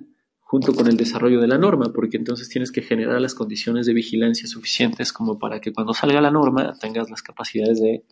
junto 0.51 0.73
con 0.73 0.87
el 0.87 0.97
desarrollo 0.97 1.39
de 1.39 1.47
la 1.47 1.57
norma, 1.57 1.93
porque 1.95 2.17
entonces 2.17 2.49
tienes 2.49 2.73
que 2.73 2.81
generar 2.81 3.21
las 3.21 3.33
condiciones 3.33 3.85
de 3.85 3.93
vigilancia 3.93 4.49
suficientes 4.49 5.13
como 5.13 5.39
para 5.39 5.61
que 5.61 5.71
cuando 5.71 5.93
salga 5.93 6.19
la 6.19 6.29
norma 6.29 6.77
tengas 6.77 7.09
las 7.09 7.21
capacidades 7.21 7.79
de 7.79 8.03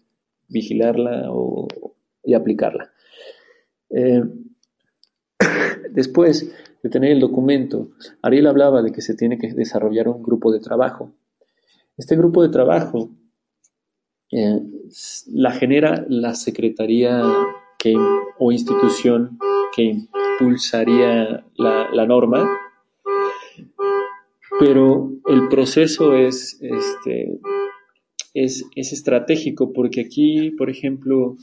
vigilarla 0.48 1.26
o, 1.32 1.68
y 2.24 2.36
aplicarla. 2.36 2.94
Eh, 3.90 4.24
después 5.92 6.50
de 6.82 6.90
tener 6.90 7.12
el 7.12 7.20
documento, 7.20 7.90
Ariel 8.22 8.48
hablaba 8.48 8.82
de 8.84 8.94
que 8.94 9.02
se 9.02 9.16
tiene 9.16 9.38
que 9.38 9.52
desarrollar 9.52 10.08
un 10.08 10.24
grupo 10.24 10.54
de 10.54 10.62
trabajo. 10.62 11.12
Este 11.98 12.16
grupo 12.16 12.42
de 12.42 12.48
trabajo 12.48 13.10
eh, 14.32 14.62
la 15.34 15.52
genera 15.52 16.06
la 16.08 16.36
Secretaría 16.36 17.22
o 18.38 18.52
institución 18.54 19.38
que 19.76 20.08
impulsaría 20.40 21.46
la, 21.56 22.06
norma, 22.06 22.50
pero 24.60 25.12
el 25.28 25.48
proceso 25.50 26.16
es, 26.16 26.58
este, 26.62 27.40
es, 28.34 28.66
es, 28.76 28.94
estratégico 28.94 29.74
porque 29.74 30.02
aquí, 30.02 30.52
por 30.52 30.70
ejemplo, 30.70 31.36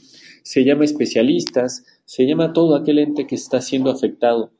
se 0.43 0.63
llama 0.63 0.85
especialistas, 0.85 1.85
se 2.05 2.25
llama 2.25 2.53
todo 2.53 2.75
aquel 2.75 2.99
ente 2.99 3.27
que 3.27 3.35
está 3.35 3.61
siendo 3.61 3.91
afectado 3.91 4.51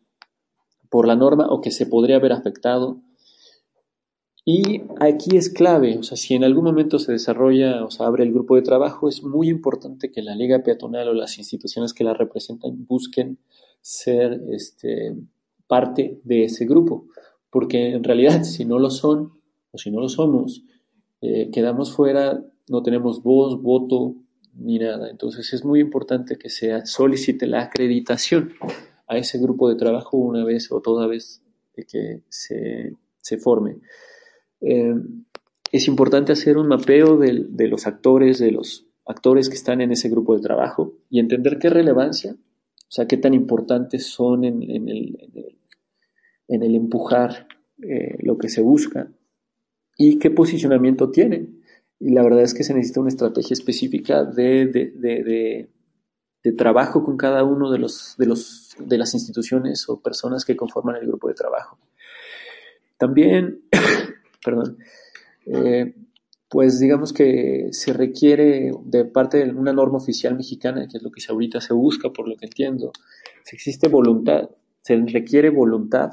por 0.89 1.07
la 1.07 1.15
norma 1.15 1.47
o 1.49 1.61
que 1.61 1.71
se 1.71 1.85
podría 1.85 2.17
haber 2.17 2.31
afectado. 2.31 3.01
Y 4.45 4.83
aquí 5.01 5.35
es 5.35 5.49
clave, 5.49 5.97
o 5.97 6.03
sea, 6.03 6.15
si 6.15 6.33
en 6.33 6.45
algún 6.45 6.63
momento 6.63 6.99
se 6.99 7.11
desarrolla 7.11 7.83
o 7.83 7.91
se 7.91 8.01
abre 8.01 8.23
el 8.23 8.31
grupo 8.31 8.55
de 8.55 8.61
trabajo, 8.61 9.09
es 9.09 9.21
muy 9.21 9.49
importante 9.49 10.09
que 10.09 10.21
la 10.21 10.35
liga 10.35 10.63
peatonal 10.63 11.09
o 11.09 11.13
las 11.13 11.37
instituciones 11.37 11.93
que 11.93 12.05
la 12.05 12.13
representan 12.13 12.85
busquen 12.87 13.39
ser 13.81 14.41
este, 14.51 15.15
parte 15.67 16.19
de 16.23 16.45
ese 16.45 16.65
grupo, 16.65 17.07
porque 17.49 17.93
en 17.93 18.03
realidad 18.03 18.43
si 18.43 18.65
no 18.65 18.79
lo 18.79 18.89
son 18.89 19.33
o 19.71 19.77
si 19.77 19.91
no 19.91 19.99
lo 19.99 20.09
somos, 20.09 20.63
eh, 21.21 21.49
quedamos 21.51 21.91
fuera, 21.93 22.43
no 22.67 22.83
tenemos 22.83 23.23
voz, 23.23 23.61
voto 23.61 24.15
ni 24.53 24.79
nada. 24.79 25.09
Entonces 25.09 25.53
es 25.53 25.63
muy 25.63 25.79
importante 25.79 26.37
que 26.37 26.49
se 26.49 26.85
solicite 26.85 27.47
la 27.47 27.61
acreditación 27.61 28.53
a 29.07 29.17
ese 29.17 29.39
grupo 29.39 29.69
de 29.69 29.75
trabajo 29.75 30.17
una 30.17 30.43
vez 30.43 30.71
o 30.71 30.81
toda 30.81 31.07
vez 31.07 31.41
que 31.73 32.23
se, 32.29 32.95
se 33.19 33.37
forme. 33.37 33.77
Eh, 34.61 34.95
es 35.71 35.87
importante 35.87 36.31
hacer 36.31 36.57
un 36.57 36.67
mapeo 36.67 37.17
de, 37.17 37.67
los 37.67 37.87
actores, 37.87 38.39
de 38.39 38.51
los 38.51 38.85
actores 39.05 39.49
que 39.49 39.55
están 39.55 39.81
en 39.81 39.91
ese 39.91 40.09
grupo 40.09 40.35
de 40.35 40.41
trabajo 40.41 40.93
y 41.09 41.19
entender 41.19 41.59
qué 41.59 41.69
relevancia, 41.69 42.35
o 42.87 42.91
sea, 42.91 43.07
qué 43.07 43.17
tan 43.17 43.33
importantes 43.33 44.07
son 44.07 44.45
en, 44.45 44.63
el, 44.63 45.17
en 46.47 46.63
el, 46.63 46.75
empujar 46.75 47.47
eh, 47.81 48.17
lo 48.21 48.37
que 48.37 48.49
se 48.49 48.61
busca 48.61 49.11
y 49.97 50.19
qué 50.19 50.31
posicionamiento 50.31 51.11
tienen. 51.11 51.61
Y 51.99 52.11
la 52.11 52.23
verdad 52.23 52.43
es 52.43 52.53
que 52.53 52.63
se 52.63 52.73
necesita 52.73 53.01
una 53.01 53.09
estrategia 53.09 53.53
específica 53.53 54.23
de, 54.23 54.67
de, 54.67 55.69
de 56.43 56.51
trabajo 56.53 57.03
con 57.03 57.17
cada 57.17 57.43
uno 57.43 57.71
de, 57.71 57.79
los, 57.79 58.15
de, 58.17 58.25
los, 58.25 58.75
de 58.79 58.97
las 58.97 59.13
instituciones 59.13 59.89
o 59.89 60.01
personas 60.01 60.45
que 60.45 60.55
conforman 60.55 60.95
el 60.95 61.07
grupo 61.07 61.27
de 61.27 61.33
trabajo. 61.33 61.77
También 62.97 63.63
perdón, 64.43 64.77
eh, 65.45 65.93
pues 66.49 66.79
digamos 66.79 67.13
que 67.13 67.69
se 67.71 67.93
requiere 67.93 68.71
de 68.85 69.05
parte 69.05 69.45
de 69.45 69.51
una 69.51 69.73
norma 69.73 69.97
oficial 69.97 70.35
mexicana, 70.35 70.87
que 70.87 70.97
es 70.97 71.03
lo 71.03 71.11
que 71.11 71.21
ahorita 71.27 71.59
se 71.59 71.73
busca, 71.73 72.09
por 72.11 72.27
lo 72.27 72.35
que 72.37 72.45
entiendo, 72.45 72.91
si 73.43 73.55
existe 73.55 73.87
voluntad, 73.87 74.49
se 74.81 74.95
requiere 74.95 75.49
voluntad 75.49 76.11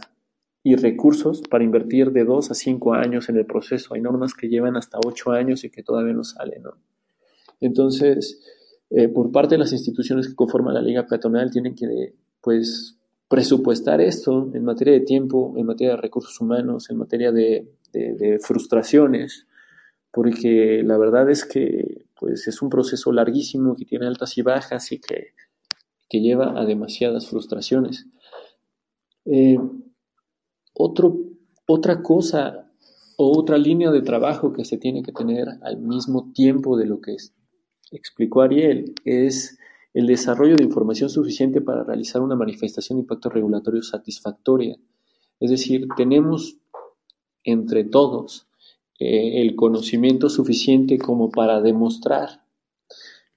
y 0.65 0.77
recursos 0.77 1.43
para 1.43 1.63
invertir 1.63 2.11
de 2.11 2.25
dos 2.25 2.51
a 2.51 2.55
cinco 2.55 2.95
años 2.95 3.29
en 3.29 3.37
el 3.37 3.47
proceso. 3.47 3.95
Hay 3.95 4.01
normas 4.01 4.35
que 4.35 4.49
llevan 4.49 4.77
hasta 4.77 4.99
ocho 5.07 5.31
años 5.31 5.63
y 5.63 5.71
que 5.71 5.83
todavía 5.83 6.15
no 6.15 6.25
salen. 6.25 6.63
Entonces, 7.61 8.41
eh, 8.91 9.09
por 9.09 9.31
parte 9.31 9.55
de 9.55 9.59
las 9.59 9.73
instituciones 9.73 10.27
que 10.27 10.35
conforman 10.35 10.75
la 10.75 10.83
Liga 10.83 11.07
Peatonal, 11.07 11.51
tienen 11.51 11.75
que, 11.75 12.15
pues, 12.41 12.97
presupuestar 13.29 14.01
esto 14.01 14.51
en 14.55 14.65
materia 14.65 14.95
de 14.95 15.01
tiempo, 15.01 15.55
en 15.57 15.67
materia 15.67 15.95
de 15.95 16.03
recursos 16.03 16.41
humanos, 16.41 16.89
en 16.91 16.99
materia 16.99 17.33
de, 17.33 17.69
frustraciones, 18.41 19.47
porque 20.15 20.83
la 20.85 20.97
verdad 20.97 21.29
es 21.29 21.45
que 21.45 22.07
pues, 22.19 22.47
es 22.47 22.63
un 22.63 22.71
proceso 22.71 23.11
larguísimo 23.11 23.75
que 23.75 23.85
tiene 23.85 24.07
altas 24.07 24.39
y 24.39 24.43
bajas 24.43 24.93
y 24.93 25.01
que, 25.01 25.33
lleva 26.11 26.57
a 26.57 26.65
demasiadas 26.65 27.27
frustraciones. 27.27 28.07
Eh, 29.25 29.59
otra 30.73 32.03
cosa 32.05 32.71
o 33.17 33.37
otra 33.37 33.59
línea 33.59 33.91
de 33.91 34.01
trabajo 34.01 34.53
que 34.53 34.65
se 34.65 34.79
tiene 34.79 35.03
que 35.03 35.11
tener 35.11 35.49
al 35.63 35.79
mismo 35.79 36.31
tiempo 36.33 36.77
de 36.77 36.87
lo 36.87 37.01
que 37.01 37.17
explicó 37.91 38.43
Ariel 38.43 38.95
es 39.05 39.59
el 39.93 40.07
desarrollo 40.07 40.55
de 40.55 40.63
información 40.63 41.11
suficiente 41.11 41.61
para 41.61 41.83
realizar 41.83 42.23
una 42.23 42.37
manifestación 42.37 42.99
de 42.99 43.03
impacto 43.03 43.29
regulatorio 43.29 43.83
satisfactoria. 43.83 44.77
Es 45.41 45.51
decir, 45.51 45.89
tenemos 45.97 46.59
entre 47.43 47.83
todos 47.83 48.47
eh, 48.99 49.41
el 49.41 49.57
conocimiento 49.57 50.29
suficiente 50.29 50.99
como 50.99 51.31
para 51.31 51.61
demostrar 51.61 52.45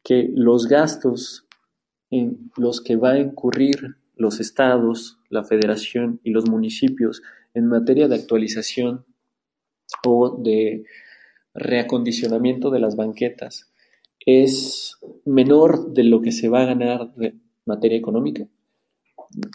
que 0.04 0.30
los 0.34 0.68
gastos 0.68 1.48
en 2.10 2.52
los 2.56 2.82
que 2.82 2.96
va 2.96 3.12
a 3.12 3.20
incurrir 3.20 3.98
los 4.16 4.40
estados, 4.40 5.20
la 5.30 5.44
federación 5.44 6.20
y 6.24 6.32
los 6.32 6.50
municipios 6.50 7.22
en 7.54 7.68
materia 7.68 8.08
de 8.08 8.16
actualización 8.16 9.06
o 10.06 10.38
de 10.38 10.86
reacondicionamiento 11.54 12.70
de 12.70 12.80
las 12.80 12.96
banquetas 12.96 13.72
es 14.26 14.98
menor 15.26 15.94
de 15.94 16.04
lo 16.04 16.22
que 16.22 16.32
se 16.32 16.50
va 16.50 16.62
a 16.62 16.66
ganar 16.66 17.16
de 17.16 17.36
materia 17.66 17.98
económica. 17.98 18.48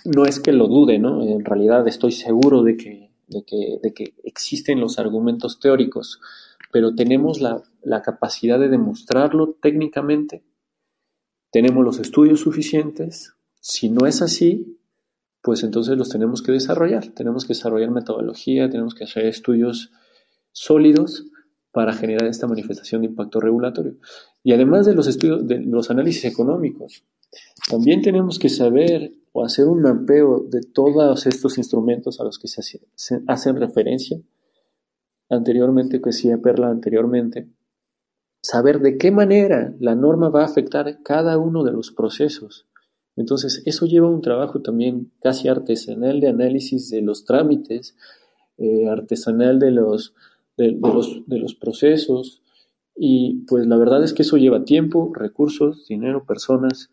No 0.04 0.24
es 0.24 0.40
que 0.40 0.52
lo 0.52 0.66
dude, 0.66 0.98
¿no? 0.98 1.22
En 1.22 1.44
realidad 1.44 1.86
estoy 1.86 2.12
seguro 2.12 2.62
de 2.62 2.76
que 2.76 3.11
de 3.32 3.44
que, 3.94 4.14
existen 4.24 4.80
los 4.80 4.98
argumentos 4.98 5.60
teóricos, 5.60 6.20
pero 6.72 6.94
tenemos 6.94 7.40
la, 7.40 7.62
capacidad 8.02 8.58
de 8.58 8.68
demostrarlo 8.68 9.56
técnicamente, 9.60 10.44
tenemos 11.50 11.84
los 11.84 11.98
estudios 11.98 12.40
suficientes. 12.40 13.34
Si 13.60 13.90
no 13.90 14.06
es 14.06 14.22
así, 14.22 14.78
pues 15.42 15.62
entonces 15.62 15.98
los 15.98 16.08
tenemos 16.08 16.42
que 16.42 16.52
desarrollar. 16.52 17.08
Tenemos 17.08 17.44
que 17.44 17.52
desarrollar 17.52 17.90
metodología, 17.90 18.70
tenemos 18.70 18.94
que 18.94 19.04
hacer 19.04 19.26
estudios 19.26 19.92
sólidos 20.52 21.26
para 21.72 21.92
generar 21.92 22.28
esta 22.28 22.46
manifestación 22.46 23.02
de 23.02 23.08
impacto 23.08 23.40
regulatorio. 23.40 23.96
Y 24.42 24.52
además 24.52 24.86
de 24.86 24.94
los 24.94 25.06
estudios, 25.06 25.46
de 25.46 25.60
los 25.60 25.90
análisis 25.90 26.24
económicos, 26.24 27.04
también 27.68 28.02
tenemos 28.02 28.38
que 28.38 28.48
saber 28.48 29.12
o 29.32 29.44
hacer 29.44 29.66
un 29.66 29.82
mapeo 29.82 30.44
de 30.48 30.60
todos 30.60 31.26
estos 31.26 31.58
instrumentos 31.58 32.20
a 32.20 32.24
los 32.24 32.38
que 32.38 32.48
se, 32.48 32.80
hacen 33.26 33.56
referencia 33.56 34.20
anteriormente, 35.30 36.00
que 36.00 36.10
decía 36.10 36.38
Perla 36.38 36.68
anteriormente, 36.68 37.48
saber 38.42 38.80
de 38.80 38.98
qué 38.98 39.10
manera 39.10 39.74
la 39.80 39.94
norma 39.94 40.28
va 40.28 40.42
a 40.42 40.46
afectar 40.46 41.02
cada 41.02 41.38
uno 41.38 41.64
de 41.64 41.72
los 41.72 41.90
procesos. 41.90 42.66
Entonces, 43.16 43.62
eso 43.64 43.86
lleva 43.86 44.10
un 44.10 44.20
trabajo 44.20 44.60
también 44.60 45.10
casi 45.22 45.48
artesanal 45.48 46.20
de 46.20 46.28
análisis 46.28 46.90
de 46.90 47.00
los 47.00 47.24
trámites, 47.24 47.96
eh, 48.58 48.88
artesanal 48.88 49.58
de 49.58 49.70
los, 49.70 50.14
de, 50.56 50.72
los, 50.72 51.22
de 51.26 51.38
los 51.38 51.54
procesos, 51.54 52.42
y 52.94 53.44
pues 53.46 53.66
la 53.66 53.76
verdad 53.78 54.04
es 54.04 54.12
que 54.12 54.22
eso 54.22 54.36
lleva 54.36 54.64
tiempo, 54.64 55.12
recursos, 55.14 55.86
dinero, 55.88 56.24
personas, 56.26 56.90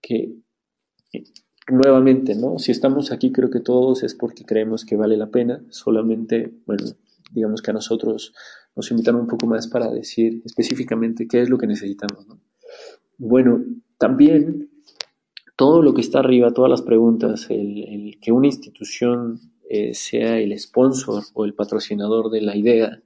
que 0.00 0.34
nuevamente, 1.70 2.34
¿no? 2.34 2.58
Si 2.58 2.72
estamos 2.72 3.12
aquí 3.12 3.32
creo 3.32 3.50
que 3.50 3.60
todos 3.60 4.02
es 4.02 4.14
porque 4.14 4.44
creemos 4.44 4.84
que 4.84 4.96
vale 4.96 5.16
la 5.16 5.30
pena, 5.30 5.62
solamente, 5.70 6.52
bueno, 6.66 6.84
digamos 7.32 7.62
que 7.62 7.70
a 7.70 7.74
nosotros 7.74 8.34
nos 8.74 8.90
invitaron 8.90 9.22
un 9.22 9.26
poco 9.26 9.46
más 9.46 9.68
para 9.68 9.90
decir 9.90 10.42
específicamente 10.44 11.26
qué 11.28 11.42
es 11.42 11.50
lo 11.50 11.58
que 11.58 11.66
necesitamos, 11.66 12.26
¿no? 12.26 12.40
Bueno, 13.18 13.62
también 13.98 14.70
todo 15.56 15.82
lo 15.82 15.92
que 15.92 16.00
está 16.00 16.20
arriba, 16.20 16.52
todas 16.52 16.70
las 16.70 16.82
preguntas, 16.82 17.46
el, 17.50 18.18
que 18.20 18.32
una 18.32 18.46
institución 18.46 19.40
eh, 19.68 19.92
sea 19.92 20.38
el 20.38 20.58
sponsor 20.58 21.22
o 21.34 21.44
el 21.44 21.54
patrocinador 21.54 22.30
de 22.30 22.40
la 22.40 22.56
idea, 22.56 23.02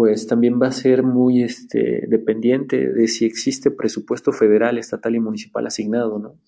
pues 0.00 0.26
también 0.26 0.58
va 0.58 0.68
a 0.68 0.72
ser 0.72 1.02
muy 1.02 1.42
este, 1.42 2.06
dependiente 2.08 2.90
de 2.90 3.06
si 3.06 3.26
existe 3.26 3.70
presupuesto 3.70 4.32
federal, 4.32 4.78
estatal 4.78 5.14
y 5.14 5.20
municipal 5.20 5.66
asignado, 5.66 6.18
¿no? 6.18 6.40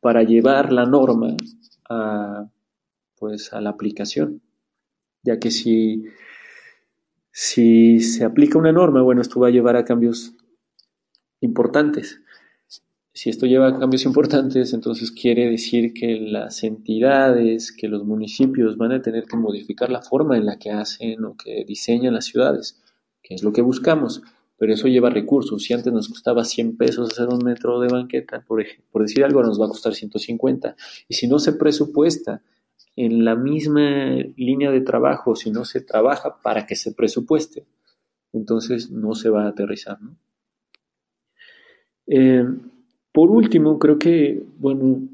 Para 0.00 0.22
llevar 0.22 0.70
la 0.70 0.84
norma 0.84 1.34
a, 1.88 2.46
pues, 3.16 3.54
a 3.54 3.62
la 3.62 3.70
aplicación. 3.70 4.42
Ya 5.22 5.38
que 5.38 5.50
si, 5.50 6.04
si 7.30 8.00
se 8.00 8.22
aplica 8.22 8.58
una 8.58 8.70
norma, 8.70 9.00
bueno, 9.00 9.22
esto 9.22 9.40
va 9.40 9.48
a 9.48 9.50
llevar 9.50 9.76
a 9.76 9.86
cambios 9.86 10.36
importantes. 11.40 12.20
Si 13.16 13.30
esto 13.30 13.46
lleva 13.46 13.68
a 13.68 13.78
cambios 13.78 14.04
importantes, 14.06 14.72
entonces 14.72 15.12
quiere 15.12 15.48
decir 15.48 15.94
que 15.94 16.18
las 16.18 16.64
entidades, 16.64 17.70
que 17.70 17.86
los 17.86 18.04
municipios 18.04 18.76
van 18.76 18.90
a 18.90 19.02
tener 19.02 19.26
que 19.26 19.36
modificar 19.36 19.88
la 19.88 20.02
forma 20.02 20.36
en 20.36 20.46
la 20.46 20.58
que 20.58 20.72
hacen 20.72 21.24
o 21.24 21.36
que 21.36 21.64
diseñan 21.64 22.14
las 22.14 22.24
ciudades, 22.24 22.82
que 23.22 23.36
es 23.36 23.44
lo 23.44 23.52
que 23.52 23.62
buscamos, 23.62 24.20
pero 24.58 24.74
eso 24.74 24.88
lleva 24.88 25.10
recursos. 25.10 25.62
Si 25.62 25.72
antes 25.72 25.92
nos 25.92 26.08
costaba 26.08 26.44
100 26.44 26.76
pesos 26.76 27.12
hacer 27.12 27.28
un 27.28 27.44
metro 27.44 27.78
de 27.78 27.86
banqueta, 27.86 28.44
por, 28.44 28.64
por 28.90 29.02
decir 29.02 29.22
algo, 29.22 29.44
nos 29.44 29.60
va 29.60 29.66
a 29.66 29.68
costar 29.68 29.94
150. 29.94 30.74
Y 31.06 31.14
si 31.14 31.28
no 31.28 31.38
se 31.38 31.52
presupuesta 31.52 32.42
en 32.96 33.24
la 33.24 33.36
misma 33.36 34.16
línea 34.36 34.72
de 34.72 34.80
trabajo, 34.80 35.36
si 35.36 35.52
no 35.52 35.64
se 35.64 35.80
trabaja 35.80 36.42
para 36.42 36.66
que 36.66 36.74
se 36.74 36.92
presupueste, 36.92 37.64
entonces 38.32 38.90
no 38.90 39.14
se 39.14 39.30
va 39.30 39.44
a 39.44 39.48
aterrizar. 39.50 40.02
¿no? 40.02 40.16
Eh, 42.08 42.44
por 43.14 43.30
último, 43.30 43.78
creo 43.78 43.96
que, 43.96 44.42
bueno, 44.58 45.08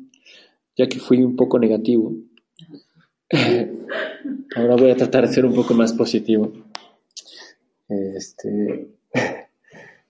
ya 0.75 0.89
que 0.89 0.99
fui 0.99 1.23
un 1.23 1.37
poco 1.37 1.59
negativo, 1.59 2.15
ahora 4.57 4.77
voy 4.77 4.91
a 4.91 4.97
tratar 4.97 5.29
de 5.29 5.35
ser 5.35 5.45
un 5.45 5.55
poco 5.55 5.75
más 5.75 5.93
positivo. 5.93 6.51
Este, 7.91 8.89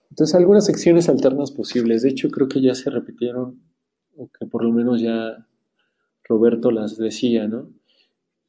entonces, 0.09 0.37
algunas 0.37 0.67
secciones 0.67 1.09
alternas 1.09 1.51
posibles. 1.51 2.03
De 2.03 2.11
hecho, 2.11 2.31
creo 2.31 2.47
que 2.47 2.63
ya 2.63 2.77
se 2.77 2.91
repitieron, 2.91 3.61
o 4.17 4.29
que 4.39 4.47
por 4.47 4.63
lo 4.63 4.71
menos 4.71 5.03
ya 5.03 5.45
Roberto 6.23 6.71
las 6.71 6.97
decía, 6.97 7.49
¿no? 7.49 7.71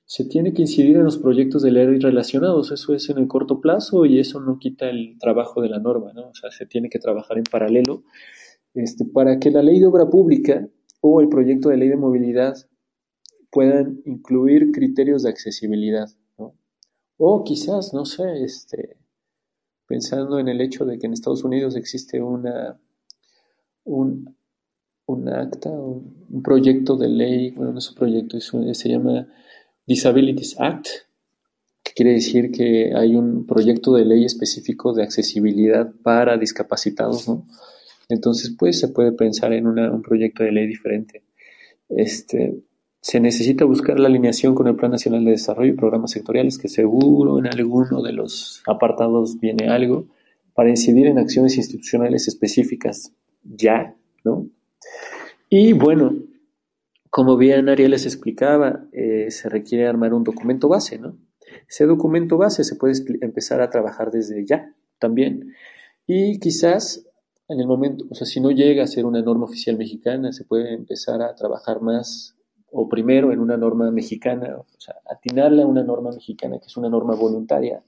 Se 0.05 0.23
tiene 0.23 0.53
que 0.53 0.61
incidir 0.61 0.97
en 0.97 1.05
los 1.05 1.17
proyectos 1.17 1.63
de 1.63 1.71
ley 1.71 1.97
relacionados, 1.97 2.71
eso 2.71 2.93
es 2.93 3.09
en 3.09 3.17
el 3.17 3.27
corto 3.27 3.59
plazo 3.59 4.05
y 4.05 4.19
eso 4.19 4.39
no 4.39 4.59
quita 4.59 4.87
el 4.87 5.17
trabajo 5.19 5.63
de 5.63 5.69
la 5.69 5.79
norma, 5.79 6.13
¿no? 6.13 6.27
O 6.27 6.35
sea, 6.35 6.51
se 6.51 6.67
tiene 6.67 6.91
que 6.91 6.99
trabajar 6.99 7.39
en 7.39 7.45
paralelo 7.45 8.03
este, 8.73 9.05
para 9.05 9.39
que 9.39 9.51
la 9.51 9.61
ley 9.61 9.79
de 9.79 9.85
obra 9.85 10.09
pública 10.09 10.67
o 11.01 11.21
el 11.21 11.29
proyecto 11.29 11.69
de 11.69 11.77
ley 11.77 11.89
de 11.89 11.97
movilidad 11.97 12.55
puedan 13.51 14.01
incluir 14.05 14.71
criterios 14.71 15.23
de 15.23 15.29
accesibilidad, 15.29 16.09
¿no? 16.37 16.55
O 17.17 17.43
quizás, 17.43 17.93
no 17.93 18.05
sé, 18.05 18.43
este, 18.43 18.97
pensando 19.87 20.39
en 20.39 20.47
el 20.47 20.61
hecho 20.61 20.85
de 20.85 20.97
que 20.97 21.07
en 21.07 21.13
Estados 21.13 21.43
Unidos 21.43 21.75
existe 21.75 22.21
una, 22.21 22.79
un, 23.83 24.35
un 25.05 25.29
acta, 25.29 25.69
un, 25.69 26.41
proyecto 26.41 26.95
de 26.95 27.09
ley, 27.09 27.51
bueno, 27.51 27.73
no 27.73 27.79
es 27.79 27.89
un 27.89 27.95
proyecto, 27.95 28.39
se 28.39 28.89
llama 28.89 29.27
Disabilities 29.85 30.59
Act, 30.59 30.87
que 31.83 31.91
quiere 31.93 32.13
decir 32.13 32.51
que 32.51 32.93
hay 32.95 33.15
un 33.15 33.45
proyecto 33.45 33.93
de 33.93 34.05
ley 34.05 34.23
específico 34.23 34.93
de 34.93 35.03
accesibilidad 35.03 35.91
para 36.03 36.37
discapacitados, 36.37 37.27
¿no? 37.27 37.45
Entonces, 38.09 38.55
pues 38.57 38.79
se 38.79 38.89
puede 38.89 39.11
pensar 39.11 39.53
en 39.53 39.67
un 39.67 40.01
proyecto 40.01 40.43
de 40.43 40.51
ley 40.51 40.67
diferente. 40.67 41.23
Este, 41.89 42.61
se 43.01 43.19
necesita 43.19 43.65
buscar 43.65 43.99
la 43.99 44.07
alineación 44.07 44.53
con 44.53 44.67
el 44.67 44.75
Plan 44.75 44.91
Nacional 44.91 45.25
de 45.25 45.31
Desarrollo 45.31 45.73
y 45.73 45.77
programas 45.77 46.11
sectoriales, 46.11 46.57
que 46.57 46.67
seguro 46.67 47.39
en 47.39 47.47
alguno 47.47 48.01
de 48.01 48.13
los 48.13 48.61
apartados 48.67 49.39
viene 49.39 49.69
algo, 49.69 50.07
para 50.53 50.69
incidir 50.69 51.07
en 51.07 51.17
acciones 51.17 51.57
institucionales 51.57 52.27
específicas 52.27 53.13
ya, 53.43 53.95
¿no? 54.23 54.47
Y 55.49 55.73
bueno, 55.73 56.15
como 57.09 57.37
bien 57.37 57.69
Ariel 57.69 57.91
les 57.91 58.05
explicaba, 58.05 58.85
eh, 58.91 59.31
se 59.31 59.49
requiere 59.49 59.87
armar 59.87 60.13
un 60.13 60.23
documento 60.23 60.67
base, 60.69 60.99
¿no? 60.99 61.17
Ese 61.67 61.85
documento 61.85 62.37
base 62.37 62.63
se 62.63 62.75
puede 62.75 62.93
empezar 63.21 63.61
a 63.61 63.69
trabajar 63.69 64.11
desde 64.11 64.45
ya 64.45 64.73
también. 64.99 65.53
Y 66.05 66.39
quizás 66.39 67.05
en 67.51 67.59
el 67.59 67.67
momento, 67.67 68.05
o 68.09 68.15
sea, 68.15 68.25
si 68.25 68.39
no 68.39 68.51
llega 68.51 68.83
a 68.83 68.87
ser 68.87 69.05
una 69.05 69.21
norma 69.21 69.45
oficial 69.45 69.77
mexicana, 69.77 70.31
se 70.31 70.45
puede 70.45 70.73
empezar 70.73 71.21
a 71.21 71.35
trabajar 71.35 71.81
más 71.81 72.35
o 72.71 72.87
primero 72.87 73.33
en 73.33 73.39
una 73.39 73.57
norma 73.57 73.91
mexicana, 73.91 74.55
o 74.57 74.79
sea, 74.79 74.95
atinarle 75.09 75.63
a 75.63 75.67
una 75.67 75.83
norma 75.83 76.11
mexicana 76.11 76.57
que 76.59 76.67
es 76.67 76.77
una 76.77 76.89
norma 76.89 77.15
voluntaria, 77.15 77.83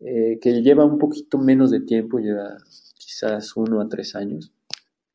eh, 0.00 0.38
que 0.40 0.62
lleva 0.62 0.84
un 0.84 0.98
poquito 0.98 1.38
menos 1.38 1.70
de 1.70 1.80
tiempo, 1.80 2.18
lleva 2.18 2.56
quizás 2.94 3.56
uno 3.56 3.80
a 3.80 3.88
tres 3.88 4.14
años, 4.14 4.52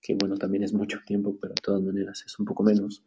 que 0.02 0.16
bueno, 0.16 0.36
también 0.36 0.64
es 0.64 0.74
mucho 0.74 1.00
tiempo, 1.06 1.38
pero 1.40 1.54
de 1.54 1.62
todas 1.62 1.82
maneras 1.82 2.24
es 2.26 2.38
un 2.40 2.46
poco 2.46 2.64
menos. 2.64 3.04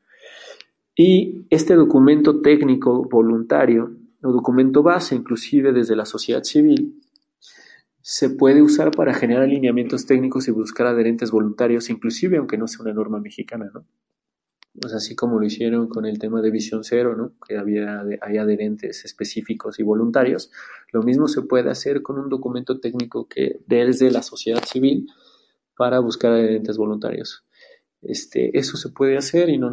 Y 0.94 1.46
este 1.50 1.74
documento 1.74 2.40
técnico 2.40 3.06
voluntario, 3.06 3.94
o 4.22 4.32
documento 4.32 4.82
base, 4.82 5.14
inclusive 5.14 5.74
desde 5.74 5.94
la 5.94 6.06
sociedad 6.06 6.42
civil, 6.42 7.02
se 8.08 8.30
puede 8.30 8.62
usar 8.62 8.92
para 8.92 9.12
generar 9.14 9.42
alineamientos 9.42 10.06
técnicos 10.06 10.46
y 10.46 10.52
buscar 10.52 10.86
adherentes 10.86 11.32
voluntarios, 11.32 11.90
inclusive 11.90 12.36
aunque 12.36 12.56
no 12.56 12.68
sea 12.68 12.82
una 12.82 12.92
norma 12.92 13.18
mexicana, 13.18 13.68
¿no? 13.74 13.84
Pues 14.80 14.94
así 14.94 15.16
como 15.16 15.40
lo 15.40 15.44
hicieron 15.44 15.88
con 15.88 16.06
el 16.06 16.20
tema 16.20 16.40
de 16.40 16.52
Visión 16.52 16.84
Cero, 16.84 17.16
¿no? 17.16 17.32
Que 17.44 17.58
había 17.58 18.04
hay 18.22 18.38
adherentes 18.38 19.04
específicos 19.04 19.80
y 19.80 19.82
voluntarios, 19.82 20.52
lo 20.92 21.02
mismo 21.02 21.26
se 21.26 21.42
puede 21.42 21.68
hacer 21.68 22.02
con 22.02 22.16
un 22.20 22.28
documento 22.28 22.78
técnico 22.78 23.26
que 23.26 23.58
desde 23.66 24.12
la 24.12 24.22
sociedad 24.22 24.62
civil 24.64 25.08
para 25.76 25.98
buscar 25.98 26.30
adherentes 26.30 26.76
voluntarios. 26.76 27.44
Este, 28.02 28.56
eso 28.56 28.76
se 28.76 28.90
puede 28.90 29.16
hacer 29.16 29.48
y 29.48 29.58
no, 29.58 29.72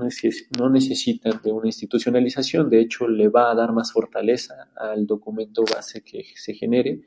no 0.57 0.69
necesitan 0.71 1.39
de 1.43 1.51
una 1.51 1.67
institucionalización, 1.67 2.67
de 2.71 2.81
hecho 2.81 3.07
le 3.07 3.27
va 3.27 3.51
a 3.51 3.55
dar 3.55 3.73
más 3.73 3.93
fortaleza 3.93 4.71
al 4.75 5.05
documento 5.05 5.63
base 5.71 6.01
que 6.01 6.25
se 6.33 6.55
genere 6.55 7.03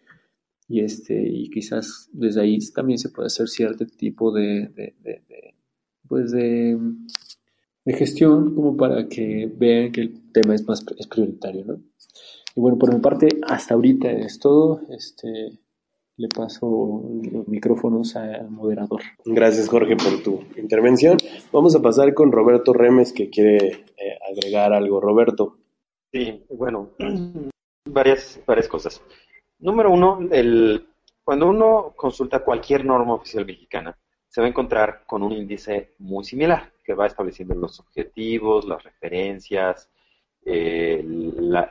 y 0.69 0.81
este 0.81 1.29
y 1.29 1.51
quizás 1.51 2.09
desde 2.13 2.41
ahí 2.41 2.59
también 2.75 2.99
se 2.99 3.11
puede 3.11 3.27
hacer 3.27 3.49
cierto 3.49 3.87
tipo 3.87 4.33
de, 4.33 4.95
pues 6.09 6.33
de, 6.33 6.79
gestión 7.87 8.55
como 8.55 8.77
para 8.77 9.09
que 9.09 9.51
vean 9.57 9.93
que 9.93 10.01
el 10.03 10.33
tema 10.33 10.55
es 10.55 10.67
más 10.67 10.85
es 10.99 11.07
prioritario 11.07 11.65
¿no? 11.65 11.81
y 12.57 12.61
bueno 12.61 12.79
por 12.79 12.93
mi 12.93 13.01
parte 13.01 13.29
hasta 13.47 13.75
ahorita 13.75 14.11
es 14.11 14.41
todo 14.41 14.81
este 14.91 15.61
le 16.19 16.29
paso 16.29 17.03
los 17.31 17.47
micrófonos 17.47 18.17
al 18.17 18.51
moderador. 18.51 19.03
Gracias 19.27 19.69
Jorge 19.69 19.97
por 19.97 20.23
tu 20.23 20.41
intervención. 20.57 21.19
Vamos 21.53 21.77
a 21.77 21.83
pasar 21.83 22.15
con 22.15 22.33
Roberto 22.33 22.73
Remes 22.73 23.13
que 23.13 23.29
quiere 23.29 23.67
eh, 23.67 24.19
agregar 24.31 24.73
algo. 24.73 24.99
Roberto. 24.99 25.59
Sí, 26.11 26.43
bueno, 26.49 26.93
varias, 27.85 28.41
varias 28.47 28.67
cosas. 28.69 29.03
Número 29.59 29.91
uno, 29.91 30.21
el, 30.31 30.87
cuando 31.25 31.49
uno 31.49 31.95
consulta 31.97 32.45
cualquier 32.45 32.85
norma 32.85 33.15
oficial 33.15 33.47
mexicana, 33.47 33.97
se 34.29 34.41
va 34.41 34.47
a 34.47 34.51
encontrar 34.51 35.05
con 35.07 35.23
un 35.23 35.33
índice 35.33 35.95
muy 35.99 36.25
similar, 36.25 36.73
que 36.85 36.95
va 36.95 37.07
estableciendo 37.07 37.55
los 37.55 37.81
objetivos, 37.81 38.67
las 38.67 38.83
referencias, 38.83 39.91
eh, 40.45 41.03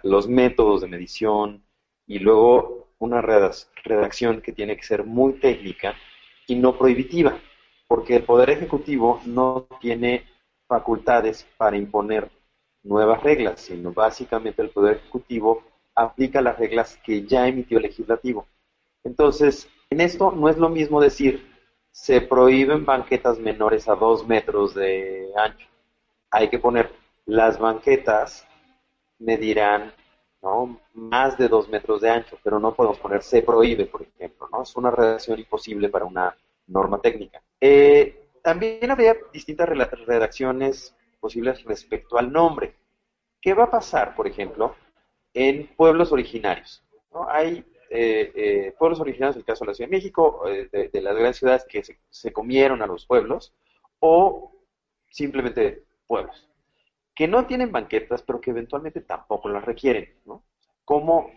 los 0.03 0.27
métodos 0.27 0.81
de 0.81 0.87
medición 0.87 1.63
y 2.07 2.19
luego 2.19 2.89
una 2.97 3.21
redacción 3.21 4.41
que 4.41 4.51
tiene 4.51 4.75
que 4.75 4.83
ser 4.83 5.05
muy 5.05 5.33
técnica 5.33 5.95
y 6.47 6.55
no 6.55 6.77
prohibitiva, 6.77 7.37
porque 7.87 8.17
el 8.17 8.23
Poder 8.23 8.49
Ejecutivo 8.49 9.21
no 9.25 9.67
tiene 9.79 10.25
facultades 10.67 11.47
para 11.57 11.77
imponer 11.77 12.29
nuevas 12.83 13.21
reglas, 13.23 13.61
sino 13.61 13.93
básicamente 13.93 14.61
el 14.61 14.69
Poder 14.69 14.97
Ejecutivo 14.97 15.63
aplica 15.95 16.41
las 16.41 16.59
reglas 16.59 16.99
que 17.03 17.25
ya 17.25 17.47
emitió 17.47 17.77
el 17.77 17.83
legislativo. 17.83 18.47
Entonces, 19.03 19.69
en 19.89 20.01
esto 20.01 20.31
no 20.31 20.49
es 20.49 20.57
lo 20.57 20.69
mismo 20.69 21.01
decir 21.01 21.55
se 21.91 22.19
prohíben 22.19 22.85
banquetas 22.85 23.39
menores 23.39 23.87
a 23.87 23.95
dos 23.95 24.27
metros 24.27 24.75
de 24.75 25.29
ancho. 25.37 25.67
Hay 26.29 26.49
que 26.49 26.59
poner 26.59 26.91
las 27.25 27.57
banquetas 27.57 28.45
medirán 29.19 29.93
¿no? 30.41 30.79
más 30.93 31.37
de 31.37 31.47
dos 31.47 31.69
metros 31.69 32.01
de 32.01 32.09
ancho, 32.09 32.37
pero 32.43 32.59
no 32.59 32.73
podemos 32.75 32.99
poner 32.99 33.23
se 33.23 33.41
prohíbe, 33.41 33.85
por 33.85 34.01
ejemplo. 34.01 34.49
¿no? 34.51 34.63
Es 34.63 34.75
una 34.75 34.91
redacción 34.91 35.39
imposible 35.39 35.87
para 35.87 36.03
una 36.03 36.35
norma 36.67 36.99
técnica. 36.99 37.41
Eh, 37.61 38.29
también 38.43 38.91
habría 38.91 39.15
distintas 39.31 39.69
redacciones 39.69 40.93
posibles 41.19 41.63
respecto 41.63 42.17
al 42.17 42.31
nombre. 42.31 42.75
¿Qué 43.41 43.53
va 43.53 43.63
a 43.63 43.71
pasar, 43.71 44.15
por 44.15 44.27
ejemplo, 44.27 44.75
en 45.35 45.67
pueblos 45.75 46.11
originarios? 46.11 46.83
¿no? 47.13 47.29
Hay 47.29 47.63
eh, 47.91 48.31
eh, 48.35 48.75
pueblos 48.79 48.99
originarios, 48.99 49.37
el 49.37 49.45
caso 49.45 49.63
de 49.63 49.69
la 49.69 49.75
Ciudad 49.75 49.89
de 49.89 49.95
México, 49.95 50.43
de, 50.45 50.89
de, 50.89 51.01
las 51.01 51.13
grandes 51.13 51.37
ciudades 51.37 51.65
que 51.69 51.83
se, 51.83 51.99
se, 52.09 52.33
comieron 52.33 52.81
a 52.81 52.87
los 52.87 53.05
pueblos, 53.05 53.53
o 53.99 54.51
simplemente 55.11 55.83
pueblos 56.07 56.49
que 57.15 57.27
no 57.27 57.47
tienen 57.47 57.71
banquetas, 57.71 58.21
pero 58.21 58.41
que 58.41 58.51
eventualmente 58.51 59.01
tampoco 59.01 59.47
las 59.47 59.63
requieren. 59.63 60.13
¿no? 60.25 60.43
¿Cómo 60.83 61.31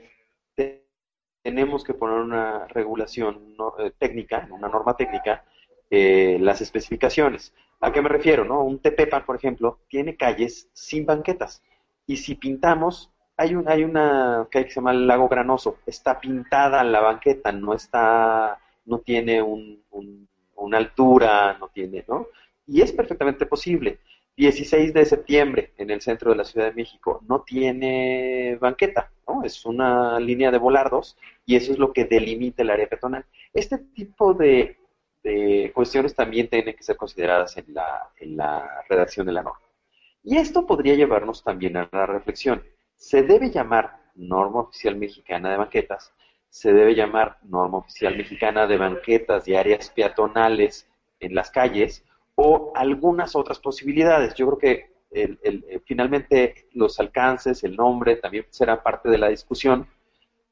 tenemos 1.42 1.84
que 1.84 1.94
poner 1.94 2.18
una 2.18 2.66
regulación 2.66 3.54
eh, 3.78 3.92
técnica, 3.96 4.46
una 4.50 4.68
norma 4.68 4.96
técnica, 4.96 5.44
eh, 5.88 6.37
las 6.40 6.61
especificaciones? 6.61 7.54
¿A 7.80 7.92
qué 7.92 8.02
me 8.02 8.08
refiero? 8.08 8.44
No? 8.44 8.64
Un 8.64 8.80
Tepepan, 8.80 9.24
por 9.24 9.37
ejemplo, 9.37 9.78
tiene 9.88 10.16
calles 10.16 10.68
sin 10.72 11.06
banquetas. 11.06 11.62
Y 12.06 12.16
si 12.16 12.34
pintamos, 12.34 13.12
hay, 13.38 13.55
un, 13.55 13.68
hay 13.68 13.85
una 13.85 14.48
que 14.51 14.64
se 14.64 14.70
llama 14.70 14.90
el 14.90 15.07
Lago 15.07 15.29
Granoso, 15.29 15.79
está 15.87 16.20
pintada 16.20 16.83
la 16.83 17.01
banqueta, 17.01 17.53
no 17.53 17.72
está, 17.72 18.59
no 18.85 18.98
tiene 18.98 19.40
un, 19.40 19.81
una 20.57 20.79
altura, 20.79 21.57
no 21.59 21.68
tiene, 21.68 22.05
¿no? 22.09 22.27
Y 22.66 22.83
es 22.83 22.92
perfectamente 22.92 23.46
posible. 23.46 24.01
16 24.37 24.92
de 24.92 25.05
septiembre 25.05 25.72
en 25.79 25.90
el 25.90 26.01
centro 26.01 26.31
de 26.31 26.37
la 26.37 26.44
Ciudad 26.44 26.66
de 26.66 26.74
México 26.74 27.20
no 27.29 27.42
tiene 27.42 28.57
banqueta, 28.61 29.11
¿no? 29.27 29.44
Es 29.44 29.64
una 29.64 30.18
línea 30.18 30.51
de 30.51 30.59
volardos 30.59 31.16
y 31.46 31.55
eso 31.55 31.72
es 31.72 31.79
lo 31.79 31.92
que 31.92 32.07
delimita 32.07 32.62
el 32.62 32.70
área 32.70 32.88
peatonal. 32.88 33.24
Este 33.55 33.79
tipo 33.79 34.35
de, 34.35 34.77
cuestiones 35.74 36.14
también 36.14 36.48
tienen 36.48 36.74
que 36.74 36.83
ser 36.83 36.96
consideradas 36.96 37.57
en 37.57 37.72
la, 37.74 38.11
en 38.18 38.37
la 38.37 38.83
redacción 38.88 39.27
de 39.27 39.33
la 39.33 39.42
norma. 39.42 39.61
Y 40.24 40.37
esto 40.38 40.66
podría 40.66 40.94
llevarnos 40.94 41.44
también 41.44 41.77
a 41.77 41.88
la 41.92 42.07
reflexión. 42.07 42.62
Se 42.98 43.22
debe 43.22 43.50
llamar 43.50 43.98
norma 44.16 44.61
oficial 44.61 44.96
mexicana 44.96 45.50
de 45.50 45.56
banquetas, 45.56 46.12
se 46.50 46.72
debe 46.72 46.94
llamar 46.94 47.38
norma 47.44 47.78
oficial 47.78 48.16
mexicana 48.16 48.66
de 48.66 48.76
banquetas 48.76 49.48
y 49.48 49.54
áreas 49.54 49.88
peatonales 49.90 50.87
en 51.20 51.34
las 51.34 51.50
calles, 51.50 52.04
o 52.34 52.72
algunas 52.74 53.34
otras 53.34 53.58
posibilidades. 53.61 54.34
Yo 54.34 54.46
creo 54.46 54.58
que 54.58 54.98
eh, 55.11 55.80
finalmente 55.87 56.68
los 56.72 57.00
alcances, 57.00 57.64
el 57.64 57.76
nombre, 57.76 58.16
también 58.16 58.46
será 58.50 58.82
parte 58.82 59.08
de 59.08 59.18
la 59.18 59.28
discusión. 59.28 59.88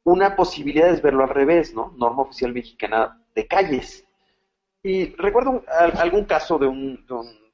Una 0.05 0.37
posibilidad 0.37 0.89
es 0.89 1.03
verlo 1.03 1.25
al 1.25 1.31
revés, 1.31 1.75
¿no? 1.75 1.93
Norma 1.97 2.23
oficial 2.23 2.53
mexicana 2.53 3.21
de 3.35 3.47
calles. 3.47 4.07
Y 4.83 5.17
recuerdo 5.17 5.65
algún 5.69 6.25
caso 6.25 6.59
de 6.59 6.69
un, 6.69 7.05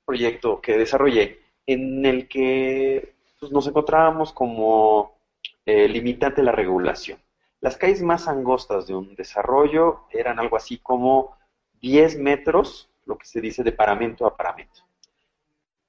proyecto 0.04 0.60
que 0.60 0.76
desarrollé 0.76 1.40
en 1.64 2.04
el 2.04 2.28
que 2.28 3.11
nos 3.50 3.66
encontrábamos 3.66 4.32
como 4.32 5.18
eh, 5.66 5.88
limitante 5.88 6.42
la 6.42 6.52
regulación. 6.52 7.18
Las 7.60 7.76
calles 7.76 8.02
más 8.02 8.28
angostas 8.28 8.86
de 8.86 8.94
un 8.94 9.14
desarrollo 9.14 10.00
eran 10.10 10.38
algo 10.38 10.56
así 10.56 10.78
como 10.78 11.36
10 11.80 12.18
metros 12.18 12.90
lo 13.04 13.18
que 13.18 13.26
se 13.26 13.40
dice 13.40 13.62
de 13.62 13.72
paramento 13.72 14.26
a 14.26 14.36
paramento. 14.36 14.82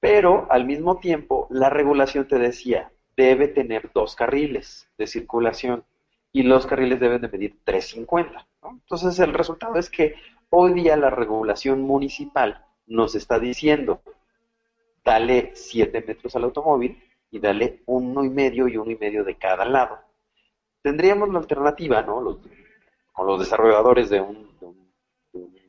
Pero 0.00 0.46
al 0.50 0.64
mismo 0.64 0.98
tiempo, 0.98 1.46
la 1.50 1.70
regulación 1.70 2.28
te 2.28 2.38
decía, 2.38 2.92
debe 3.16 3.48
tener 3.48 3.90
dos 3.92 4.16
carriles 4.16 4.88
de 4.98 5.06
circulación 5.06 5.84
y 6.32 6.42
los 6.42 6.66
carriles 6.66 7.00
deben 7.00 7.22
de 7.22 7.28
medir 7.28 7.56
350. 7.64 8.46
Entonces 8.64 9.18
el 9.20 9.32
resultado 9.32 9.76
es 9.76 9.88
que 9.88 10.16
hoy 10.50 10.74
día 10.74 10.96
la 10.96 11.10
regulación 11.10 11.82
municipal 11.82 12.64
nos 12.86 13.14
está 13.14 13.38
diciendo, 13.38 14.02
dale 15.04 15.52
7 15.54 16.04
metros 16.06 16.34
al 16.36 16.44
automóvil 16.44 17.02
y 17.34 17.40
dale 17.40 17.82
uno 17.86 18.24
y 18.24 18.30
medio 18.30 18.68
y 18.68 18.76
uno 18.76 18.92
y 18.92 18.96
medio 18.96 19.24
de 19.24 19.36
cada 19.36 19.64
lado. 19.64 19.98
Tendríamos 20.82 21.28
la 21.30 21.40
alternativa, 21.40 22.00
¿no? 22.02 22.40
con 23.12 23.26
los 23.26 23.40
desarrolladores 23.40 24.08
de 24.08 24.20
un 24.20 24.48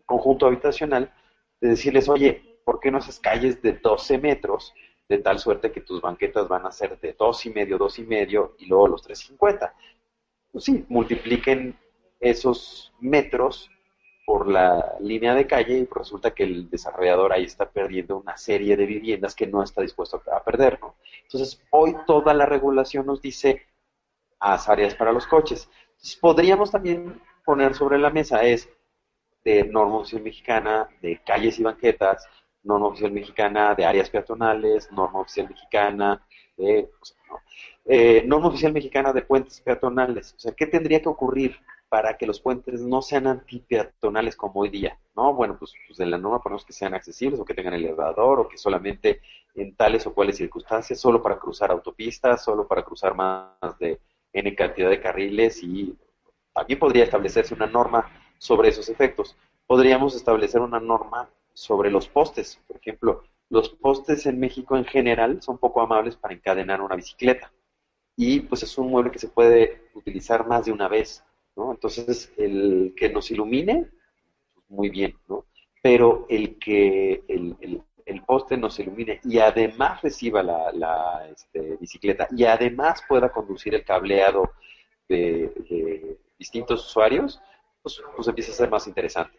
conjunto 0.05 0.45
habitacional, 0.45 1.11
de 1.59 1.69
decirles, 1.69 2.07
oye, 2.07 2.59
¿por 2.63 2.79
qué 2.79 2.91
no 2.91 2.99
haces 2.99 3.19
calles 3.19 3.63
de 3.63 3.73
12 3.73 4.19
metros? 4.19 4.75
De 5.09 5.17
tal 5.17 5.39
suerte 5.39 5.71
que 5.71 5.81
tus 5.81 6.01
banquetas 6.01 6.47
van 6.47 6.67
a 6.67 6.71
ser 6.71 6.99
de 6.99 7.13
dos 7.13 7.43
y 7.47 7.49
medio, 7.49 7.79
dos 7.79 7.97
y 7.97 8.03
medio 8.03 8.55
y 8.59 8.67
luego 8.67 8.87
los 8.87 9.01
350. 9.01 9.73
Pues 10.51 10.63
sí, 10.63 10.85
multipliquen 10.87 11.75
esos 12.19 12.93
metros 12.99 13.71
por 14.25 14.47
la 14.47 14.95
línea 14.99 15.35
de 15.35 15.45
calle 15.45 15.77
y 15.77 15.85
resulta 15.85 16.33
que 16.33 16.43
el 16.43 16.69
desarrollador 16.69 17.31
ahí 17.31 17.43
está 17.43 17.69
perdiendo 17.69 18.17
una 18.17 18.35
serie 18.37 18.75
de 18.75 18.85
viviendas 18.85 19.35
que 19.35 19.45
no 19.45 19.61
está 19.61 19.81
dispuesto 19.81 20.21
a 20.31 20.43
perder, 20.43 20.79
¿no? 20.81 20.95
Entonces, 21.23 21.61
hoy 21.69 21.95
toda 22.07 22.33
la 22.33 22.47
regulación 22.47 23.05
nos 23.05 23.21
dice 23.21 23.67
áreas 24.39 24.95
para 24.95 25.11
los 25.11 25.27
coches. 25.27 25.69
Entonces, 25.89 26.15
podríamos 26.17 26.71
también 26.71 27.21
poner 27.45 27.75
sobre 27.75 27.99
la 27.99 28.09
mesa 28.09 28.43
es, 28.43 28.67
de 29.43 29.63
norma 29.63 29.97
oficial 29.97 30.23
mexicana 30.23 30.89
de 31.01 31.21
calles 31.23 31.59
y 31.59 31.63
banquetas, 31.63 32.27
norma 32.63 32.87
oficial 32.87 33.11
mexicana 33.11 33.75
de 33.75 33.85
áreas 33.85 34.09
peatonales, 34.09 34.91
norma 34.91 35.19
oficial 35.19 35.47
mexicana 35.49 36.25
de... 36.57 36.89
Eh, 37.87 38.23
norma 38.25 38.47
oficial 38.47 38.73
mexicana 38.73 39.13
de 39.13 39.21
puentes 39.21 39.61
peatonales. 39.61 40.33
O 40.33 40.39
sea, 40.39 40.53
¿qué 40.53 40.65
tendría 40.65 40.99
que 40.99 41.09
ocurrir 41.09 41.55
para 41.89 42.17
que 42.17 42.25
los 42.25 42.39
puentes 42.39 42.81
no 42.81 43.01
sean 43.01 43.27
antipeatonales 43.27 44.35
como 44.35 44.61
hoy 44.61 44.69
día? 44.69 44.99
¿no? 45.15 45.33
Bueno, 45.33 45.57
pues, 45.57 45.73
pues 45.87 45.99
en 45.99 46.11
la 46.11 46.17
norma 46.17 46.41
ponemos 46.41 46.65
que 46.65 46.73
sean 46.73 46.93
accesibles 46.93 47.39
o 47.39 47.45
que 47.45 47.53
tengan 47.53 47.73
elevador 47.73 48.39
o 48.39 48.47
que 48.47 48.57
solamente 48.57 49.21
en 49.55 49.75
tales 49.75 50.05
o 50.05 50.13
cuales 50.13 50.37
circunstancias, 50.37 50.99
solo 50.99 51.21
para 51.21 51.39
cruzar 51.39 51.71
autopistas, 51.71 52.43
solo 52.43 52.67
para 52.67 52.83
cruzar 52.83 53.15
más 53.15 53.79
de 53.79 53.99
N 54.33 54.53
cantidad 54.55 54.89
de 54.89 54.99
carriles 54.99 55.63
y 55.63 55.97
también 56.53 56.79
podría 56.79 57.03
establecerse 57.03 57.53
una 57.53 57.67
norma 57.67 58.09
sobre 58.37 58.69
esos 58.69 58.89
efectos. 58.89 59.37
Podríamos 59.65 60.15
establecer 60.15 60.61
una 60.61 60.79
norma 60.79 61.29
sobre 61.53 61.89
los 61.89 62.07
postes. 62.07 62.61
Por 62.67 62.77
ejemplo, 62.77 63.23
los 63.49 63.69
postes 63.69 64.25
en 64.25 64.39
México 64.39 64.77
en 64.77 64.85
general 64.85 65.41
son 65.41 65.57
poco 65.57 65.81
amables 65.81 66.15
para 66.15 66.33
encadenar 66.33 66.81
una 66.81 66.95
bicicleta. 66.95 67.51
Y 68.15 68.41
pues 68.41 68.63
es 68.63 68.77
un 68.77 68.89
mueble 68.89 69.11
que 69.11 69.19
se 69.19 69.27
puede 69.27 69.89
utilizar 69.93 70.47
más 70.47 70.65
de 70.65 70.71
una 70.71 70.87
vez. 70.87 71.23
¿No? 71.55 71.71
Entonces, 71.71 72.31
el 72.37 72.93
que 72.95 73.09
nos 73.09 73.31
ilumine, 73.31 73.87
pues, 74.53 74.69
muy 74.69 74.89
bien, 74.89 75.15
¿no? 75.27 75.45
Pero 75.81 76.25
el 76.29 76.57
que 76.57 77.23
el, 77.27 77.81
poste 78.25 78.57
nos 78.57 78.79
ilumine 78.79 79.19
y 79.23 79.37
además 79.37 80.01
reciba 80.01 80.41
la, 80.41 81.27
este, 81.31 81.77
bicicleta 81.79 82.27
y 82.31 82.43
además 82.45 83.03
pueda 83.07 83.31
conducir 83.31 83.75
el 83.75 83.83
cableado 83.83 84.51
de 85.07 86.17
distintos 86.39 86.87
usuarios, 86.87 87.39
pues, 87.83 88.01
pues, 88.15 88.27
empieza 88.27 88.51
a 88.51 88.55
ser 88.55 88.69
más 88.69 88.87
interesante. 88.87 89.37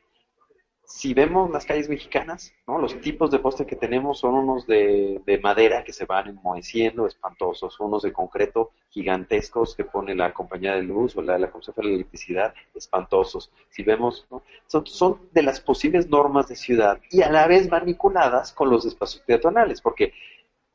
Si 0.86 1.14
vemos 1.14 1.50
las 1.50 1.66
calles 1.66 1.88
mexicanas, 1.88 2.54
¿no? 2.64 2.78
los 2.78 3.00
tipos 3.00 3.32
de 3.32 3.40
poste 3.40 3.66
que 3.66 3.74
tenemos 3.74 4.20
son 4.20 4.34
unos 4.34 4.68
de, 4.68 5.20
madera 5.42 5.82
que 5.82 5.92
se 5.92 6.04
van 6.04 6.28
enmoheciendo, 6.28 7.08
espantosos, 7.08 7.80
unos 7.80 8.02
de 8.02 8.12
concreto 8.12 8.70
gigantescos 8.90 9.74
que 9.74 9.84
pone 9.84 10.14
la 10.14 10.32
compañía 10.32 10.76
de 10.76 10.84
luz 10.84 11.16
o 11.16 11.22
la, 11.22 11.38
la 11.38 11.50
Consejo 11.50 11.82
de 11.82 11.92
Electricidad, 11.92 12.54
espantosos. 12.72 13.50
Si 13.68 13.82
vemos, 13.82 14.28
son, 14.66 14.86
son 14.86 15.28
de 15.32 15.42
las 15.42 15.60
posibles 15.60 16.08
normas 16.08 16.46
de 16.46 16.54
ciudad 16.54 17.00
y 17.10 17.22
a 17.22 17.32
la 17.32 17.48
vez 17.48 17.68
vinculadas 17.84 18.52
con 18.52 18.70
los 18.70 18.86
espacios 18.86 19.24
peatonales, 19.26 19.80
porque 19.80 20.12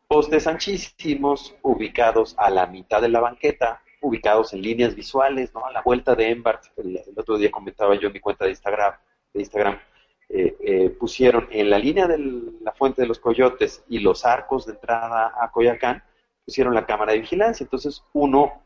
postes 0.09 0.45
anchísimos 0.45 1.55
ubicados 1.61 2.35
a 2.37 2.49
la 2.49 2.67
mitad 2.67 3.01
de 3.01 3.07
la 3.07 3.21
banqueta, 3.21 3.81
ubicados 4.01 4.51
en 4.51 4.61
líneas 4.61 4.93
visuales, 4.93 5.53
¿no? 5.53 5.65
A 5.65 5.71
la 5.71 5.81
vuelta 5.81 6.15
de 6.15 6.31
Embark, 6.31 6.73
el, 6.75 7.01
otro 7.15 7.37
día 7.37 7.49
comentaba 7.49 7.95
yo 7.95 8.07
en 8.07 8.13
mi 8.13 8.19
cuenta 8.19 8.43
de 8.43 8.51
Instagram, 8.51 8.93
de 9.33 9.39
Instagram 9.39 9.79
eh, 10.33 10.55
eh, 10.61 10.89
pusieron 10.91 11.47
en 11.51 11.69
la 11.69 11.77
línea 11.77 12.07
de 12.07 12.17
la 12.61 12.71
fuente 12.71 13.01
de 13.01 13.07
los 13.07 13.19
coyotes 13.19 13.83
y 13.89 13.99
los 13.99 14.25
arcos 14.25 14.65
de 14.65 14.73
entrada 14.73 15.33
a 15.37 15.51
Coyacán, 15.51 16.03
pusieron 16.45 16.73
la 16.73 16.85
cámara 16.85 17.11
de 17.11 17.19
vigilancia. 17.19 17.65
Entonces 17.65 18.03
uno 18.13 18.63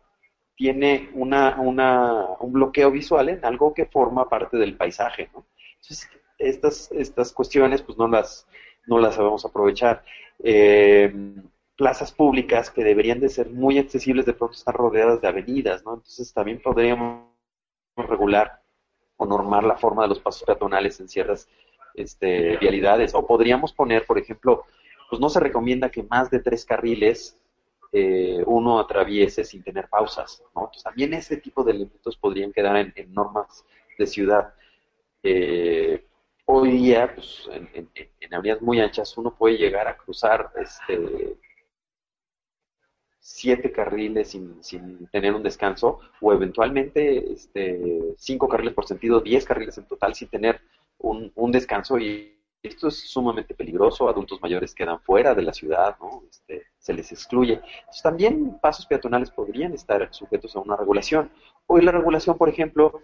tiene 0.55 1.09
una, 1.13 1.57
un 1.59 2.53
bloqueo 2.53 2.91
visual 2.91 3.29
en 3.29 3.43
algo 3.43 3.73
que 3.73 3.87
forma 3.87 4.29
parte 4.29 4.57
del 4.57 4.77
paisaje. 4.77 5.29
Entonces, 5.33 6.09
estas, 6.37 6.91
estas 6.91 7.33
cuestiones 7.33 7.81
pues 7.81 7.97
no 7.97 8.07
las, 8.07 8.47
no 8.85 8.99
las 8.99 9.15
sabemos 9.15 9.43
aprovechar. 9.43 10.03
Eh, 10.43 11.13
plazas 11.75 12.11
públicas 12.11 12.69
que 12.69 12.83
deberían 12.83 13.19
de 13.19 13.29
ser 13.29 13.49
muy 13.49 13.79
accesibles 13.79 14.25
de 14.25 14.33
pronto 14.33 14.55
están 14.55 14.75
rodeadas 14.75 15.19
de 15.19 15.27
avenidas, 15.27 15.83
¿no? 15.83 15.95
Entonces 15.95 16.31
también 16.33 16.61
podríamos 16.61 17.31
regular 17.97 18.61
o 19.17 19.25
normar 19.25 19.63
la 19.63 19.77
forma 19.77 20.03
de 20.03 20.09
los 20.09 20.19
pasos 20.19 20.43
peatonales 20.43 20.99
en 20.99 21.07
ciertas 21.07 21.47
este, 21.93 22.57
vialidades. 22.57 23.13
O 23.15 23.25
podríamos 23.25 23.73
poner, 23.73 24.05
por 24.05 24.17
ejemplo, 24.17 24.65
pues 25.09 25.19
no 25.19 25.29
se 25.29 25.39
recomienda 25.39 25.89
que 25.89 26.03
más 26.03 26.29
de 26.29 26.39
tres 26.39 26.65
carriles 26.65 27.37
eh, 27.91 28.43
uno 28.45 28.79
atraviese 28.79 29.43
sin 29.43 29.63
tener 29.63 29.87
pausas, 29.87 30.43
¿no? 30.55 30.69
También 30.83 31.13
ese 31.13 31.37
tipo 31.37 31.63
de 31.63 31.71
elementos 31.71 32.17
podrían 32.17 32.51
quedar 32.51 32.75
en, 32.75 33.13
normas 33.13 33.65
de 33.97 34.07
ciudad. 34.07 34.53
Eh, 35.23 36.05
hoy 36.45 36.71
día, 36.71 37.13
pues, 37.15 37.47
en, 37.51 37.89
en, 37.93 38.33
avenidas 38.33 38.61
muy 38.61 38.81
anchas, 38.81 39.17
uno 39.17 39.33
puede 39.33 39.57
llegar 39.57 39.87
a 39.87 39.95
cruzar 39.95 40.51
este, 40.57 41.37
siete 43.27 43.71
carriles 43.71 44.29
sin, 44.29 44.63
sin, 44.63 45.07
tener 45.07 45.33
un 45.33 45.41
descanso 45.41 45.99
o 46.21 46.31
eventualmente 46.31 47.33
este, 47.33 48.13
cinco 48.17 48.47
carriles 48.47 48.75
por 48.75 48.85
sentido, 48.85 49.19
diez 49.19 49.45
carriles 49.45 49.75
en 49.79 49.87
total 49.87 50.13
sin 50.13 50.27
tener 50.27 50.61
un, 50.99 51.31
un, 51.33 51.51
descanso 51.51 51.97
y 51.97 52.37
esto 52.61 52.87
es 52.87 52.99
sumamente 53.09 53.55
peligroso, 53.55 54.07
adultos 54.07 54.39
mayores 54.43 54.75
quedan 54.75 54.99
fuera 55.01 55.33
de 55.33 55.41
la 55.41 55.53
ciudad, 55.53 55.97
¿no? 55.99 56.21
Este, 56.29 56.67
se 56.77 56.93
les 56.93 57.11
excluye. 57.11 57.53
Entonces, 57.53 58.03
también 58.03 58.59
pasos 58.61 58.85
peatonales 58.85 59.31
podrían 59.31 59.73
estar 59.73 60.07
sujetos 60.13 60.55
a 60.55 60.59
una 60.59 60.77
regulación. 60.77 61.31
Hoy 61.65 61.81
la 61.81 61.93
regulación, 61.93 62.37
por 62.37 62.49
ejemplo, 62.49 63.01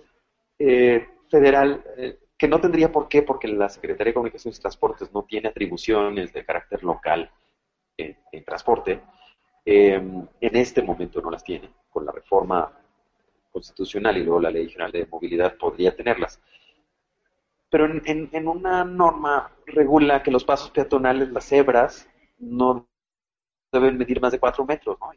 eh, 0.59 1.03
federal, 1.31 1.83
eh, 1.97 2.19
que 2.37 2.47
no 2.47 2.61
tendría 2.61 2.91
por 2.91 3.07
qué, 3.07 3.23
porque 3.23 3.47
la 3.47 3.69
Secretaría 3.69 4.11
de 4.11 4.13
Comunicaciones 4.13 4.59
y 4.59 4.61
Transportes 4.61 5.11
no 5.11 5.23
tiene 5.23 5.49
atribuciones 5.49 6.31
de 6.31 6.45
carácter 6.45 6.83
local 6.83 7.31
en 7.97 8.43
transporte, 8.45 9.01
Em, 9.65 10.27
en 10.39 10.55
este 10.55 10.81
momento 10.81 11.21
no 11.21 11.29
las 11.31 11.43
tiene. 11.43 11.69
Con 11.89 12.05
la 12.05 12.11
reforma 12.11 12.71
constitucional 13.51 14.17
y 14.17 14.23
luego 14.23 14.39
la 14.39 14.49
Ley 14.51 14.69
General 14.69 14.91
de 14.91 15.05
Movilidad 15.05 15.57
podría 15.57 15.95
tenerlas. 15.95 16.41
Pero 17.69 17.85
en, 17.85 18.47
una 18.47 18.83
norma 18.83 19.51
regula 19.65 20.23
que 20.23 20.31
los 20.31 20.43
pasos 20.43 20.71
peatonales, 20.71 21.29
las 21.31 21.45
cebras, 21.45 22.09
no 22.37 22.87
deben 23.71 23.97
medir 23.97 24.19
más 24.19 24.33
de 24.33 24.39
cuatro 24.39 24.65
metros, 24.65 24.97
¿no? 24.99 25.11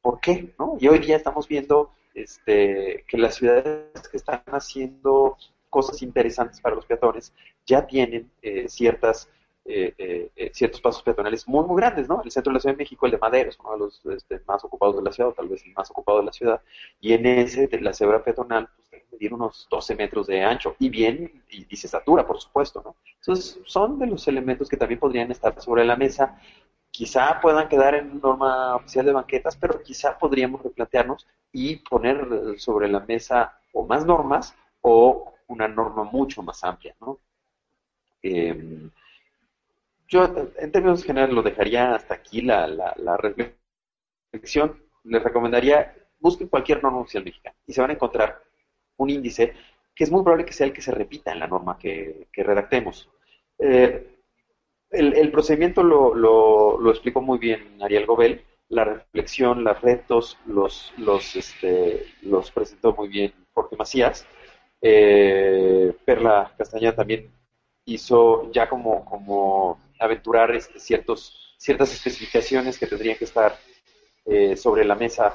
¿Por 0.00 0.20
qué? 0.20 0.54
¿no? 0.58 0.76
Y 0.80 0.88
hoy 0.88 1.00
día 1.00 1.16
estamos 1.16 1.46
viendo 1.48 1.90
este, 2.14 3.04
que 3.06 3.18
las 3.18 3.34
ciudades 3.34 4.08
que 4.08 4.16
están 4.16 4.42
haciendo 4.46 5.36
cosas 5.68 6.00
interesantes 6.02 6.60
para 6.60 6.76
los 6.76 6.86
peatones 6.86 7.34
ya 7.66 7.86
tienen 7.86 8.30
eh, 8.40 8.68
ciertas 8.68 9.28
eh, 9.70 9.94
eh, 9.98 10.30
eh, 10.34 10.50
ciertos 10.54 10.80
pasos 10.80 11.02
peatonales 11.02 11.46
muy, 11.46 11.62
muy 11.66 11.76
grandes, 11.76 12.08
¿no? 12.08 12.22
El 12.24 12.30
centro 12.30 12.50
de 12.50 12.54
la 12.54 12.60
Ciudad 12.60 12.74
de 12.74 12.78
México, 12.78 13.04
el 13.04 13.12
de 13.12 13.18
Madero, 13.18 13.50
es 13.50 13.58
uno 13.58 13.72
de 13.72 13.78
los 13.78 14.06
este, 14.06 14.40
más 14.46 14.64
ocupados 14.64 14.96
de 14.96 15.02
la 15.02 15.12
ciudad, 15.12 15.28
o 15.28 15.34
tal 15.34 15.46
vez 15.46 15.62
el 15.66 15.74
más 15.74 15.90
ocupado 15.90 16.20
de 16.20 16.24
la 16.24 16.32
ciudad, 16.32 16.62
y 17.02 17.12
en 17.12 17.26
ese, 17.26 17.68
la 17.82 17.92
cebra 17.92 18.24
peatonal, 18.24 18.66
pues 18.74 18.90
debe 18.90 19.04
medir 19.12 19.34
unos 19.34 19.68
12 19.70 19.94
metros 19.94 20.26
de 20.26 20.42
ancho, 20.42 20.74
y 20.78 20.88
bien, 20.88 21.44
y, 21.50 21.76
se 21.76 21.86
satura, 21.86 22.26
por 22.26 22.40
supuesto, 22.40 22.80
¿no? 22.82 22.96
Entonces, 23.16 23.60
son 23.66 23.98
de 23.98 24.06
los 24.06 24.26
elementos 24.26 24.70
que 24.70 24.78
también 24.78 25.00
podrían 25.00 25.30
estar 25.30 25.60
sobre 25.60 25.84
la 25.84 25.96
mesa, 25.96 26.40
quizá 26.90 27.38
puedan 27.42 27.68
quedar 27.68 27.94
en 27.94 28.22
norma 28.22 28.74
oficial 28.76 29.04
de 29.04 29.12
banquetas, 29.12 29.54
pero 29.58 29.82
quizá 29.82 30.16
podríamos 30.16 30.62
replantearnos 30.62 31.26
y 31.52 31.76
poner 31.76 32.58
sobre 32.58 32.88
la 32.88 33.00
mesa 33.00 33.60
o 33.74 33.84
más 33.86 34.06
normas 34.06 34.56
o 34.80 35.34
una 35.48 35.68
norma 35.68 36.04
mucho 36.04 36.42
más 36.42 36.64
amplia, 36.64 36.96
¿no? 37.02 37.18
Eh, 38.22 38.88
yo 40.08 40.24
en 40.56 40.72
términos 40.72 41.04
generales 41.04 41.34
lo 41.34 41.42
dejaría 41.42 41.94
hasta 41.94 42.14
aquí 42.14 42.40
la, 42.40 42.66
la, 42.66 43.16
reflexión. 43.16 44.82
Les 45.04 45.22
recomendaría, 45.22 45.94
busquen 46.18 46.48
cualquier 46.48 46.82
norma 46.82 47.00
oficial 47.00 47.24
mexicana 47.24 47.56
y 47.66 47.72
se 47.72 47.80
van 47.80 47.90
a 47.90 47.94
encontrar 47.94 48.42
un 48.96 49.10
índice 49.10 49.54
que 49.94 50.04
es 50.04 50.10
muy 50.10 50.22
probable 50.22 50.44
que 50.44 50.52
sea 50.52 50.66
el 50.66 50.72
que 50.72 50.82
se 50.82 50.92
repita 50.92 51.32
en 51.32 51.40
la 51.40 51.46
norma 51.46 51.78
que, 51.78 52.28
redactemos. 52.32 53.10
Eh, 53.58 54.16
el, 54.90 55.30
procedimiento 55.30 55.82
lo, 55.82 56.14
lo, 56.14 56.90
explicó 56.90 57.20
muy 57.20 57.38
bien 57.38 57.82
Ariel 57.82 58.06
Gobel, 58.06 58.44
la 58.70 58.84
reflexión, 58.84 59.64
los 59.64 59.80
retos, 59.80 60.38
los, 60.46 60.92
los, 60.96 61.36
este, 61.36 62.06
los 62.22 62.50
presentó 62.50 62.94
muy 62.94 63.08
bien 63.08 63.34
Jorge 63.52 63.76
Macías. 63.76 64.26
Eh, 64.80 65.92
Perla 66.04 66.54
Castañeda 66.56 66.94
también 66.94 67.30
hizo 67.84 68.50
ya 68.52 68.68
como, 68.68 69.04
como 69.04 69.80
aventurar 69.98 70.54
este, 70.54 70.78
ciertas 70.78 71.92
especificaciones 71.92 72.78
que 72.78 72.86
tendrían 72.86 73.16
que 73.16 73.24
estar 73.24 73.58
eh, 74.24 74.56
sobre 74.56 74.84
la 74.84 74.94
mesa 74.94 75.34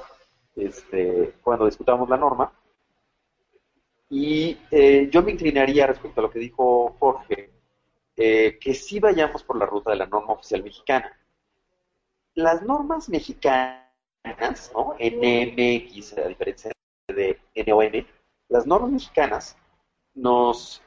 este, 0.56 1.34
cuando 1.42 1.66
discutamos 1.66 2.08
la 2.10 2.18
norma. 2.18 2.54
Y 4.10 4.58
eh, 4.70 5.10
yo 5.12 5.24
me 5.24 5.32
inclinaría 5.32 5.88
respecto 5.88 6.22
a 6.22 6.24
lo 6.24 6.30
que 6.30 6.40
dijo 6.40 6.96
Jorge, 7.00 7.52
eh, 8.16 8.60
que 8.62 8.74
sí 8.76 9.00
vayamos 9.00 9.44
por 9.44 9.58
la 9.58 9.66
ruta 9.66 9.90
de 9.90 9.98
la 9.98 10.06
norma 10.06 10.34
oficial 10.34 10.64
mexicana. 10.64 11.12
Las 12.36 12.62
normas 12.62 13.10
mexicanas, 13.10 14.72
¿no? 14.74 14.96
NMX, 15.00 16.18
a 16.18 16.28
diferencia 16.28 16.72
de 17.08 17.40
NON, 17.66 18.08
las 18.50 18.68
normas 18.68 18.92
mexicanas 18.92 19.58
nos 20.14 20.84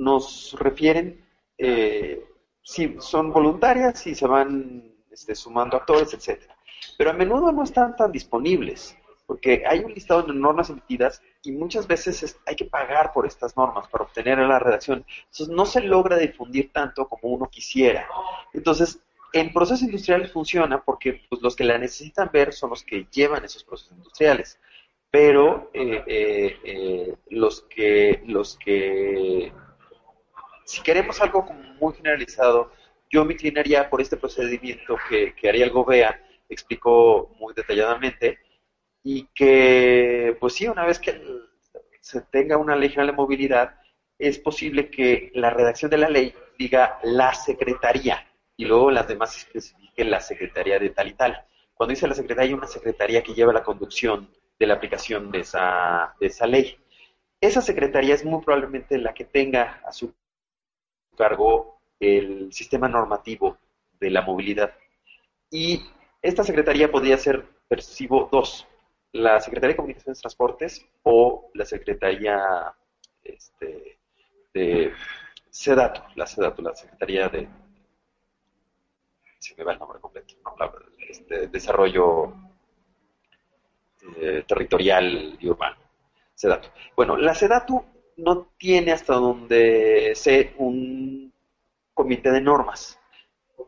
nos 0.00 0.56
refieren 0.58 1.24
eh, 1.58 2.24
si 2.62 2.96
son 3.00 3.32
voluntarias, 3.32 3.98
si 4.00 4.14
se 4.14 4.26
van 4.26 4.94
este, 5.10 5.34
sumando 5.34 5.76
actores, 5.76 6.14
etcétera. 6.14 6.56
Pero 6.96 7.10
a 7.10 7.12
menudo 7.12 7.52
no 7.52 7.62
están 7.62 7.94
tan 7.96 8.10
disponibles, 8.10 8.96
porque 9.26 9.62
hay 9.66 9.80
un 9.80 9.92
listado 9.92 10.22
de 10.22 10.32
normas 10.32 10.70
emitidas 10.70 11.22
y 11.42 11.52
muchas 11.52 11.86
veces 11.86 12.38
hay 12.46 12.56
que 12.56 12.64
pagar 12.64 13.12
por 13.12 13.26
estas 13.26 13.56
normas 13.56 13.88
para 13.88 14.04
obtener 14.04 14.38
la 14.38 14.58
redacción. 14.58 15.04
Entonces 15.24 15.48
no 15.48 15.66
se 15.66 15.82
logra 15.82 16.16
difundir 16.16 16.72
tanto 16.72 17.06
como 17.06 17.34
uno 17.34 17.48
quisiera. 17.50 18.08
Entonces, 18.54 19.00
en 19.32 19.52
procesos 19.52 19.82
industriales 19.82 20.32
funciona 20.32 20.82
porque 20.82 21.20
pues, 21.28 21.42
los 21.42 21.54
que 21.54 21.64
la 21.64 21.78
necesitan 21.78 22.30
ver 22.32 22.52
son 22.52 22.70
los 22.70 22.82
que 22.82 23.06
llevan 23.10 23.44
esos 23.44 23.64
procesos 23.64 23.96
industriales. 23.96 24.58
Pero 25.10 25.70
eh, 25.74 26.04
eh, 26.64 27.14
los 27.28 27.62
que 27.62 28.22
los 28.26 28.56
que 28.56 29.52
si 30.70 30.82
queremos 30.82 31.20
algo 31.20 31.44
como 31.44 31.60
muy 31.80 31.94
generalizado, 31.94 32.70
yo 33.10 33.24
me 33.24 33.32
inclinaría 33.32 33.90
por 33.90 34.00
este 34.00 34.16
procedimiento 34.16 34.96
que, 35.08 35.34
que 35.34 35.48
Ariel 35.48 35.70
Gobea 35.70 36.22
explicó 36.48 37.34
muy 37.40 37.52
detalladamente 37.54 38.38
y 39.02 39.26
que, 39.34 40.36
pues 40.38 40.54
sí, 40.54 40.68
una 40.68 40.86
vez 40.86 41.00
que 41.00 41.20
se 42.00 42.20
tenga 42.20 42.56
una 42.56 42.76
ley 42.76 42.88
general 42.88 43.08
de 43.08 43.16
movilidad, 43.16 43.80
es 44.16 44.38
posible 44.38 44.90
que 44.90 45.32
la 45.34 45.50
redacción 45.50 45.90
de 45.90 45.98
la 45.98 46.08
ley 46.08 46.32
diga 46.56 47.00
la 47.02 47.34
secretaría 47.34 48.24
y 48.56 48.64
luego 48.64 48.92
las 48.92 49.08
demás 49.08 49.36
especifiquen 49.36 50.08
la 50.08 50.20
secretaría 50.20 50.78
de 50.78 50.90
tal 50.90 51.08
y 51.08 51.14
tal. 51.14 51.44
Cuando 51.74 51.90
dice 51.90 52.06
la 52.06 52.14
secretaría, 52.14 52.50
hay 52.50 52.54
una 52.54 52.68
secretaría 52.68 53.24
que 53.24 53.34
lleva 53.34 53.52
la 53.52 53.64
conducción 53.64 54.30
de 54.56 54.66
la 54.68 54.74
aplicación 54.74 55.32
de 55.32 55.40
esa, 55.40 56.14
de 56.20 56.28
esa 56.28 56.46
ley. 56.46 56.78
Esa 57.40 57.60
secretaría 57.60 58.14
es 58.14 58.24
muy 58.24 58.40
probablemente 58.44 58.98
la 58.98 59.14
que 59.14 59.24
tenga 59.24 59.82
a 59.84 59.90
su 59.90 60.14
cargo 61.20 61.80
el 62.00 62.50
sistema 62.50 62.88
normativo 62.88 63.58
de 64.00 64.10
la 64.10 64.22
movilidad. 64.22 64.72
Y 65.50 65.82
esta 66.22 66.42
secretaría 66.42 66.90
podría 66.90 67.18
ser 67.18 67.44
percibo 67.68 68.28
dos, 68.32 68.66
la 69.12 69.38
Secretaría 69.40 69.72
de 69.72 69.76
Comunicaciones 69.76 70.18
y 70.18 70.22
Transportes 70.22 70.86
o 71.02 71.50
la 71.54 71.66
Secretaría 71.66 72.74
este, 73.22 73.98
de 74.54 74.92
SEDATO, 75.50 76.04
la 76.16 76.26
SEDATO, 76.26 76.62
la 76.62 76.74
Secretaría 76.74 77.28
de... 77.28 77.48
Este, 81.08 81.48
Desarrollo 81.48 82.34
eh, 84.16 84.44
Territorial 84.46 85.36
y 85.40 85.48
Urbano, 85.48 85.76
SEDATO. 86.34 86.68
Bueno, 86.96 87.16
la 87.16 87.34
SEDATO 87.34 87.84
no 88.20 88.52
tiene 88.56 88.92
hasta 88.92 89.14
donde 89.14 90.12
sé 90.14 90.54
un 90.58 91.32
comité 91.94 92.30
de 92.30 92.40
normas. 92.40 92.98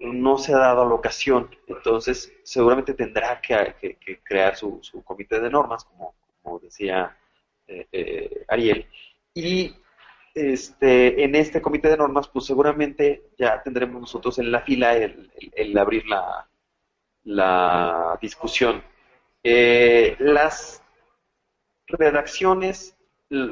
No 0.01 0.39
se 0.39 0.55
ha 0.55 0.59
dado 0.59 0.89
la 0.89 0.95
ocasión, 0.95 1.51
entonces 1.67 2.33
seguramente 2.43 2.95
tendrá 2.95 3.41
que, 3.41 3.99
crear 4.25 4.57
su, 4.57 4.81
comité 5.05 5.39
de 5.41 5.51
normas, 5.51 5.85
como, 5.85 6.59
decía 6.61 7.17
eh, 7.67 7.87
eh, 7.93 8.45
Ariel, 8.49 8.87
Y 9.35 9.75
este, 10.35 11.23
en 11.23 11.35
este 11.35 11.61
comité 11.61 11.89
de 11.89 11.99
normas, 11.99 12.29
pues 12.29 12.47
seguramente 12.47 13.31
ya 13.39 13.63
tendremos 13.63 14.01
nosotros 14.01 14.39
en 14.39 14.51
la 14.51 14.63
fila 14.63 14.97
el, 14.97 15.79
abrir 15.79 16.07
la, 16.07 16.49
la 17.25 18.19
discusión. 18.21 18.83
Eh, 19.45 20.17
las 20.19 20.83
redacciones, 21.87 22.97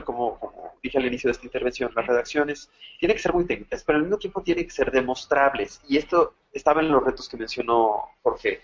como, 0.05 0.39
como, 0.39 0.75
dije 0.83 0.99
al 0.99 1.07
inicio 1.07 1.29
de 1.29 1.33
esta 1.33 1.47
intervención, 1.47 1.93
las 1.95 2.07
redacciones 2.07 2.71
tienen 2.99 3.17
que 3.17 3.23
ser 3.23 3.33
muy 3.33 3.47
técnicas, 3.47 3.85
pero 3.85 3.99
al 3.99 4.05
mismo 4.05 4.19
tiempo 4.19 4.43
tienen 4.43 4.65
que 4.65 4.71
ser 4.71 4.91
demostrables. 4.91 5.81
Y 5.89 5.97
esto 5.97 6.35
estaba 6.53 6.81
en 6.81 6.91
los 6.91 7.05
retos 7.05 7.29
que 7.29 7.37
mencionó 7.37 8.11
Jorge 8.23 8.61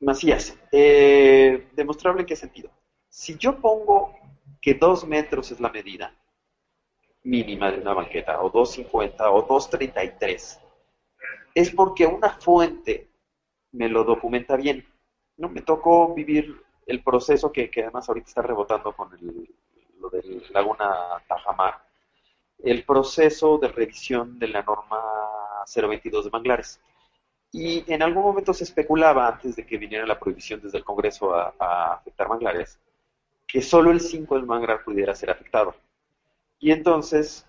Macías. 0.00 0.56
Eh, 0.72 1.68
¿Demostrable 1.74 2.22
en 2.22 2.26
qué 2.26 2.36
sentido? 2.36 2.70
Si 3.08 3.36
yo 3.36 3.60
pongo 3.60 4.14
que 4.60 4.74
dos 4.74 5.06
metros 5.06 5.50
es 5.50 5.60
la 5.60 5.70
medida 5.70 6.14
mínima 7.24 7.70
de 7.70 7.80
una 7.80 7.94
banqueta, 7.94 8.40
o 8.40 8.50
2.50, 8.50 9.14
o 9.30 9.46
2.33, 9.46 10.60
es 11.54 11.70
porque 11.70 12.06
una 12.06 12.30
fuente 12.30 13.08
me 13.72 13.88
lo 13.88 14.04
documenta 14.04 14.56
bien. 14.56 14.86
No 15.36 15.48
me 15.48 15.62
tocó 15.62 16.14
vivir 16.14 16.62
el 16.86 17.02
proceso 17.02 17.52
que, 17.52 17.70
además 17.76 18.08
ahorita 18.08 18.28
está 18.28 18.42
rebotando 18.42 18.92
con 18.92 19.12
el, 19.14 19.48
lo 20.00 20.10
de 20.10 20.42
Laguna 20.50 21.22
Tajamar, 21.26 21.82
el 22.58 22.84
proceso 22.84 23.58
de 23.58 23.68
revisión 23.68 24.38
de 24.38 24.48
la 24.48 24.62
norma 24.62 25.00
022 25.74 26.24
de 26.24 26.30
manglares. 26.30 26.80
Y 27.50 27.90
en 27.92 28.02
algún 28.02 28.24
momento 28.24 28.52
se 28.52 28.64
especulaba, 28.64 29.26
antes 29.26 29.56
de 29.56 29.64
que 29.64 29.78
viniera 29.78 30.06
la 30.06 30.18
prohibición 30.18 30.60
desde 30.60 30.78
el 30.78 30.84
Congreso 30.84 31.34
a, 31.34 31.94
afectar 31.94 32.28
manglares, 32.28 32.78
que 33.46 33.62
solo 33.62 33.90
el 33.90 34.00
5 34.00 34.34
del 34.34 34.46
manglar 34.46 34.84
pudiera 34.84 35.14
ser 35.14 35.30
afectado. 35.30 35.74
Y 36.58 36.72
entonces 36.72 37.46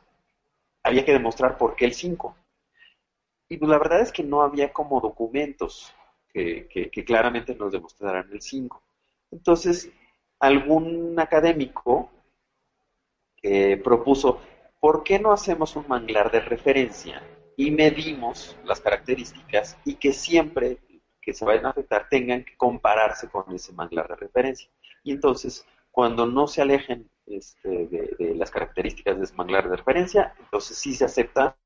había 0.83 1.03
que 1.03 1.11
demostrar 1.11 1.57
por 1.57 1.75
qué 1.75 1.85
el 1.85 1.93
5. 1.93 2.35
Y 3.49 3.57
pues 3.57 3.69
la 3.69 3.79
verdad 3.79 4.01
es 4.01 4.11
que 4.11 4.23
no 4.23 4.41
había 4.41 4.71
como 4.71 5.01
documentos 5.01 5.93
que, 6.31 6.69
que 6.69 7.03
claramente 7.03 7.55
nos 7.55 7.71
demostraran 7.71 8.29
el 8.31 8.41
5. 8.41 8.81
Entonces, 9.31 9.91
algún 10.39 11.19
académico 11.19 12.09
propuso, 13.83 14.41
¿por 14.79 15.03
qué 15.03 15.19
no 15.19 15.31
hacemos 15.31 15.75
un 15.75 15.87
manglar 15.87 16.31
de 16.31 16.41
referencia 16.41 17.21
y 17.55 17.71
medimos 17.71 18.55
las 18.63 18.79
características 18.79 19.77
y 19.83 19.95
que 19.95 20.13
siempre 20.13 20.77
que 21.21 21.33
se 21.33 21.45
vayan 21.45 21.65
a 21.67 21.69
afectar 21.69 22.07
tengan 22.09 22.43
que 22.43 22.55
compararse 22.57 23.29
con 23.29 23.53
ese 23.53 23.73
manglar 23.73 24.07
de 24.07 24.15
referencia. 24.15 24.69
Y 25.03 25.11
entonces, 25.11 25.65
cuando 25.91 26.25
no 26.25 26.47
se 26.47 26.61
alejen 26.61 27.09
este, 27.25 27.87
de, 27.87 28.35
las 28.35 28.49
características 28.49 29.17
de 29.17 29.25
ese 29.25 29.35
manglar 29.35 29.69
de 29.69 29.77
referencia, 29.77 30.33
entonces 30.39 30.77
sí 30.77 30.93
se 30.93 31.05
acepta 31.05 31.57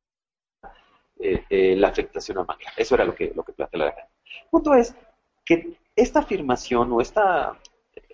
eh, 1.20 1.46
eh, 1.50 1.76
la 1.76 1.90
afectación 1.90 2.40
al 2.40 2.48
manglar. 2.48 2.74
Eso 2.76 2.96
era 2.96 3.06
lo 3.06 3.16
que, 3.16 3.32
lo 3.36 3.44
que 3.44 3.54
plantea 3.54 3.80
la 3.80 3.88
El 3.90 4.50
punto 4.50 4.74
es 4.74 4.96
que 5.46 5.78
esta 5.96 6.20
afirmación 6.20 6.92
o 6.92 7.02
esta, 7.02 7.60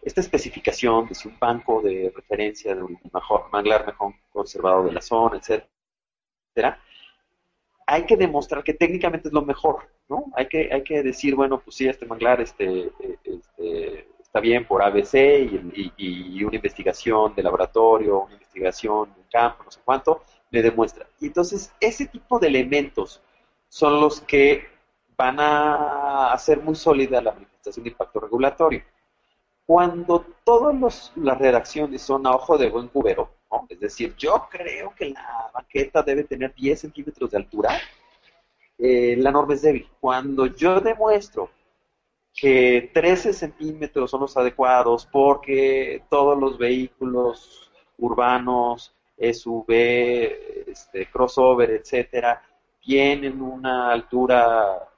esta 0.01 0.21
especificación 0.21 1.07
de 1.07 1.15
un 1.25 1.37
banco 1.39 1.81
de 1.81 2.11
referencia 2.15 2.75
de 2.75 2.83
un 2.83 2.99
manglar 3.51 3.85
mejor 3.85 4.13
conservado 4.29 4.83
de 4.85 4.93
la 4.93 5.01
zona, 5.01 5.37
etcétera, 5.37 6.79
hay 7.85 8.05
que 8.05 8.15
demostrar 8.15 8.63
que 8.63 8.73
técnicamente 8.73 9.29
es 9.29 9.33
lo 9.33 9.41
mejor, 9.41 9.89
¿no? 10.07 10.25
Hay 10.35 10.47
que, 10.47 10.69
hay 10.71 10.83
que 10.83 11.01
decir, 11.01 11.35
bueno, 11.35 11.59
pues 11.59 11.75
sí, 11.75 11.87
este 11.87 12.05
manglar 12.05 12.39
este, 12.39 12.91
este 13.23 14.07
está 14.29 14.39
bien 14.39 14.63
por 14.65 14.83
ABC 14.83 15.15
y, 15.97 16.43
una 16.43 16.55
investigación 16.55 17.33
de 17.33 17.41
laboratorio, 17.41 18.25
una 18.25 18.33
investigación 18.33 19.09
de 19.15 19.23
campo, 19.31 19.63
no 19.63 19.71
sé 19.71 19.79
cuánto, 19.83 20.21
le 20.51 20.61
demuestra. 20.61 21.07
Y 21.19 21.27
entonces, 21.27 21.73
ese 21.79 22.05
tipo 22.05 22.37
de 22.37 22.47
elementos 22.47 23.23
son 23.69 23.99
los 23.99 24.21
que 24.21 24.67
van 25.17 25.39
a 25.39 26.31
hacer 26.31 26.61
muy 26.61 26.75
sólida 26.75 27.21
la 27.21 27.31
manifestación 27.33 27.83
de 27.83 27.89
impacto 27.89 28.19
regulatorio. 28.19 28.83
Cuando 29.69 30.25
todas 30.43 31.11
las 31.15 31.37
redacciones 31.37 32.01
son 32.01 32.25
a 32.25 32.31
ojo 32.31 32.57
de 32.57 32.71
buen 32.71 32.87
cubero, 32.87 33.29
es 33.69 33.79
decir, 33.79 34.15
yo 34.17 34.47
creo 34.49 34.95
que 34.95 35.11
la 35.11 35.51
banqueta 35.53 36.01
debe 36.01 36.23
tener 36.23 36.55
10 36.55 36.79
centímetros 36.79 37.29
de 37.29 37.37
altura. 37.37 37.79
Eh, 38.79 39.15
la 39.19 39.29
norma 39.29 39.53
es 39.53 39.61
débil. 39.61 39.87
Cuando 39.99 40.47
yo 40.47 40.81
demuestro 40.81 41.51
que 42.33 42.89
13 42.95 43.31
centímetros 43.31 44.09
son 44.09 44.21
los 44.21 44.35
adecuados 44.35 45.05
porque 45.05 46.01
todos 46.09 46.35
los 46.35 46.57
vehículos 46.57 47.71
urbanos, 47.99 48.95
SUV, 49.19 49.69
este, 50.65 51.05
crossover, 51.11 51.69
etcétera, 51.69 52.41
tienen 52.81 53.39
una 53.39 53.91
altura 53.91 54.89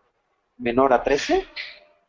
menor 0.59 0.93
a 0.93 1.03
13, 1.03 1.45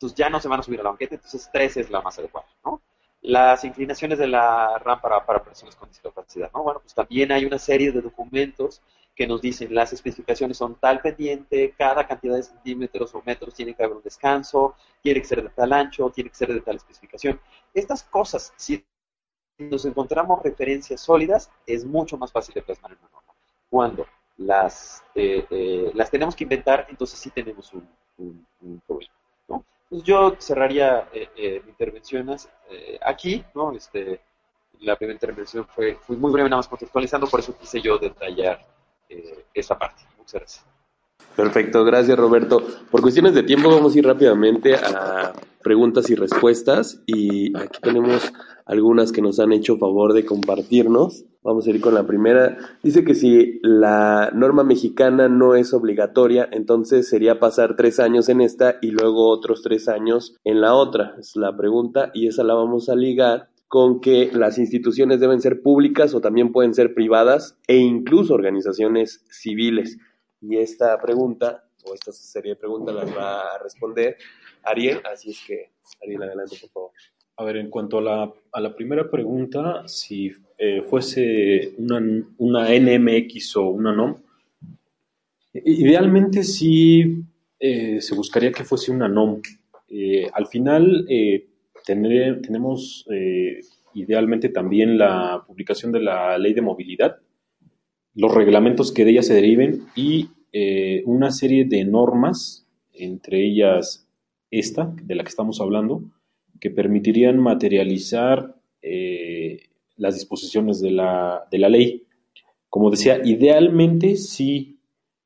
entonces 0.03 0.19
ya 0.19 0.29
no 0.29 0.41
se 0.41 0.49
van 0.49 0.59
a 0.59 0.63
subir 0.63 0.81
a 0.81 0.83
la 0.83 0.91
banqueta, 0.91 1.15
entonces 1.15 1.49
13 1.53 1.81
es 1.83 1.91
la 1.91 2.03
más 2.03 2.19
adecuada, 2.19 2.47
¿no? 2.65 2.83
las 3.23 3.63
inclinaciones 3.63 4.19
de 4.19 4.27
la 4.27 4.79
RAM 4.79 5.01
para, 5.01 5.45
personas 5.45 5.77
con 5.77 5.89
discapacidad. 5.89 6.51
¿no? 6.53 6.65
Bueno, 6.65 6.81
pues 6.81 6.93
también 6.93 7.31
hay 7.31 7.45
una 7.45 7.59
serie 7.59 7.93
de 7.93 8.01
documentos 8.01 8.83
que 9.15 9.29
nos 9.29 9.41
dicen 9.41 9.73
las 9.73 9.93
especificaciones 9.93 10.57
son 10.57 10.75
tal 10.75 11.01
pendiente, 11.01 11.73
cada 11.79 12.07
cantidad 12.07 12.35
de 12.35 12.43
centímetros 12.43 13.15
o 13.15 13.23
metros 13.25 13.55
tiene 13.55 13.75
que 13.75 13.85
haber 13.85 13.97
un 13.97 14.03
descanso, 14.03 14.75
tiene 15.03 15.21
que 15.21 15.27
ser 15.27 15.43
de 15.43 15.51
tal 15.51 15.73
ancho, 15.73 16.11
tiene 16.11 16.31
que 16.31 16.37
ser 16.37 16.53
de 16.53 16.61
tal 16.63 16.77
especificación. 16.77 17.41
Estas 17.73 18.03
cosas, 18.03 18.53
si 18.57 18.85
nos 19.59 19.85
encontramos 19.85 20.43
referencias 20.43 21.01
sólidas, 21.01 21.51
es 21.67 21.85
mucho 21.85 22.17
más 22.17 22.33
fácil 22.33 22.55
de 22.55 22.63
plasmar 22.63 22.93
en 22.93 22.99
una 22.99 23.11
norma. 23.11 23.35
Cuando 23.71 24.07
las, 24.39 25.05
eh, 25.15 25.47
eh, 25.51 25.93
las 25.95 26.11
tenemos 26.11 26.35
que 26.35 26.45
inventar, 26.45 26.87
entonces 26.89 27.19
sí 27.21 27.31
tenemos 27.31 27.73
un 27.75 28.83
problema. 28.87 29.13
Pues 29.93 30.05
yo 30.05 30.35
cerraría 30.39 31.07
eh, 31.13 31.29
eh, 31.37 31.61
mi 31.67 31.69
intervención 31.69 32.27
eh, 32.71 32.99
aquí, 33.03 33.45
¿no? 33.55 33.73
Este, 33.73 34.23
la 34.81 34.97
primera 34.97 35.13
intervención 35.13 35.67
fue, 35.67 35.99
fue 36.01 36.17
muy 36.17 36.33
breve, 36.33 36.49
nada 36.49 36.61
más 36.61 36.69
contextualizando, 36.69 37.27
por 37.27 37.41
eso 37.41 37.55
quise 37.59 37.79
yo 37.83 37.99
detallar 37.99 38.65
esa 39.53 39.79
parte. 39.79 40.03
Muchas 40.17 40.41
gracias. 40.41 40.72
Perfecto, 41.37 41.85
gracias 41.85 42.19
Roberto. 42.19 42.63
Por 42.91 43.01
cuestiones 43.01 43.35
de 43.35 43.43
tiempo 43.43 43.71
vamos 43.71 43.95
a 43.95 43.99
ir 43.99 44.07
rápidamente 44.07 44.75
a 44.75 45.33
preguntas 45.63 46.11
y 46.11 46.15
respuestas 46.15 47.03
y 47.07 47.57
aquí 47.57 47.79
tenemos 47.81 48.33
algunas 48.67 49.13
que 49.13 49.23
nos 49.23 49.41
han 49.41 49.53
hecho 49.53 49.79
favor 49.79 50.13
de 50.13 50.25
compartirnos. 50.25 51.25
Vamos 51.43 51.67
a 51.67 51.71
ir 51.71 51.81
con 51.81 51.95
la 51.95 52.07
primera. 52.07 52.57
Dice 52.83 53.05
que 53.05 53.15
si 53.15 53.59
la 53.63 54.31
norma 54.33 54.63
mexicana 54.63 55.29
no 55.29 55.55
es 55.55 55.73
obligatoria, 55.73 56.49
entonces 56.53 57.09
sería 57.09 57.41
pasar 57.41 57.77
tres 57.77 57.99
años 57.99 58.29
en 58.29 58.41
esta 58.41 58.77
y 58.81 58.91
luego 58.91 59.29
otros 59.29 59.63
tres 59.63 59.89
años 59.89 60.37
en 60.45 60.61
la 60.61 60.75
otra. 60.75 61.17
Es 61.19 61.35
la 61.35 61.57
pregunta 61.57 62.11
y 62.15 62.29
esa 62.29 62.45
la 62.45 62.55
vamos 62.55 62.89
a 62.89 62.95
ligar 62.95 63.49
con 63.67 64.01
que 64.01 64.31
las 64.33 64.59
instituciones 64.59 65.19
deben 65.19 65.41
ser 65.41 65.63
públicas 65.63 66.15
o 66.15 66.21
también 66.21 66.53
pueden 66.53 66.75
ser 66.75 66.95
privadas 66.95 67.59
e 67.67 67.79
incluso 67.79 68.35
organizaciones 68.35 69.25
civiles. 69.31 69.99
Y 70.43 70.57
esta 70.57 71.01
pregunta, 71.01 71.65
o 71.85 71.95
esta 71.95 72.13
serie 72.13 72.53
de 72.53 72.57
preguntas 72.57 72.95
las 72.95 73.17
va 73.17 73.55
a 73.55 73.59
responder 73.63 74.17
Ariel, 74.65 75.01
así 75.11 75.31
es 75.31 75.41
que 75.47 75.71
Ariel, 76.03 76.23
adelante 76.25 76.57
por 76.61 76.71
favor. 76.71 76.91
A 77.37 77.45
ver, 77.45 77.57
en 77.57 77.71
cuanto 77.71 77.99
a 77.99 78.03
la, 78.03 78.33
a 78.53 78.61
la 78.61 78.75
primera 78.75 79.09
pregunta, 79.11 79.87
si 79.87 80.33
eh, 80.59 80.83
fuese 80.83 81.75
una, 81.79 82.01
una, 82.39 82.69
NMX 82.69 83.57
o 83.57 83.69
una 83.71 83.93
NOM, 83.93 84.17
idealmente 85.55 86.43
sí 86.43 87.25
eh, 87.59 88.01
se 88.01 88.15
buscaría 88.15 88.53
que 88.53 88.65
fuese 88.65 88.93
una 88.93 89.09
NOM. 89.09 89.41
Eh, 89.89 90.29
al 90.33 90.47
final 90.47 91.07
tenemos 91.85 93.07
idealmente 93.95 94.51
también 94.51 94.99
la 94.99 95.43
publicación 95.47 95.91
de 95.91 96.01
la 96.01 96.39
ley 96.39 96.53
de 96.53 96.63
movilidad, 96.63 97.19
los 98.15 98.35
reglamentos 98.35 98.93
que 98.93 99.05
de 99.05 99.13
ella 99.13 99.23
se 99.23 99.35
deriven 99.35 99.87
y 99.97 100.29
una 101.07 101.31
serie 101.31 101.65
de 101.65 101.83
normas, 101.85 102.67
entre 102.93 103.43
ellas 103.43 104.07
esta 104.51 104.95
de 105.03 105.15
la 105.15 105.25
que 105.25 105.31
estamos 105.31 105.61
hablando, 105.61 106.05
que 106.61 106.71
permitirían 106.71 107.41
materializar 107.41 108.55
eh, 108.83 109.69
las 109.97 110.15
disposiciones 110.15 110.81
de 110.81 110.93
la, 110.93 111.43
de 111.51 111.59
la, 111.59 111.69
ley. 111.69 112.05
Como 112.69 112.91
decía, 112.91 113.21
idealmente 113.25 114.17
sí, 114.17 114.79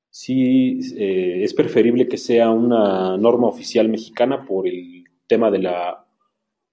sí 0.08 0.78
eh, 0.96 1.42
es 1.42 1.52
preferible 1.52 2.08
que 2.08 2.16
sea 2.16 2.50
una 2.50 3.18
norma 3.18 3.48
oficial 3.48 3.88
mexicana 3.88 4.46
por 4.46 4.66
el 4.66 5.04
tema 5.26 5.50
de 5.50 5.58
la 5.58 6.06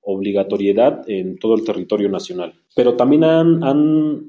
obligatoriedad 0.01 1.09
en 1.09 1.37
todo 1.39 1.55
el 1.55 1.65
territorio 1.65 2.09
nacional. 2.09 2.53
Pero 2.75 2.95
también 2.95 3.23
han, 3.23 4.25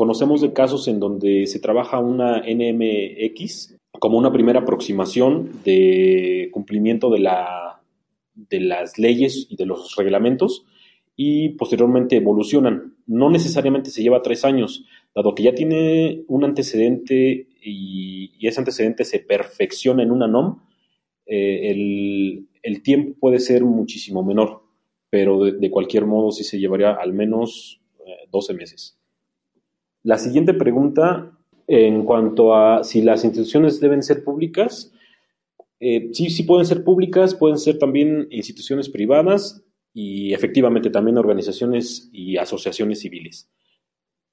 conocemos 0.00 0.40
de 0.40 0.54
casos 0.54 0.88
en 0.88 0.98
donde 0.98 1.46
se 1.46 1.60
trabaja 1.60 1.98
una 1.98 2.38
NMX 2.38 3.76
como 3.98 4.16
una 4.16 4.32
primera 4.32 4.60
aproximación 4.60 5.60
de 5.62 6.48
cumplimiento 6.52 7.10
de 7.10 7.18
la 7.18 7.82
de 8.34 8.60
las 8.60 8.98
leyes 8.98 9.46
y 9.50 9.56
de 9.56 9.66
los 9.66 9.94
reglamentos 9.96 10.64
y 11.16 11.50
posteriormente 11.50 12.16
evolucionan. 12.16 12.94
no 13.06 13.28
necesariamente 13.28 13.90
se 13.90 14.02
lleva 14.02 14.22
tres 14.22 14.46
años, 14.46 14.86
dado 15.14 15.34
que 15.34 15.42
ya 15.42 15.54
tiene 15.54 16.24
un 16.28 16.44
antecedente 16.44 17.48
y, 17.62 18.32
ese 18.40 18.58
antecedente 18.58 19.04
se 19.04 19.18
perfecciona 19.18 20.02
en 20.02 20.12
una 20.12 20.26
NOM, 20.26 20.62
eh, 21.26 21.72
el, 22.62 22.82
tiempo 22.82 23.18
puede 23.20 23.38
ser 23.38 23.64
muchísimo 23.64 24.22
menor, 24.22 24.62
pero 25.10 25.44
de, 25.44 25.70
cualquier 25.70 26.06
modo 26.06 26.30
sí 26.30 26.42
se 26.42 26.58
llevaría 26.58 26.92
al 26.92 27.12
menos 27.12 27.82
12 28.30 28.54
meses. 28.54 28.99
La 30.02 30.16
siguiente 30.16 30.54
pregunta, 30.54 31.38
en 31.66 32.04
cuanto 32.04 32.54
a 32.54 32.84
si 32.84 33.02
las 33.02 33.24
instituciones 33.24 33.80
deben 33.80 34.02
ser 34.02 34.24
públicas, 34.24 34.92
eh, 35.78 36.10
sí, 36.12 36.30
sí 36.30 36.42
pueden 36.44 36.66
ser 36.66 36.84
públicas, 36.84 37.34
pueden 37.34 37.58
ser 37.58 37.78
también 37.78 38.26
instituciones 38.30 38.88
privadas 38.88 39.62
y 39.92 40.32
efectivamente 40.32 40.90
también 40.90 41.18
organizaciones 41.18 42.08
y 42.12 42.36
asociaciones 42.36 43.00
civiles. 43.00 43.50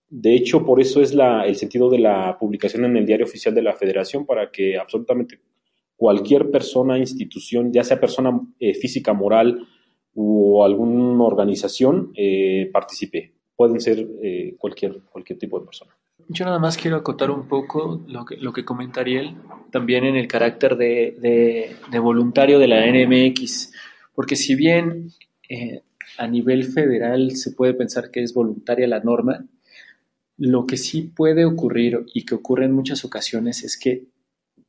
De 0.10 0.36
hecho, 0.36 0.66
por 0.66 0.80
eso 0.80 1.02
es 1.02 1.14
la, 1.14 1.46
el 1.46 1.58
sentido 1.58 1.90
de 1.90 2.00
la 2.00 2.38
publicación 2.40 2.86
en 2.86 2.96
el 2.96 3.06
diario 3.06 3.26
oficial 3.26 3.54
de 3.54 3.62
la 3.62 3.74
Federación, 3.74 4.26
para 4.26 4.52
que 4.52 4.78
absolutamente 4.78 5.42
cualquier 5.98 6.50
persona, 6.50 6.98
institución, 6.98 7.74
ya 7.74 7.84
sea 7.84 8.00
persona 8.00 8.40
eh, 8.60 8.74
física, 8.74 9.14
moral 9.14 9.68
o 10.16 10.64
alguna 10.64 11.24
organización, 11.24 12.12
eh, 12.16 12.70
participe 12.72 13.37
pueden 13.58 13.82
ser 13.82 14.08
eh, 14.22 14.56
cualquier, 14.58 15.02
cualquier 15.10 15.38
tipo 15.38 15.60
de 15.60 15.66
persona. 15.66 15.92
Yo 16.30 16.46
nada 16.46 16.60
más 16.60 16.78
quiero 16.78 16.98
acotar 16.98 17.32
un 17.32 17.48
poco 17.48 18.04
lo 18.08 18.24
que, 18.24 18.38
lo 18.38 18.54
que 18.54 18.64
comenta 18.64 19.02
Ariel, 19.02 19.36
también 19.72 20.06
en 20.06 20.16
el 20.16 20.28
carácter 20.28 20.78
de, 20.78 21.76
de, 21.90 22.00
voluntario 22.00 22.60
de 22.60 22.68
la 22.68 22.86
NMX, 22.86 23.74
porque 24.14 24.36
si 24.36 24.56
bien 24.56 25.12
eh, 25.50 25.82
a 26.18 26.28
nivel 26.28 26.66
federal 26.66 27.32
se 27.32 27.52
puede 27.52 27.74
pensar 27.74 28.12
que 28.12 28.22
es 28.22 28.34
voluntaria 28.34 28.88
la 28.88 29.00
norma, 29.00 29.46
lo 30.38 30.68
que 30.68 30.78
sí 30.78 31.02
puede 31.02 31.46
ocurrir 31.46 32.06
y 32.14 32.26
que 32.26 32.36
ocurre 32.36 32.66
en 32.66 32.74
muchas 32.74 33.06
ocasiones 33.06 33.64
es 33.64 33.78
que 33.78 34.06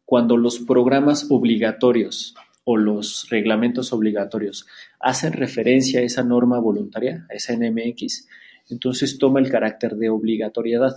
cuando 0.05 0.37
los 0.37 0.61
programas 0.61 1.27
obligatorios 1.31 2.35
o 2.65 2.77
los 2.77 3.29
reglamentos 3.31 3.93
obligatorios 3.93 4.67
hacen 5.01 5.33
referencia 5.33 6.01
a 6.01 6.05
esa 6.05 6.23
norma 6.23 6.59
voluntaria, 6.59 7.27
a 7.31 7.35
esa 7.35 7.55
NMX, 7.55 8.27
entonces 8.71 9.19
toma 9.19 9.41
el 9.41 9.51
carácter 9.51 9.97
de 9.97 10.11
obligatoriedad. 10.11 10.95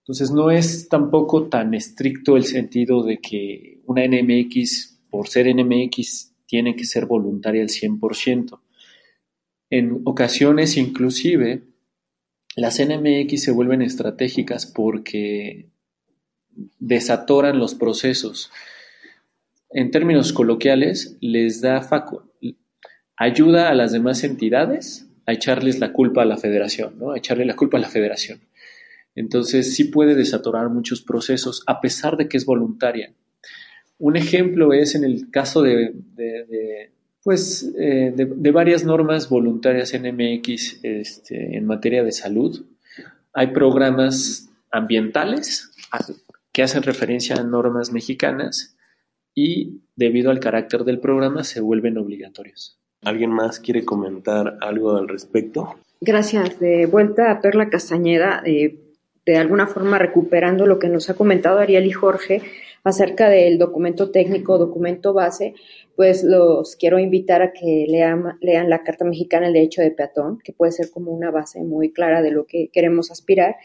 Entonces 0.00 0.30
no 0.30 0.50
es 0.50 0.88
tampoco 0.88 1.48
tan 1.48 1.74
estricto 1.74 2.36
el 2.36 2.44
sentido 2.44 3.02
de 3.02 3.18
que 3.18 3.80
una 3.84 4.06
NMX, 4.06 5.00
por 5.10 5.28
ser 5.28 5.54
NMX, 5.54 6.34
tiene 6.46 6.74
que 6.74 6.84
ser 6.84 7.06
voluntaria 7.06 7.62
al 7.62 7.68
100%. 7.68 8.60
En 9.70 10.00
ocasiones 10.04 10.76
inclusive 10.78 11.62
las 12.56 12.80
NMX 12.80 13.42
se 13.42 13.52
vuelven 13.52 13.82
estratégicas 13.82 14.66
porque 14.66 15.68
desatoran 16.78 17.58
los 17.58 17.74
procesos. 17.74 18.50
En 19.70 19.90
términos 19.90 20.32
coloquiales, 20.32 21.18
les 21.20 21.60
da 21.60 21.86
ayuda 23.16 23.68
a 23.68 23.74
las 23.74 23.92
demás 23.92 24.24
entidades 24.24 25.07
a 25.28 25.32
echarles 25.34 25.78
la 25.78 25.92
culpa 25.92 26.22
a 26.22 26.24
la 26.24 26.38
federación, 26.38 26.98
¿no? 26.98 27.12
A 27.12 27.18
echarle 27.18 27.44
la 27.44 27.54
culpa 27.54 27.76
a 27.76 27.80
la 27.82 27.90
federación. 27.90 28.40
Entonces 29.14 29.74
sí 29.74 29.84
puede 29.84 30.14
desatorar 30.14 30.70
muchos 30.70 31.02
procesos 31.02 31.62
a 31.66 31.82
pesar 31.82 32.16
de 32.16 32.30
que 32.30 32.38
es 32.38 32.46
voluntaria. 32.46 33.12
Un 33.98 34.16
ejemplo 34.16 34.72
es 34.72 34.94
en 34.94 35.04
el 35.04 35.30
caso 35.30 35.60
de, 35.60 35.92
pues, 37.22 37.70
eh, 37.78 38.14
de, 38.16 38.50
varias 38.52 38.84
normas 38.84 39.28
voluntarias 39.28 39.92
en 39.92 40.04
MX 40.14 40.80
este, 40.82 41.58
en 41.58 41.66
materia 41.66 42.02
de 42.02 42.12
salud. 42.12 42.64
Hay 43.34 43.48
programas 43.48 44.48
ambientales 44.70 45.70
que 46.52 46.62
hacen 46.62 46.82
referencia 46.84 47.36
a 47.36 47.42
normas 47.42 47.92
mexicanas 47.92 48.78
y 49.34 49.82
debido 49.94 50.30
al 50.30 50.40
carácter 50.40 50.84
del 50.84 51.00
programa 51.00 51.44
se 51.44 51.60
vuelven 51.60 51.98
obligatorios. 51.98 52.78
¿Alguien 53.02 53.30
más 53.30 53.60
quiere 53.60 53.84
comentar 53.84 54.58
algo 54.60 54.96
al 54.96 55.08
respecto? 55.08 55.76
Gracias. 56.00 56.58
De 56.60 56.86
vuelta 56.86 57.30
a 57.30 57.40
Perla 57.40 57.70
Castañeda, 57.70 58.42
eh, 58.44 58.78
de 59.26 59.36
alguna 59.36 59.66
forma 59.66 59.98
recuperando 59.98 60.66
lo 60.66 60.78
que 60.78 60.88
nos 60.88 61.10
ha 61.10 61.14
comentado 61.14 61.58
Ariel 61.58 61.86
y 61.86 61.92
Jorge 61.92 62.42
acerca 62.84 63.28
del 63.28 63.58
documento 63.58 64.10
técnico, 64.10 64.58
documento 64.58 65.12
base, 65.12 65.54
pues 65.96 66.22
los 66.22 66.76
quiero 66.76 66.98
invitar 66.98 67.42
a 67.42 67.52
que 67.52 67.86
lean, 67.88 68.38
lean 68.40 68.70
la 68.70 68.84
Carta 68.84 69.04
Mexicana 69.04 69.46
del 69.46 69.54
Derecho 69.54 69.82
de 69.82 69.90
Peatón, 69.90 70.38
que 70.42 70.52
puede 70.52 70.72
ser 70.72 70.90
como 70.90 71.10
una 71.12 71.30
base 71.30 71.62
muy 71.62 71.92
clara 71.92 72.22
de 72.22 72.30
lo 72.30 72.46
que 72.46 72.68
queremos 72.72 73.10
aspirar. 73.10 73.56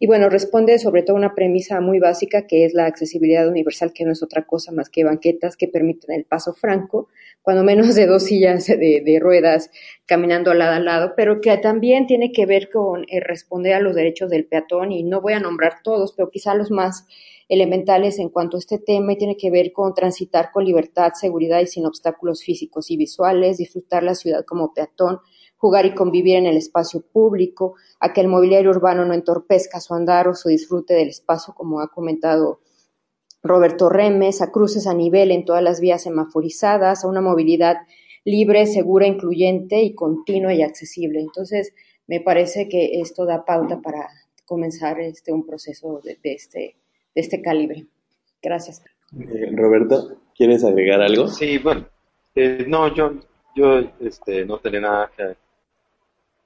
Y 0.00 0.06
bueno, 0.06 0.28
responde 0.28 0.78
sobre 0.78 1.02
todo 1.02 1.16
a 1.16 1.18
una 1.18 1.34
premisa 1.34 1.80
muy 1.80 1.98
básica 1.98 2.46
que 2.46 2.64
es 2.64 2.72
la 2.72 2.86
accesibilidad 2.86 3.48
universal, 3.48 3.92
que 3.92 4.04
no 4.04 4.12
es 4.12 4.22
otra 4.22 4.46
cosa 4.46 4.70
más 4.70 4.88
que 4.88 5.02
banquetas 5.02 5.56
que 5.56 5.66
permiten 5.66 6.14
el 6.14 6.24
paso 6.24 6.54
franco 6.54 7.08
cuando 7.42 7.64
menos 7.64 7.94
de 7.94 8.06
dos 8.06 8.24
sillas 8.24 8.66
de, 8.66 9.18
ruedas 9.20 9.70
caminando 10.06 10.52
lado 10.54 10.74
a 10.74 10.80
lado, 10.80 11.14
pero 11.16 11.40
que 11.40 11.56
también 11.56 12.06
tiene 12.06 12.30
que 12.30 12.46
ver 12.46 12.68
con 12.70 13.04
eh, 13.08 13.20
responder 13.20 13.72
a 13.72 13.80
los 13.80 13.94
derechos 13.94 14.30
del 14.30 14.44
peatón 14.44 14.92
y 14.92 15.02
no 15.02 15.20
voy 15.20 15.32
a 15.32 15.40
nombrar 15.40 15.82
todos, 15.82 16.12
pero 16.12 16.30
quizá 16.30 16.54
los 16.54 16.70
más 16.70 17.06
elementales 17.48 18.18
en 18.18 18.28
cuanto 18.28 18.58
a 18.58 18.60
este 18.60 18.78
tema 18.78 19.14
y 19.14 19.18
tiene 19.18 19.36
que 19.36 19.50
ver 19.50 19.72
con 19.72 19.94
transitar 19.94 20.50
con 20.52 20.64
libertad, 20.64 21.12
seguridad 21.14 21.60
y 21.60 21.66
sin 21.66 21.86
obstáculos 21.86 22.42
físicos 22.42 22.90
y 22.90 22.98
visuales, 22.98 23.56
disfrutar 23.56 24.02
la 24.02 24.14
ciudad 24.14 24.44
como 24.44 24.74
peatón, 24.74 25.20
jugar 25.58 25.86
y 25.86 25.94
convivir 25.94 26.36
en 26.36 26.46
el 26.46 26.56
espacio 26.56 27.02
público, 27.02 27.74
a 28.00 28.12
que 28.12 28.20
el 28.20 28.28
mobiliario 28.28 28.70
urbano 28.70 29.04
no 29.04 29.12
entorpezca 29.12 29.80
su 29.80 29.94
andar 29.94 30.28
o 30.28 30.34
su 30.34 30.48
disfrute 30.48 30.94
del 30.94 31.08
espacio, 31.08 31.52
como 31.54 31.80
ha 31.80 31.88
comentado 31.88 32.60
Roberto 33.42 33.88
Remes, 33.88 34.40
a 34.40 34.50
cruces 34.50 34.86
a 34.86 34.94
nivel 34.94 35.30
en 35.30 35.44
todas 35.44 35.62
las 35.62 35.80
vías 35.80 36.02
semaforizadas, 36.02 37.04
a 37.04 37.08
una 37.08 37.20
movilidad 37.20 37.76
libre, 38.24 38.66
segura, 38.66 39.06
incluyente 39.06 39.82
y 39.82 39.94
continua 39.94 40.54
y 40.54 40.62
accesible. 40.62 41.20
Entonces, 41.20 41.74
me 42.06 42.20
parece 42.20 42.68
que 42.68 43.00
esto 43.00 43.26
da 43.26 43.44
pauta 43.44 43.80
para 43.80 44.08
comenzar 44.44 45.00
este, 45.00 45.32
un 45.32 45.46
proceso 45.46 46.00
de, 46.02 46.18
este, 46.22 46.76
de 47.14 47.20
este 47.20 47.42
calibre. 47.42 47.86
Gracias. 48.42 48.82
Eh, 49.18 49.50
Roberto, 49.52 50.18
¿quieres 50.36 50.64
agregar 50.64 51.00
algo? 51.00 51.28
Sí, 51.28 51.58
bueno, 51.58 51.86
eh, 52.34 52.64
no, 52.66 52.94
yo, 52.94 53.12
yo 53.54 53.80
este, 54.00 54.44
no 54.44 54.58
tenía 54.58 54.80
nada 54.80 55.10
que, 55.16 55.36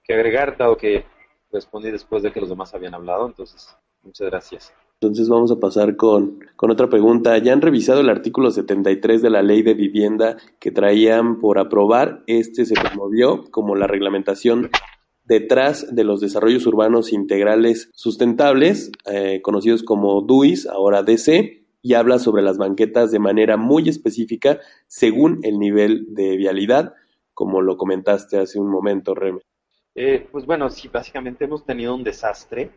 que 0.02 0.14
agregar, 0.14 0.56
dado 0.56 0.76
que 0.76 1.04
respondí 1.50 1.90
después 1.90 2.22
de 2.22 2.32
que 2.32 2.40
los 2.40 2.48
demás 2.48 2.74
habían 2.74 2.94
hablado, 2.94 3.26
entonces, 3.26 3.76
muchas 4.02 4.28
gracias. 4.28 4.72
Entonces 5.00 5.28
vamos 5.28 5.50
a 5.50 5.58
pasar 5.58 5.96
con, 5.96 6.38
con, 6.54 6.70
otra 6.70 6.88
pregunta. 6.88 7.36
¿Ya 7.38 7.52
han 7.52 7.60
revisado 7.60 8.00
el 8.00 8.08
artículo 8.08 8.52
73 8.52 9.20
de 9.20 9.30
la 9.30 9.42
ley 9.42 9.62
de 9.62 9.74
vivienda 9.74 10.36
que 10.60 10.70
traían 10.70 11.40
por 11.40 11.58
aprobar? 11.58 12.22
Este 12.28 12.64
se 12.64 12.74
promovió 12.74 13.42
como 13.50 13.74
la 13.74 13.88
reglamentación 13.88 14.70
detrás 15.24 15.94
de 15.94 16.04
los 16.04 16.20
desarrollos 16.20 16.66
urbanos 16.66 17.12
integrales 17.12 17.90
sustentables, 17.94 18.92
eh, 19.10 19.40
conocidos 19.42 19.82
como 19.82 20.20
DUIS, 20.22 20.66
ahora 20.66 21.02
DC, 21.02 21.64
y 21.82 21.94
habla 21.94 22.18
sobre 22.18 22.42
las 22.42 22.58
banquetas 22.58 23.10
de 23.10 23.18
manera 23.18 23.56
muy 23.56 23.88
específica 23.88 24.60
según 24.86 25.40
el 25.42 25.58
nivel 25.58 26.06
de 26.14 26.36
vialidad, 26.36 26.94
como 27.34 27.60
lo 27.60 27.76
comentaste 27.76 28.38
hace 28.38 28.60
un 28.60 28.70
momento, 28.70 29.14
Reme. 29.14 29.40
Eh, 29.94 30.26
pues 30.32 30.46
bueno, 30.46 30.70
sí, 30.70 30.88
básicamente 30.88 31.44
hemos 31.44 31.64
tenido 31.66 31.94
un 31.94 32.02
desastre 32.02 32.70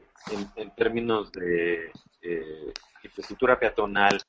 en, 0.55 0.75
términos 0.75 1.31
de 1.31 1.91
eh, 2.21 2.73
infraestructura 3.03 3.57
peatonal. 3.57 4.19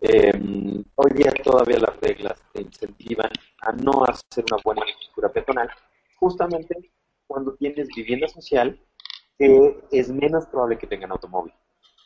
Em, 0.00 0.82
hoy 0.96 1.10
día 1.12 1.32
todavía 1.44 1.78
las 1.78 2.00
reglas 2.00 2.42
te 2.52 2.62
incentivan 2.62 3.30
a 3.60 3.72
no 3.72 4.04
hacer 4.04 4.44
una 4.50 4.60
buena 4.64 4.80
infraestructura 4.82 5.28
peatonal, 5.32 5.70
justamente 6.16 6.90
cuando 7.26 7.54
tienes 7.54 7.88
vivienda 7.94 8.26
social, 8.28 8.80
es 9.38 10.10
menos 10.10 10.46
probable 10.46 10.78
que 10.78 10.86
tengan 10.86 11.12
automóvil. 11.12 11.54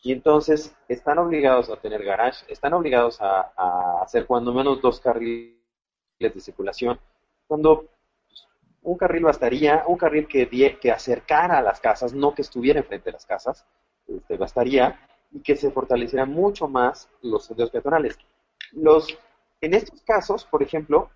Y 0.02 0.12
entonces 0.12 0.76
están 0.86 1.18
obligados 1.18 1.70
a 1.70 1.76
tener 1.76 2.04
garage, 2.04 2.44
están 2.48 2.74
obligados 2.74 3.20
a 3.20 4.02
hacer 4.02 4.26
cuando 4.26 4.52
menos 4.52 4.82
dos 4.82 5.00
carriles 5.00 5.56
de 6.20 6.40
circulación, 6.40 7.00
cuando 7.46 7.88
un 8.84 8.96
carril 8.96 9.24
bastaría, 9.24 9.82
un 9.86 9.96
carril 9.96 10.28
que, 10.28 10.48
que 10.80 10.92
acercara 10.92 11.58
a 11.58 11.62
las 11.62 11.80
casas, 11.80 12.14
no 12.14 12.34
que 12.34 12.42
estuviera 12.42 12.80
enfrente 12.80 13.06
de 13.06 13.12
las 13.12 13.26
casas, 13.26 13.66
este, 14.06 14.36
bastaría, 14.36 15.00
y 15.32 15.40
que 15.40 15.56
se 15.56 15.70
fortalecieran 15.70 16.30
mucho 16.30 16.68
más 16.68 17.08
los 17.22 17.46
senderos 17.46 17.70
peatonales. 17.70 18.18
Los, 18.72 19.18
en 19.60 19.74
estos 19.74 20.02
casos, 20.02 20.44
por 20.44 20.62
ejemplo, 20.62 21.10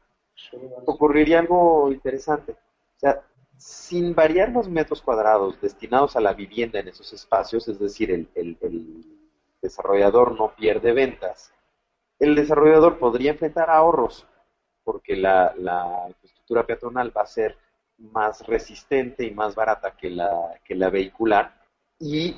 ocurriría 0.87 1.39
algo 1.39 1.93
interesante. 1.93 2.53
O 2.53 2.99
sea, 2.99 3.23
sin 3.57 4.14
variar 4.14 4.51
los 4.51 4.69
metros 4.69 5.03
cuadrados 5.03 5.61
destinados 5.61 6.16
a 6.16 6.21
la 6.21 6.33
vivienda 6.33 6.81
en 6.81 6.89
esos 6.89 7.12
espacios, 7.12 7.69
es 7.69 7.79
decir, 7.79 8.11
el, 8.11 8.29
el 8.35 9.05
desarrollador 9.61 10.37
no 10.39 10.55
pierde 10.55 10.93
ventas, 10.93 11.53
el 12.19 12.35
desarrollador 12.35 12.99
podría 12.99 13.33
enfrentar 13.33 13.71
ahorros 13.71 14.27
porque 14.89 15.16
la, 15.16 15.55
infraestructura 16.49 16.66
peatonal 16.66 17.12
va 17.16 17.22
a 17.22 17.26
ser 17.26 17.57
más 17.99 18.46
resistente 18.46 19.24
y 19.24 19.32
más 19.32 19.55
barata 19.55 19.94
que 19.96 20.11
la, 20.11 20.61
que 20.64 20.74
la 20.74 20.88
vehicular 20.88 21.53
y 21.99 22.36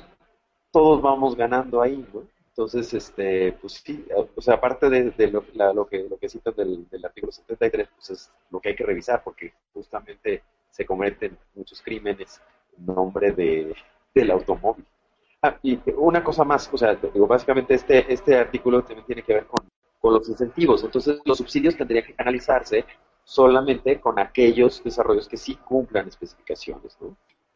todos 0.71 1.01
vamos 1.01 1.35
ganando 1.35 1.81
ahí. 1.81 2.05
Entonces, 2.49 2.93
este, 2.93 3.53
pues 3.53 3.81
sí, 3.85 4.05
o 4.35 4.41
sea, 4.41 4.55
aparte 4.55 4.89
de, 4.89 5.31
lo, 5.31 5.43
lo, 5.73 5.87
que, 5.87 6.05
lo 6.09 6.17
que 6.17 6.29
citan 6.29 6.53
del, 6.55 6.89
del, 6.89 7.05
artículo 7.05 7.31
73, 7.31 7.87
pues 7.95 8.09
es 8.09 8.31
lo 8.49 8.59
que 8.59 8.69
hay 8.69 8.75
que 8.75 8.85
revisar 8.85 9.23
porque 9.23 9.53
justamente 9.73 10.43
se 10.69 10.85
cometen 10.85 11.37
muchos 11.55 11.81
crímenes 11.81 12.41
en 12.77 12.85
nombre 12.87 13.31
de, 13.31 13.73
del 14.13 14.31
automóvil. 14.31 14.85
Ah, 15.41 15.57
y 15.63 15.79
una 15.95 16.23
cosa 16.23 16.43
más, 16.43 16.69
o 16.71 16.77
sea, 16.77 16.95
digo, 16.95 17.25
básicamente 17.25 17.73
este, 17.73 18.11
este 18.11 18.37
artículo 18.37 18.83
también 18.83 19.05
tiene 19.05 19.23
que 19.23 19.33
ver 19.33 19.45
con, 19.45 19.67
con 19.99 20.13
los 20.13 20.27
incentivos. 20.27 20.83
Entonces, 20.83 21.19
los 21.23 21.37
subsidios 21.37 21.77
tendrían 21.77 22.05
que 22.05 22.13
canalizarse 22.13 22.85
solamente 23.23 23.99
con 23.99 24.19
aquellos 24.19 24.83
desarrollos 24.83 25.27
que 25.27 25.37
sí 25.37 25.55
cumplan 25.55 26.07
especificaciones. 26.07 26.97
¿no? 26.99 27.15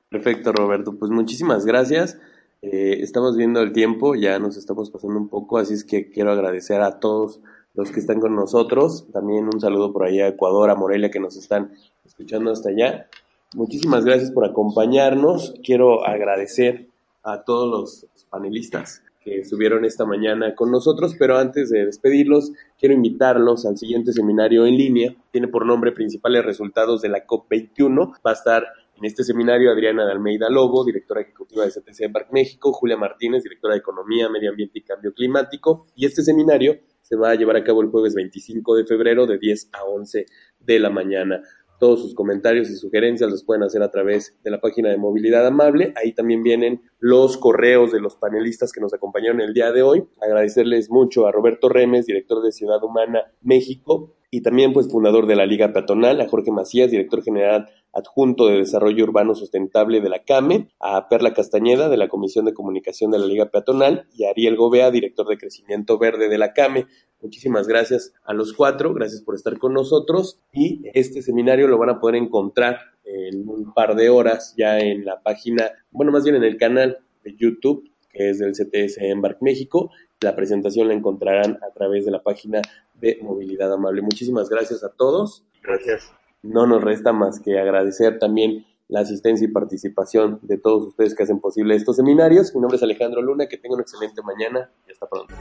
Perfecto, 0.10 0.52
Roberto. 0.52 0.96
Pues 0.98 1.12
muchísimas 1.12 1.66
gracias. 1.66 2.18
Eh, 2.62 3.00
estamos 3.02 3.38
viendo 3.38 3.62
el 3.62 3.74
tiempo, 3.74 4.16
ya 4.16 4.40
nos 4.40 4.58
estamos 4.58 4.90
pasando 4.90 5.20
un 5.20 5.28
poco, 5.28 5.58
así 5.58 5.74
es 5.74 5.84
que 5.84 6.10
quiero 6.10 6.32
agradecer 6.32 6.82
a 6.82 7.00
todos 7.00 7.40
los 7.76 7.92
que 7.92 8.00
están 8.00 8.20
con 8.20 8.36
nosotros. 8.36 9.08
También 9.12 9.46
un 9.46 9.60
saludo 9.60 9.94
por 9.94 10.06
allá 10.06 10.26
a 10.26 10.30
Ecuador, 10.30 10.70
a 10.70 10.76
Morelia, 10.76 11.12
que 11.12 11.20
nos 11.20 11.36
están 11.36 11.74
escuchando 12.06 12.52
hasta 12.52 12.70
allá. 12.70 13.08
Muchísimas 13.54 14.06
gracias 14.06 14.32
por 14.32 14.46
acompañarnos. 14.46 15.54
Quiero 15.64 16.06
agradecer 16.06 16.88
a 17.24 17.44
todos 17.44 17.70
los 17.70 18.26
panelistas 18.30 19.04
que 19.26 19.40
estuvieron 19.40 19.86
esta 19.86 20.06
mañana 20.06 20.54
con 20.54 20.70
nosotros, 20.70 21.16
pero 21.18 21.38
antes 21.40 21.72
de 21.72 21.84
despedirlos, 21.84 22.52
quiero 22.78 22.94
invitarlos 22.94 23.66
al 23.66 23.76
siguiente 23.76 24.14
seminario 24.14 24.68
en 24.68 24.78
línea. 24.78 25.16
Tiene 25.32 25.48
por 25.48 25.66
nombre 25.66 25.92
Principales 25.92 26.46
Resultados 26.46 27.02
de 27.02 27.10
la 27.10 27.26
COP21. 27.26 28.14
Va 28.24 28.30
a 28.30 28.34
estar 28.34 28.64
en 28.96 29.04
este 29.04 29.24
seminario 29.24 29.72
Adriana 29.72 30.10
Almeida 30.12 30.48
Lobo, 30.52 30.86
directora 30.86 31.22
ejecutiva 31.22 31.66
de 31.66 31.72
CTC 31.72 32.12
Park 32.14 32.28
México, 32.32 32.72
Julia 32.72 32.98
Martínez, 32.98 33.42
directora 33.42 33.74
de 33.74 33.80
Economía, 33.80 34.30
Medio 34.30 34.52
Ambiente 34.52 34.78
y 34.78 34.84
Cambio 34.84 35.12
Climático. 35.12 35.88
Y 35.96 36.06
este 36.06 36.22
seminario 36.22 36.78
se 37.02 37.16
va 37.16 37.32
a 37.32 37.36
llevar 37.36 37.56
a 37.56 37.64
cabo 37.64 37.82
el 37.82 37.90
jueves 37.90 38.14
25 38.14 38.76
de 38.76 38.86
febrero 38.86 39.26
de 39.26 39.40
10 39.40 39.70
a 39.74 39.86
11 39.86 40.28
de 40.60 40.80
la 40.80 40.92
mañana. 40.92 41.42
Todos 41.80 42.02
sus 42.02 42.16
comentarios 42.16 42.70
y 42.70 42.76
sugerencias 42.76 43.30
los 43.30 43.44
pueden 43.44 43.64
hacer 43.64 43.84
a 43.84 43.92
través 43.92 44.36
de 44.44 44.52
la 44.52 44.62
página 44.62 44.90
de 44.90 44.98
Movilidad 44.98 45.46
Amable. 45.46 45.94
Ahí 45.96 46.14
también 46.14 46.44
vienen 46.44 46.82
los 47.00 47.38
correos 47.38 47.92
de 47.92 48.00
los 48.00 48.16
panelistas 48.16 48.72
que 48.72 48.82
nos 48.82 48.94
acompañaron 48.94 49.42
el 49.42 49.54
día 49.54 49.72
de 49.72 49.84
hoy. 49.84 50.04
Agradecerles 50.22 50.90
mucho 50.90 51.28
a 51.28 51.32
Roberto 51.32 51.70
Remes, 51.70 52.06
director 52.06 52.42
de 52.42 52.52
Ciudad 52.52 52.84
Humana 52.84 53.24
México, 53.42 54.16
y 54.32 54.42
también 54.42 54.74
pues 54.74 54.90
fundador 54.90 55.28
de 55.28 55.36
la 55.36 55.46
Liga 55.46 55.72
Peatonal, 55.72 56.20
a 56.20 56.28
Jorge 56.28 56.52
Macías, 56.52 56.92
director 56.92 57.24
general 57.24 57.70
adjunto 57.94 58.48
de 58.48 58.58
Desarrollo 58.58 59.06
Urbano 59.06 59.34
Sustentable 59.34 60.02
de 60.02 60.10
la 60.10 60.24
CAME, 60.24 60.68
a 60.80 61.08
Perla 61.08 61.34
Castañeda 61.34 61.88
de 61.88 61.96
la 61.96 62.10
Comisión 62.10 62.44
de 62.44 62.54
Comunicación 62.54 63.12
de 63.12 63.20
la 63.20 63.26
Liga 63.26 63.46
Peatonal 63.46 64.08
y 64.14 64.26
a 64.26 64.32
Ariel 64.32 64.58
Gobea, 64.58 64.92
director 64.92 65.26
de 65.28 65.38
Crecimiento 65.38 65.98
Verde 65.98 66.28
de 66.28 66.38
la 66.38 66.52
CAME. 66.52 66.88
Muchísimas 67.26 67.68
gracias 67.68 68.14
a 68.24 68.36
los 68.36 68.54
cuatro, 68.54 68.94
gracias 68.94 69.24
por 69.24 69.34
estar 69.34 69.58
con 69.58 69.74
nosotros 69.74 70.38
y 70.54 70.84
este 70.94 71.24
seminario 71.24 71.68
lo 71.68 71.80
van 71.80 71.90
a 71.90 72.00
poder 72.00 72.18
encontrar 72.18 72.78
en 73.04 73.50
un 73.50 73.74
par 73.74 73.96
de 73.96 74.10
horas 74.10 74.54
ya 74.56 74.78
en 74.78 75.04
la 75.06 75.24
página, 75.24 75.72
bueno, 75.90 76.12
más 76.12 76.24
bien 76.24 76.36
en 76.36 76.44
el 76.44 76.58
canal 76.58 77.00
de 77.24 77.36
YouTube 77.36 77.90
que 78.12 78.30
es 78.30 78.38
del 78.38 78.52
CTS 78.52 79.00
Embark 79.00 79.40
México. 79.42 79.90
La 80.22 80.36
presentación 80.36 80.88
la 80.88 80.94
encontrarán 80.94 81.58
a 81.68 81.74
través 81.74 82.06
de 82.06 82.12
la 82.12 82.22
página 82.22 82.62
de 82.94 83.18
Movilidad 83.24 83.74
Amable. 83.74 84.04
Muchísimas 84.04 84.48
gracias 84.48 84.84
a 84.84 84.90
todos. 84.90 85.44
Gracias. 85.64 86.14
No 86.44 86.68
nos 86.68 86.84
resta 86.84 87.12
más 87.12 87.40
que 87.40 87.58
agradecer 87.58 88.20
también 88.20 88.68
la 88.88 89.00
asistencia 89.00 89.48
y 89.48 89.52
participación 89.52 90.38
de 90.44 90.60
todos 90.60 90.90
ustedes 90.90 91.16
que 91.16 91.24
hacen 91.24 91.40
posible 91.40 91.76
estos 91.76 91.96
seminarios. 91.96 92.54
Mi 92.54 92.62
nombre 92.62 92.78
es 92.78 92.84
Alejandro 92.84 93.24
Luna, 93.24 93.48
que 93.48 93.58
tengan 93.58 93.78
una 93.78 93.82
excelente 93.82 94.22
mañana 94.22 94.70
y 94.88 94.92
hasta 94.92 95.08
pronto. 95.08 95.34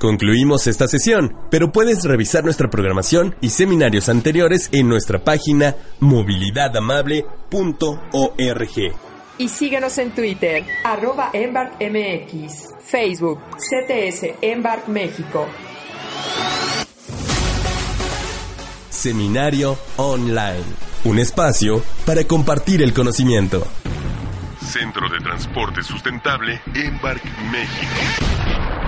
Concluimos 0.00 0.66
esta 0.66 0.88
sesión, 0.88 1.36
pero 1.50 1.70
puedes 1.72 2.04
revisar 2.04 2.42
nuestra 2.42 2.70
programación 2.70 3.34
y 3.42 3.50
seminarios 3.50 4.08
anteriores 4.08 4.70
en 4.72 4.88
nuestra 4.88 5.22
página 5.22 5.76
movilidadamable.org. 6.00 8.94
Y 9.36 9.48
síguenos 9.50 9.98
en 9.98 10.12
Twitter, 10.12 10.64
arroba 10.84 11.28
EmbarkMX, 11.34 12.70
Facebook, 12.80 13.40
CTS 13.58 14.36
Embark 14.40 14.88
México. 14.88 15.46
Seminario 18.88 19.76
Online. 19.96 20.64
Un 21.04 21.18
espacio 21.18 21.82
para 22.06 22.24
compartir 22.24 22.82
el 22.82 22.94
conocimiento. 22.94 23.66
Centro 24.62 25.10
de 25.10 25.18
Transporte 25.18 25.82
Sustentable 25.82 26.58
Embark 26.74 27.22
México. 27.50 28.79